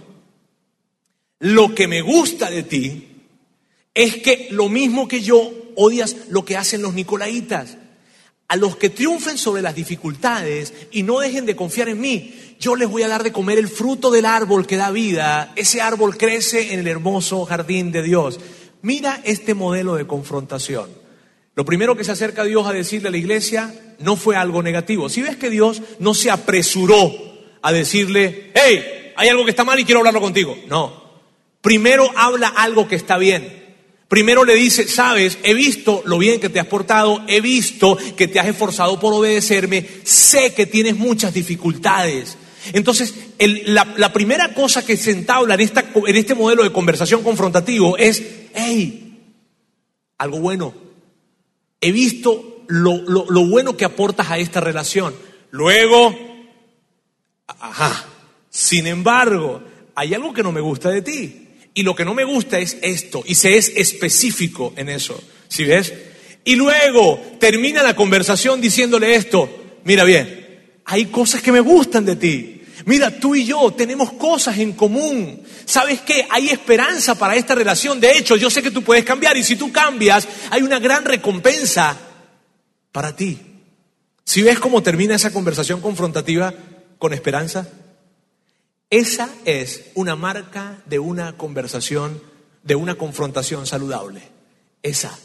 Lo 1.40 1.74
que 1.74 1.88
me 1.88 2.02
gusta 2.02 2.50
de 2.50 2.64
ti 2.64 3.08
es 3.94 4.18
que 4.18 4.48
lo 4.52 4.70
mismo 4.70 5.08
que 5.08 5.22
yo 5.22 5.52
odias 5.76 6.28
lo 6.30 6.46
que 6.46 6.58
hacen 6.58 6.82
los 6.82 6.94
nicolaitas. 6.94 7.78
A 8.48 8.56
los 8.56 8.78
que 8.78 8.90
triunfen 8.90 9.38
sobre 9.38 9.62
las 9.62 9.76
dificultades 9.76 10.74
y 10.92 11.04
no 11.04 11.20
dejen 11.20 11.46
de 11.46 11.56
confiar 11.56 11.90
en 11.90 12.00
mí, 12.00 12.56
yo 12.60 12.76
les 12.76 12.90
voy 12.90 13.04
a 13.04 13.08
dar 13.08 13.24
de 13.24 13.32
comer 13.32 13.58
el 13.58 13.68
fruto 13.68 14.10
del 14.10 14.26
árbol 14.26 14.66
que 14.66 14.78
da 14.78 14.92
vida. 14.92 15.52
Ese 15.56 15.82
árbol 15.82 16.18
crece 16.18 16.74
en 16.74 16.80
el 16.80 16.88
hermoso 16.88 17.46
jardín 17.46 17.92
de 17.92 18.04
Dios. 18.04 18.40
Mira 18.82 19.22
este 19.26 19.54
modelo 19.54 19.96
de 19.96 20.08
confrontación. 20.08 20.90
Lo 21.56 21.66
primero 21.66 21.98
que 21.98 22.04
se 22.04 22.12
acerca 22.12 22.44
Dios 22.44 22.68
a 22.68 22.74
decirle 22.74 23.10
a 23.10 23.12
la 23.12 23.18
iglesia 23.18 23.74
no 24.00 24.16
fue 24.16 24.36
algo 24.36 24.64
negativo. 24.64 25.10
Si 25.10 25.22
ves 25.22 25.36
que 25.36 25.50
Dios 25.50 25.82
no 26.00 26.14
se 26.14 26.32
apresuró 26.32 27.12
a 27.62 27.72
decirle, 27.72 28.52
hey, 28.54 29.14
hay 29.16 29.30
algo 29.30 29.44
que 29.44 29.52
está 29.52 29.64
mal 29.64 29.80
y 29.80 29.84
quiero 29.84 30.00
hablarlo 30.00 30.22
contigo. 30.22 30.56
No, 30.68 31.08
Primero 31.68 32.10
habla 32.16 32.48
algo 32.48 32.88
que 32.88 32.96
está 32.96 33.18
bien. 33.18 33.67
Primero 34.08 34.46
le 34.46 34.56
dice, 34.56 34.88
sabes, 34.88 35.38
he 35.44 35.54
visto 35.54 36.02
lo 36.06 36.18
bien 36.18 36.40
que 36.40 36.50
te 36.50 36.62
has 36.62 36.68
portado, 36.68 37.22
he 37.28 37.42
visto 37.42 37.98
que 38.16 38.28
te 38.28 38.40
has 38.40 38.48
esforzado 38.48 39.00
por 39.00 39.14
obedecerme, 39.14 39.86
sé 40.04 40.54
que 40.54 40.66
tienes 40.66 40.96
muchas 40.96 41.34
dificultades. 41.34 42.38
Entonces, 42.72 43.14
la, 43.66 44.14
primera 44.14 44.54
cosa 44.54 44.86
que 44.86 44.96
se 44.96 45.12
entabla 45.12 45.56
en, 45.56 46.16
este 46.16 46.36
modelo 46.36 46.64
de 46.64 46.72
conversación 46.72 47.22
confrontativo 47.22 47.98
es, 47.98 48.24
hey, 48.54 49.20
algo 50.18 50.40
bueno. 50.40 50.74
He 51.82 51.92
visto 51.92 52.64
lo, 52.68 53.04
lo 53.04 53.46
bueno 53.46 53.76
que 53.76 53.86
aportas 53.86 54.32
a 54.32 54.38
esta 54.38 54.62
relación. 54.62 55.14
Luego, 55.52 56.16
ajá, 57.46 58.06
sin 58.50 58.88
embargo, 58.88 59.62
hay 59.96 60.14
algo 60.14 60.34
que 60.34 60.44
no 60.44 60.52
me 60.52 60.62
gusta 60.62 60.90
de 60.90 61.02
ti. 61.02 61.47
Y 61.78 61.84
lo 61.84 61.96
que 61.96 62.06
no 62.06 62.16
me 62.16 62.24
gusta 62.24 62.58
es 62.58 62.76
esto, 62.82 63.22
y 63.24 63.36
se 63.36 63.56
es 63.56 63.72
específico 63.76 64.74
en 64.78 64.90
eso, 64.90 65.24
¿sí 65.48 65.64
ves? 65.64 65.94
Y 66.44 66.56
luego 66.56 67.22
termina 67.40 67.84
la 67.84 67.96
conversación 67.96 68.60
diciéndole 68.60 69.14
esto, 69.14 69.78
mira 69.84 70.04
bien, 70.04 70.72
hay 70.86 71.06
cosas 71.06 71.44
que 71.44 71.52
me 71.52 71.60
gustan 71.60 72.04
de 72.04 72.16
ti. 72.16 72.62
Mira, 72.86 73.20
tú 73.20 73.36
y 73.36 73.46
yo 73.46 73.72
tenemos 73.78 74.14
cosas 74.14 74.58
en 74.58 74.74
común. 74.74 75.44
¿Sabes 75.66 76.02
qué? 76.02 76.26
Hay 76.32 76.50
esperanza 76.50 77.14
para 77.14 77.36
esta 77.36 77.54
relación. 77.54 78.00
De 78.00 78.18
hecho, 78.18 78.36
yo 78.36 78.50
sé 78.50 78.64
que 78.64 78.72
tú 78.72 78.82
puedes 78.82 79.06
cambiar 79.06 79.38
y 79.38 79.44
si 79.44 79.56
tú 79.56 79.72
cambias, 79.72 80.28
hay 80.50 80.64
una 80.64 80.80
gran 80.80 81.06
recompensa 81.06 81.96
para 82.92 83.16
ti. 83.16 83.38
Si 84.24 84.42
ves 84.42 84.58
cómo 84.58 84.82
termina 84.82 85.14
esa 85.14 85.32
conversación 85.32 85.80
confrontativa 85.80 86.52
con 86.98 87.14
esperanza, 87.14 87.70
esa 88.90 89.30
es 89.46 89.92
una 89.96 90.16
marca 90.16 90.82
de 90.86 91.00
una 91.00 91.34
conversación, 91.38 92.22
de 92.64 92.76
una 92.76 92.96
confrontación 92.96 93.68
saludable. 93.68 94.22
Esa. 94.82 95.18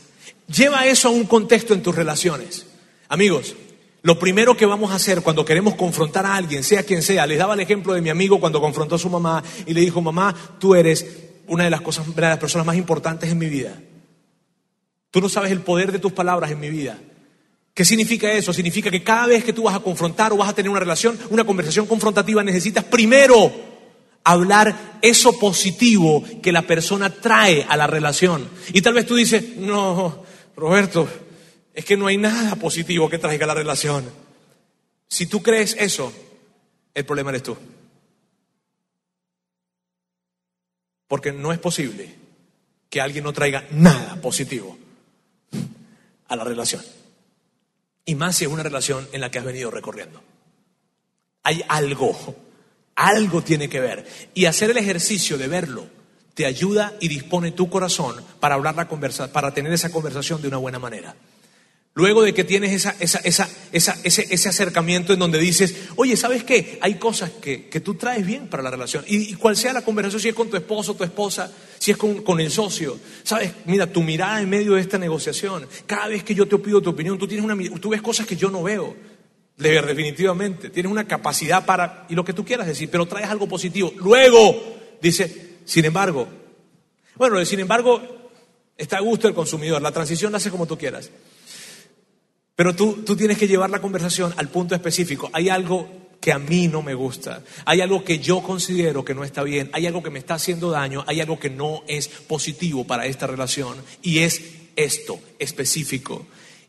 Lleva 0.48 0.86
eso 0.86 1.08
a 1.08 1.12
un 1.12 1.24
contexto 1.24 1.72
en 1.72 1.82
tus 1.82 1.94
relaciones. 1.94 2.66
Amigos, 3.08 3.54
lo 4.02 4.18
primero 4.18 4.56
que 4.56 4.66
vamos 4.66 4.90
a 4.90 4.96
hacer 4.96 5.22
cuando 5.22 5.44
queremos 5.44 5.76
confrontar 5.76 6.26
a 6.26 6.34
alguien, 6.34 6.64
sea 6.64 6.82
quien 6.82 7.02
sea, 7.02 7.26
les 7.26 7.38
daba 7.38 7.54
el 7.54 7.60
ejemplo 7.60 7.94
de 7.94 8.00
mi 8.00 8.10
amigo 8.10 8.40
cuando 8.40 8.60
confrontó 8.60 8.96
a 8.96 8.98
su 8.98 9.08
mamá 9.08 9.42
y 9.64 9.74
le 9.74 9.80
dijo, 9.80 10.00
mamá, 10.00 10.34
tú 10.58 10.74
eres 10.74 11.06
una 11.46 11.64
de 11.64 11.70
las 11.70 11.82
cosas, 11.82 12.08
una 12.08 12.16
de 12.16 12.22
las 12.22 12.38
personas 12.38 12.66
más 12.66 12.76
importantes 12.76 13.30
en 13.30 13.38
mi 13.38 13.46
vida. 13.46 13.80
Tú 15.12 15.20
no 15.20 15.28
sabes 15.28 15.52
el 15.52 15.60
poder 15.60 15.92
de 15.92 16.00
tus 16.00 16.12
palabras 16.12 16.50
en 16.50 16.58
mi 16.58 16.70
vida. 16.70 16.98
¿Qué 17.74 17.84
significa 17.84 18.30
eso? 18.30 18.52
Significa 18.52 18.90
que 18.90 19.02
cada 19.02 19.26
vez 19.26 19.44
que 19.44 19.52
tú 19.52 19.62
vas 19.62 19.74
a 19.74 19.80
confrontar 19.80 20.32
o 20.32 20.36
vas 20.36 20.50
a 20.50 20.54
tener 20.54 20.70
una 20.70 20.80
relación, 20.80 21.18
una 21.30 21.44
conversación 21.44 21.86
confrontativa, 21.86 22.42
necesitas 22.42 22.84
primero 22.84 23.50
hablar 24.24 24.98
eso 25.00 25.38
positivo 25.38 26.22
que 26.42 26.52
la 26.52 26.62
persona 26.62 27.10
trae 27.10 27.64
a 27.66 27.76
la 27.76 27.86
relación. 27.86 28.48
Y 28.74 28.82
tal 28.82 28.94
vez 28.94 29.06
tú 29.06 29.16
dices, 29.16 29.56
no, 29.56 30.22
Roberto, 30.54 31.08
es 31.72 31.84
que 31.84 31.96
no 31.96 32.06
hay 32.06 32.18
nada 32.18 32.56
positivo 32.56 33.08
que 33.08 33.18
traiga 33.18 33.46
la 33.46 33.54
relación. 33.54 34.04
Si 35.08 35.26
tú 35.26 35.42
crees 35.42 35.74
eso, 35.78 36.12
el 36.92 37.06
problema 37.06 37.30
eres 37.30 37.42
tú. 37.42 37.56
Porque 41.08 41.32
no 41.32 41.52
es 41.52 41.58
posible 41.58 42.14
que 42.90 43.00
alguien 43.00 43.24
no 43.24 43.32
traiga 43.32 43.66
nada 43.70 44.16
positivo 44.16 44.76
a 46.28 46.36
la 46.36 46.44
relación. 46.44 46.82
Y 48.04 48.14
más 48.14 48.36
si 48.36 48.44
es 48.44 48.50
una 48.50 48.62
relación 48.62 49.08
en 49.12 49.20
la 49.20 49.30
que 49.30 49.38
has 49.38 49.44
venido 49.44 49.70
recorriendo. 49.70 50.22
Hay 51.42 51.62
algo, 51.68 52.16
algo 52.94 53.42
tiene 53.42 53.68
que 53.68 53.80
ver. 53.80 54.06
Y 54.34 54.46
hacer 54.46 54.70
el 54.70 54.76
ejercicio 54.76 55.38
de 55.38 55.48
verlo 55.48 55.86
te 56.34 56.46
ayuda 56.46 56.94
y 57.00 57.08
dispone 57.08 57.52
tu 57.52 57.68
corazón 57.68 58.24
para 58.40 58.54
hablar 58.54 58.74
la 58.74 58.88
conversa, 58.88 59.32
para 59.32 59.52
tener 59.52 59.72
esa 59.72 59.90
conversación 59.90 60.40
de 60.40 60.48
una 60.48 60.56
buena 60.56 60.78
manera. 60.78 61.14
Luego 61.94 62.22
de 62.22 62.32
que 62.32 62.42
tienes 62.42 62.86
ese, 63.00 63.20
ese, 63.22 64.48
acercamiento 64.48 65.12
en 65.12 65.18
donde 65.18 65.38
dices, 65.38 65.74
oye, 65.96 66.16
¿sabes 66.16 66.42
qué? 66.42 66.78
Hay 66.80 66.94
cosas 66.94 67.30
que, 67.30 67.68
que 67.68 67.80
tú 67.80 67.96
traes 67.96 68.24
bien 68.24 68.48
para 68.48 68.62
la 68.62 68.70
relación. 68.70 69.04
Y, 69.06 69.34
cual 69.34 69.58
sea 69.58 69.74
la 69.74 69.82
conversación, 69.82 70.22
si 70.22 70.28
es 70.30 70.34
con 70.34 70.48
tu 70.48 70.56
esposo, 70.56 70.94
tu 70.94 71.04
esposa, 71.04 71.52
si 71.78 71.90
es 71.90 71.98
con, 71.98 72.22
con, 72.22 72.40
el 72.40 72.50
socio. 72.50 72.98
¿Sabes? 73.24 73.52
Mira, 73.66 73.86
tu 73.92 74.02
mirada 74.02 74.40
en 74.40 74.48
medio 74.48 74.74
de 74.74 74.80
esta 74.80 74.96
negociación. 74.96 75.66
Cada 75.84 76.08
vez 76.08 76.24
que 76.24 76.34
yo 76.34 76.48
te 76.48 76.56
pido 76.56 76.80
tu 76.80 76.90
opinión, 76.90 77.18
tú, 77.18 77.28
tienes 77.28 77.44
una, 77.44 77.56
tú 77.78 77.90
ves 77.90 78.00
cosas 78.00 78.26
que 78.26 78.36
yo 78.36 78.50
no 78.50 78.62
veo. 78.62 78.96
Definitivamente. 79.58 80.70
Tienes 80.70 80.90
una 80.90 81.06
capacidad 81.06 81.66
para, 81.66 82.06
y 82.08 82.14
lo 82.14 82.24
que 82.24 82.32
tú 82.32 82.42
quieras 82.42 82.66
decir, 82.66 82.88
pero 82.90 83.04
traes 83.04 83.28
algo 83.28 83.46
positivo. 83.46 83.92
Luego, 83.96 84.78
dice, 85.02 85.58
sin 85.66 85.84
embargo, 85.84 86.26
bueno, 87.16 87.44
sin 87.44 87.60
embargo, 87.60 88.00
está 88.78 88.96
a 88.96 89.00
gusto 89.00 89.28
el 89.28 89.34
consumidor. 89.34 89.82
La 89.82 89.92
transición 89.92 90.32
la 90.32 90.38
hace 90.38 90.50
como 90.50 90.66
tú 90.66 90.78
quieras. 90.78 91.10
Pero 92.56 92.74
tú, 92.74 93.02
tú 93.04 93.16
tienes 93.16 93.38
que 93.38 93.48
llevar 93.48 93.70
la 93.70 93.80
conversación 93.80 94.34
al 94.36 94.48
punto 94.48 94.74
específico. 94.74 95.30
Hay 95.32 95.48
algo 95.48 95.88
que 96.22 96.32
a 96.32 96.38
mí 96.38 96.68
no 96.68 96.82
me 96.82 96.94
gusta, 96.94 97.42
hay 97.64 97.80
algo 97.80 98.04
que 98.04 98.20
yo 98.20 98.44
considero 98.44 99.04
que 99.04 99.12
no 99.12 99.24
está 99.24 99.42
bien, 99.42 99.70
hay 99.72 99.88
algo 99.88 100.04
que 100.04 100.10
me 100.10 100.20
está 100.20 100.34
haciendo 100.34 100.70
daño, 100.70 101.02
hay 101.08 101.20
algo 101.20 101.40
que 101.40 101.50
no 101.50 101.82
es 101.88 102.06
positivo 102.06 102.86
para 102.86 103.06
esta 103.06 103.26
relación 103.26 103.76
y 104.02 104.20
es 104.20 104.40
esto 104.76 105.18
específico. 105.40 106.24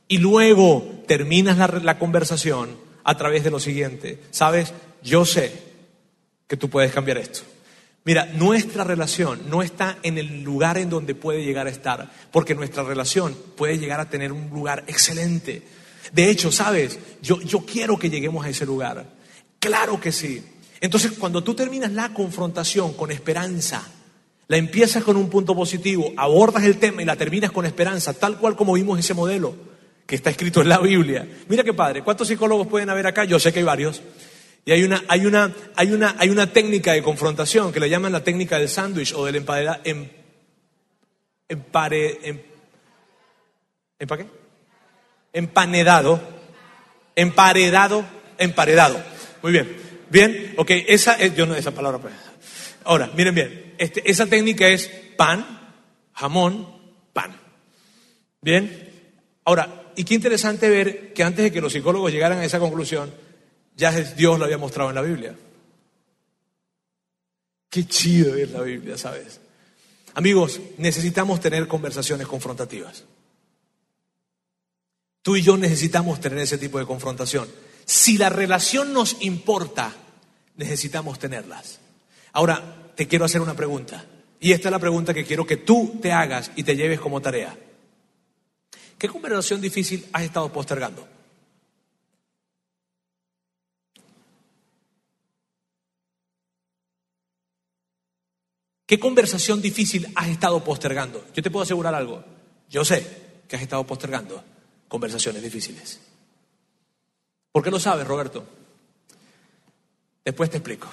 Y 0.08 0.18
luego 0.18 1.04
terminas 1.08 1.60
la, 1.60 1.68
la 1.68 2.00
conversación 2.00 2.76
a 3.04 3.16
través 3.16 3.44
de 3.44 3.52
lo 3.52 3.60
siguiente, 3.60 4.20
sabes, 4.32 4.74
yo 5.04 5.24
sé 5.24 5.52
que 6.48 6.58
tú 6.58 6.68
puedes 6.68 6.92
cambiar 6.92 7.20
esto. 7.20 7.42
Mira, 8.06 8.26
nuestra 8.26 8.84
relación 8.84 9.50
no 9.50 9.62
está 9.64 9.98
en 10.04 10.18
el 10.18 10.44
lugar 10.44 10.78
en 10.78 10.90
donde 10.90 11.16
puede 11.16 11.44
llegar 11.44 11.68
a 11.68 11.70
estar, 11.70 12.12
porque 12.32 12.54
nuestra 12.54 12.84
relación 12.84 13.36
puede 13.56 13.78
llegar 13.78 14.02
a 14.02 14.10
tener 14.10 14.34
un 14.34 14.50
lugar 14.50 14.84
excelente. 14.88 15.62
De 16.12 16.30
hecho, 16.30 16.52
sabes, 16.52 17.00
yo, 17.22 17.40
yo 17.42 17.60
quiero 17.60 17.98
que 17.98 18.10
lleguemos 18.10 18.46
a 18.46 18.50
ese 18.50 18.66
lugar. 18.66 19.06
Claro 19.60 20.02
que 20.02 20.12
sí. 20.12 20.44
Entonces, 20.82 21.14
cuando 21.14 21.44
tú 21.44 21.54
terminas 21.54 21.94
la 21.94 22.14
confrontación 22.14 22.94
con 22.94 23.10
esperanza, 23.10 23.88
la 24.50 24.58
empiezas 24.58 25.02
con 25.04 25.16
un 25.16 25.30
punto 25.30 25.56
positivo, 25.56 26.12
abordas 26.18 26.66
el 26.66 26.78
tema 26.78 27.02
y 27.02 27.06
la 27.06 27.16
terminas 27.16 27.52
con 27.52 27.66
esperanza, 27.66 28.14
tal 28.14 28.38
cual 28.38 28.58
como 28.58 28.74
vimos 28.74 29.00
ese 29.00 29.14
modelo 29.14 29.56
que 30.06 30.16
está 30.16 30.30
escrito 30.30 30.62
en 30.62 30.68
la 30.68 30.80
Biblia. 30.80 31.26
Mira 31.48 31.64
qué 31.64 31.74
padre, 31.74 32.04
¿cuántos 32.04 32.28
psicólogos 32.28 32.68
pueden 32.68 32.90
haber 32.90 33.08
acá? 33.08 33.24
Yo 33.24 33.40
sé 33.40 33.54
que 33.54 33.60
hay 33.60 33.66
varios. 33.66 34.02
Y 34.66 34.72
hay 34.72 34.84
una, 34.84 35.04
hay 35.08 35.26
una, 35.26 35.54
hay 35.76 35.92
una, 35.92 36.16
hay 36.18 36.30
una 36.30 36.52
técnica 36.52 36.94
de 36.94 37.04
confrontación 37.04 37.74
que 37.74 37.80
le 37.80 37.90
llaman 37.90 38.12
la 38.12 38.24
técnica 38.24 38.58
del 38.58 38.70
sándwich 38.70 39.14
o 39.14 39.26
del 39.26 39.36
empadera, 39.36 39.82
em, 39.84 40.08
empare, 41.50 42.20
em, 42.24 42.40
qué? 44.00 44.26
Empanedado, 45.34 46.22
emparedado, 47.16 48.06
emparedado. 48.38 49.04
Muy 49.42 49.52
bien. 49.52 49.84
Bien, 50.10 50.54
ok, 50.58 50.70
esa 50.88 51.16
es, 51.16 51.36
yo 51.36 51.48
no 51.48 51.56
esa 51.56 51.72
palabra. 51.72 51.98
Pues. 51.98 52.14
Ahora, 52.84 53.10
miren 53.16 53.34
bien, 53.34 53.74
este, 53.80 54.08
esa 54.10 54.28
técnica 54.28 54.68
es 54.68 54.88
pan, 55.18 55.74
jamón, 56.14 56.68
pan. 57.12 57.36
Bien, 58.40 58.92
ahora, 59.44 59.92
y 59.96 60.04
qué 60.04 60.14
interesante 60.14 60.70
ver 60.70 61.14
que 61.14 61.24
antes 61.24 61.46
de 61.46 61.52
que 61.52 61.62
los 61.62 61.74
psicólogos 61.74 62.12
llegaran 62.12 62.38
a 62.38 62.46
esa 62.46 62.60
conclusión, 62.60 63.12
ya 63.76 63.92
Dios 63.92 64.38
lo 64.38 64.46
había 64.46 64.58
mostrado 64.58 64.90
en 64.90 64.96
la 64.96 65.02
Biblia. 65.02 65.36
Qué 67.70 67.88
chido 67.88 68.36
es 68.36 68.52
la 68.52 68.62
Biblia, 68.62 68.98
¿sabes? 68.98 69.40
Amigos, 70.14 70.62
necesitamos 70.78 71.40
tener 71.40 71.68
conversaciones 71.68 72.28
confrontativas. 72.28 73.04
Tú 75.24 75.36
y 75.36 75.42
yo 75.42 75.58
necesitamos 75.58 76.20
tener 76.20 76.40
ese 76.40 76.58
tipo 76.58 76.78
de 76.78 76.86
confrontación. 76.86 77.48
Si 77.86 78.18
la 78.18 78.30
relación 78.30 78.94
nos 78.94 79.18
importa, 79.22 79.92
necesitamos 80.56 81.18
tenerlas. 81.18 81.80
Ahora, 82.34 82.92
te 82.96 83.08
quiero 83.08 83.26
hacer 83.26 83.42
una 83.42 83.56
pregunta. 83.56 84.06
Y 84.40 84.52
esta 84.52 84.68
es 84.68 84.72
la 84.72 84.80
pregunta 84.80 85.14
que 85.14 85.26
quiero 85.26 85.48
que 85.48 85.58
tú 85.58 86.00
te 86.02 86.12
hagas 86.12 86.52
y 86.56 86.64
te 86.64 86.76
lleves 86.76 87.00
como 87.00 87.22
tarea. 87.22 87.58
¿Qué 88.98 89.08
conversación 89.08 89.62
difícil 89.62 90.06
has 90.14 90.24
estado 90.24 90.52
postergando? 90.52 91.08
¿Qué 98.86 99.00
conversación 99.00 99.62
difícil 99.62 100.08
has 100.16 100.28
estado 100.28 100.64
postergando? 100.64 101.26
Yo 101.34 101.42
te 101.42 101.50
puedo 101.50 101.64
asegurar 101.64 101.96
algo. 101.96 102.24
Yo 102.70 102.84
sé 102.84 103.06
que 103.48 103.56
has 103.56 103.62
estado 103.62 103.86
postergando 103.86 104.44
conversaciones 104.88 105.42
difíciles. 105.42 106.00
¿Por 107.52 107.64
qué 107.64 107.72
lo 107.72 107.80
sabes, 107.80 108.06
Roberto? 108.06 108.46
Después 110.26 110.50
te 110.50 110.58
explico. 110.58 110.90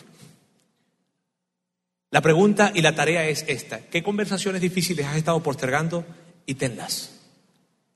La 2.11 2.21
pregunta 2.21 2.73
y 2.75 2.83
la 2.83 2.95
tarea 2.95 3.29
es 3.29 3.45
esta. 3.49 3.81
¿Qué 3.81 4.03
conversaciones 4.03 4.61
difíciles 4.61 5.07
has 5.07 5.17
estado 5.17 5.43
postergando? 5.43 6.05
Y 6.47 6.55
tenlas. 6.55 7.19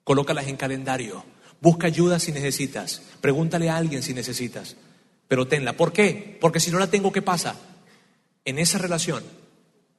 Colócalas 0.02 0.48
en 0.48 0.56
calendario. 0.56 1.24
Busca 1.60 1.86
ayuda 1.86 2.18
si 2.18 2.32
necesitas. 2.32 3.02
Pregúntale 3.20 3.70
a 3.70 3.76
alguien 3.76 4.02
si 4.02 4.14
necesitas. 4.14 4.76
Pero 5.28 5.46
tenla. 5.46 5.76
¿Por 5.76 5.92
qué? 5.92 6.36
Porque 6.40 6.60
si 6.60 6.70
no 6.70 6.78
la 6.78 6.90
tengo, 6.90 7.12
¿qué 7.12 7.22
pasa? 7.22 7.56
En 8.44 8.58
esa 8.58 8.78
relación 8.78 9.24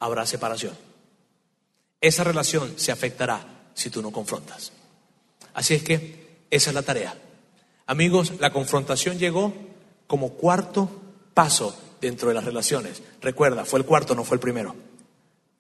habrá 0.06 0.26
separación. 0.26 0.74
Esa 2.00 2.24
relación 2.24 2.74
se 2.78 2.92
afectará 2.92 3.70
si 3.74 3.90
tú 3.90 4.02
no 4.02 4.12
confrontas. 4.12 4.72
Así 5.54 5.74
es 5.74 5.84
que 5.84 6.46
esa 6.50 6.70
es 6.70 6.74
la 6.76 6.84
tarea. 6.84 7.16
Amigos, 7.88 8.34
la 8.40 8.52
confrontación 8.52 9.18
llegó 9.18 9.54
como 10.08 10.34
cuarto 10.34 10.90
paso 11.34 11.78
dentro 12.02 12.30
de 12.30 12.36
las 12.36 12.46
relaciones. 12.46 13.02
Recuerda, 13.22 13.66
fue 13.66 13.80
el 13.80 13.86
cuarto, 13.86 14.16
no 14.16 14.24
fue 14.24 14.36
el 14.36 14.42
primero. 14.42 14.76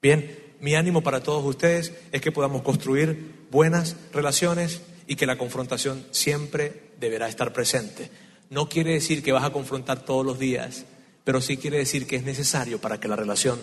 Bien, 0.01 0.55
mi 0.59 0.75
ánimo 0.75 1.01
para 1.01 1.23
todos 1.23 1.43
ustedes 1.43 1.93
es 2.11 2.21
que 2.21 2.31
podamos 2.31 2.61
construir 2.61 3.47
buenas 3.51 3.95
relaciones 4.13 4.81
y 5.07 5.15
que 5.15 5.25
la 5.25 5.37
confrontación 5.37 6.05
siempre 6.11 6.91
deberá 6.99 7.27
estar 7.27 7.53
presente. 7.53 8.09
No 8.49 8.69
quiere 8.69 8.93
decir 8.93 9.23
que 9.23 9.31
vas 9.31 9.43
a 9.43 9.51
confrontar 9.51 10.05
todos 10.05 10.25
los 10.25 10.39
días, 10.39 10.85
pero 11.23 11.41
sí 11.41 11.57
quiere 11.57 11.77
decir 11.77 12.07
que 12.07 12.15
es 12.15 12.23
necesario 12.23 12.79
para 12.79 12.99
que 12.99 13.07
la 13.07 13.15
relación 13.15 13.59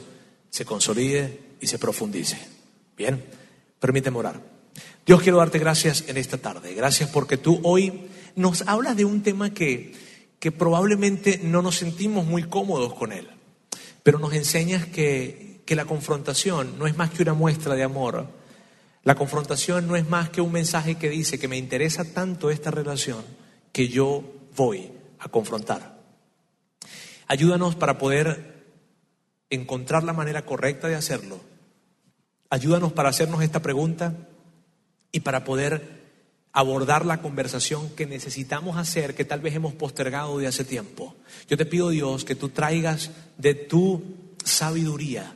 se 0.53 0.67
consolide 0.67 1.41
y 1.61 1.67
se 1.67 1.79
profundice. 1.79 2.39
Bien, 2.95 3.25
permíteme 3.81 4.19
orar. 4.19 4.41
Dios 5.07 5.23
quiero 5.23 5.39
darte 5.39 5.59
gracias 5.59 6.05
en 6.09 6.19
esta 6.19 6.37
tarde. 6.37 6.75
Gracias 6.75 7.09
porque 7.09 7.39
tú 7.39 7.59
hoy 7.65 8.03
nos 8.37 8.63
hablas 8.69 8.95
de 8.95 9.07
un 9.07 9.23
tema 9.23 9.55
que, 9.55 9.95
que 10.39 10.53
probablemente 10.53 11.41
no 11.43 11.63
nos 11.63 11.77
sentimos 11.77 12.27
muy 12.27 12.45
cómodos 12.45 12.93
con 12.93 13.13
él, 13.13 13.29
pero 14.03 14.19
nos 14.19 14.35
enseñas 14.35 14.85
que, 14.87 15.63
que 15.65 15.75
la 15.75 15.87
confrontación 15.87 16.79
no 16.79 16.87
es 16.87 16.99
más 16.99 17.11
que 17.11 17.23
una 17.23 17.33
muestra 17.33 17.75
de 17.75 17.85
amor. 17.85 18.29
La 19.05 19.15
confrontación 19.15 19.89
no 19.89 19.97
es 19.97 20.07
más 20.07 20.29
que 20.29 20.43
un 20.43 20.53
mensaje 20.53 20.97
que 20.97 21.09
dice 21.09 21.39
que 21.39 21.49
me 21.49 21.57
interesa 21.57 22.05
tanto 22.05 22.51
esta 22.51 22.71
relación 22.71 23.25
que 23.73 23.89
yo 23.89 24.23
voy 24.55 24.93
a 25.19 25.31
confrontar. 25.31 25.99
Ayúdanos 27.27 27.75
para 27.75 27.97
poder 27.97 28.52
encontrar 29.53 30.03
la 30.03 30.15
manera 30.15 30.47
correcta 30.47 30.89
de 30.89 30.95
hacerlo. 30.95 31.39
Ayúdanos 32.49 32.93
para 32.93 33.11
hacernos 33.11 33.43
esta 33.43 33.61
pregunta 33.61 34.15
y 35.13 35.21
para 35.21 35.45
poder 35.45 36.01
abordar 36.53 37.05
la 37.05 37.21
conversación 37.21 37.91
que 37.91 38.07
necesitamos 38.07 38.79
hacer, 38.79 39.15
que 39.15 39.27
tal 39.27 39.41
vez 39.41 39.55
hemos 39.55 39.75
postergado 39.75 40.39
de 40.39 40.47
hace 40.47 40.65
tiempo. 40.65 41.15
Yo 41.49 41.57
te 41.59 41.67
pido, 41.67 41.91
Dios, 41.91 42.25
que 42.25 42.35
tú 42.35 42.49
traigas 42.49 43.11
de 43.37 43.55
tu 43.55 44.03
sabiduría 44.43 45.35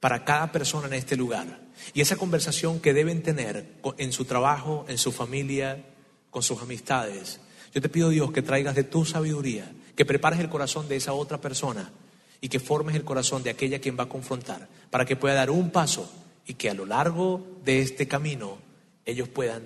para 0.00 0.24
cada 0.24 0.50
persona 0.50 0.88
en 0.88 0.94
este 0.94 1.16
lugar. 1.16 1.60
Y 1.94 2.00
esa 2.00 2.16
conversación 2.16 2.80
que 2.80 2.94
deben 2.94 3.22
tener 3.22 3.74
en 3.98 4.12
su 4.12 4.24
trabajo, 4.24 4.84
en 4.88 4.98
su 4.98 5.12
familia, 5.12 5.84
con 6.30 6.42
sus 6.42 6.60
amistades. 6.60 7.40
Yo 7.72 7.80
te 7.80 7.88
pido, 7.88 8.08
Dios, 8.10 8.32
que 8.32 8.42
traigas 8.42 8.74
de 8.74 8.84
tu 8.84 9.04
sabiduría, 9.04 9.70
que 9.94 10.04
prepares 10.04 10.40
el 10.40 10.48
corazón 10.48 10.88
de 10.88 10.96
esa 10.96 11.12
otra 11.12 11.40
persona 11.40 11.92
y 12.40 12.48
que 12.48 12.60
formes 12.60 12.94
el 12.96 13.04
corazón 13.04 13.42
de 13.42 13.50
aquella 13.50 13.80
quien 13.80 13.98
va 13.98 14.04
a 14.04 14.08
confrontar, 14.08 14.68
para 14.90 15.04
que 15.04 15.16
pueda 15.16 15.34
dar 15.34 15.50
un 15.50 15.70
paso 15.70 16.10
y 16.46 16.54
que 16.54 16.70
a 16.70 16.74
lo 16.74 16.86
largo 16.86 17.44
de 17.64 17.80
este 17.80 18.06
camino 18.06 18.58
ellos 19.04 19.28
puedan 19.28 19.64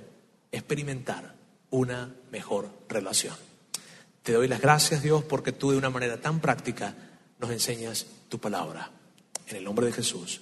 experimentar 0.52 1.34
una 1.70 2.14
mejor 2.30 2.70
relación. 2.88 3.36
Te 4.22 4.32
doy 4.32 4.48
las 4.48 4.60
gracias, 4.60 5.02
Dios, 5.02 5.24
porque 5.24 5.52
tú 5.52 5.70
de 5.70 5.78
una 5.78 5.90
manera 5.90 6.20
tan 6.20 6.40
práctica 6.40 6.94
nos 7.38 7.50
enseñas 7.50 8.06
tu 8.28 8.38
palabra. 8.38 8.90
En 9.46 9.56
el 9.56 9.64
nombre 9.64 9.86
de 9.86 9.92
Jesús. 9.92 10.40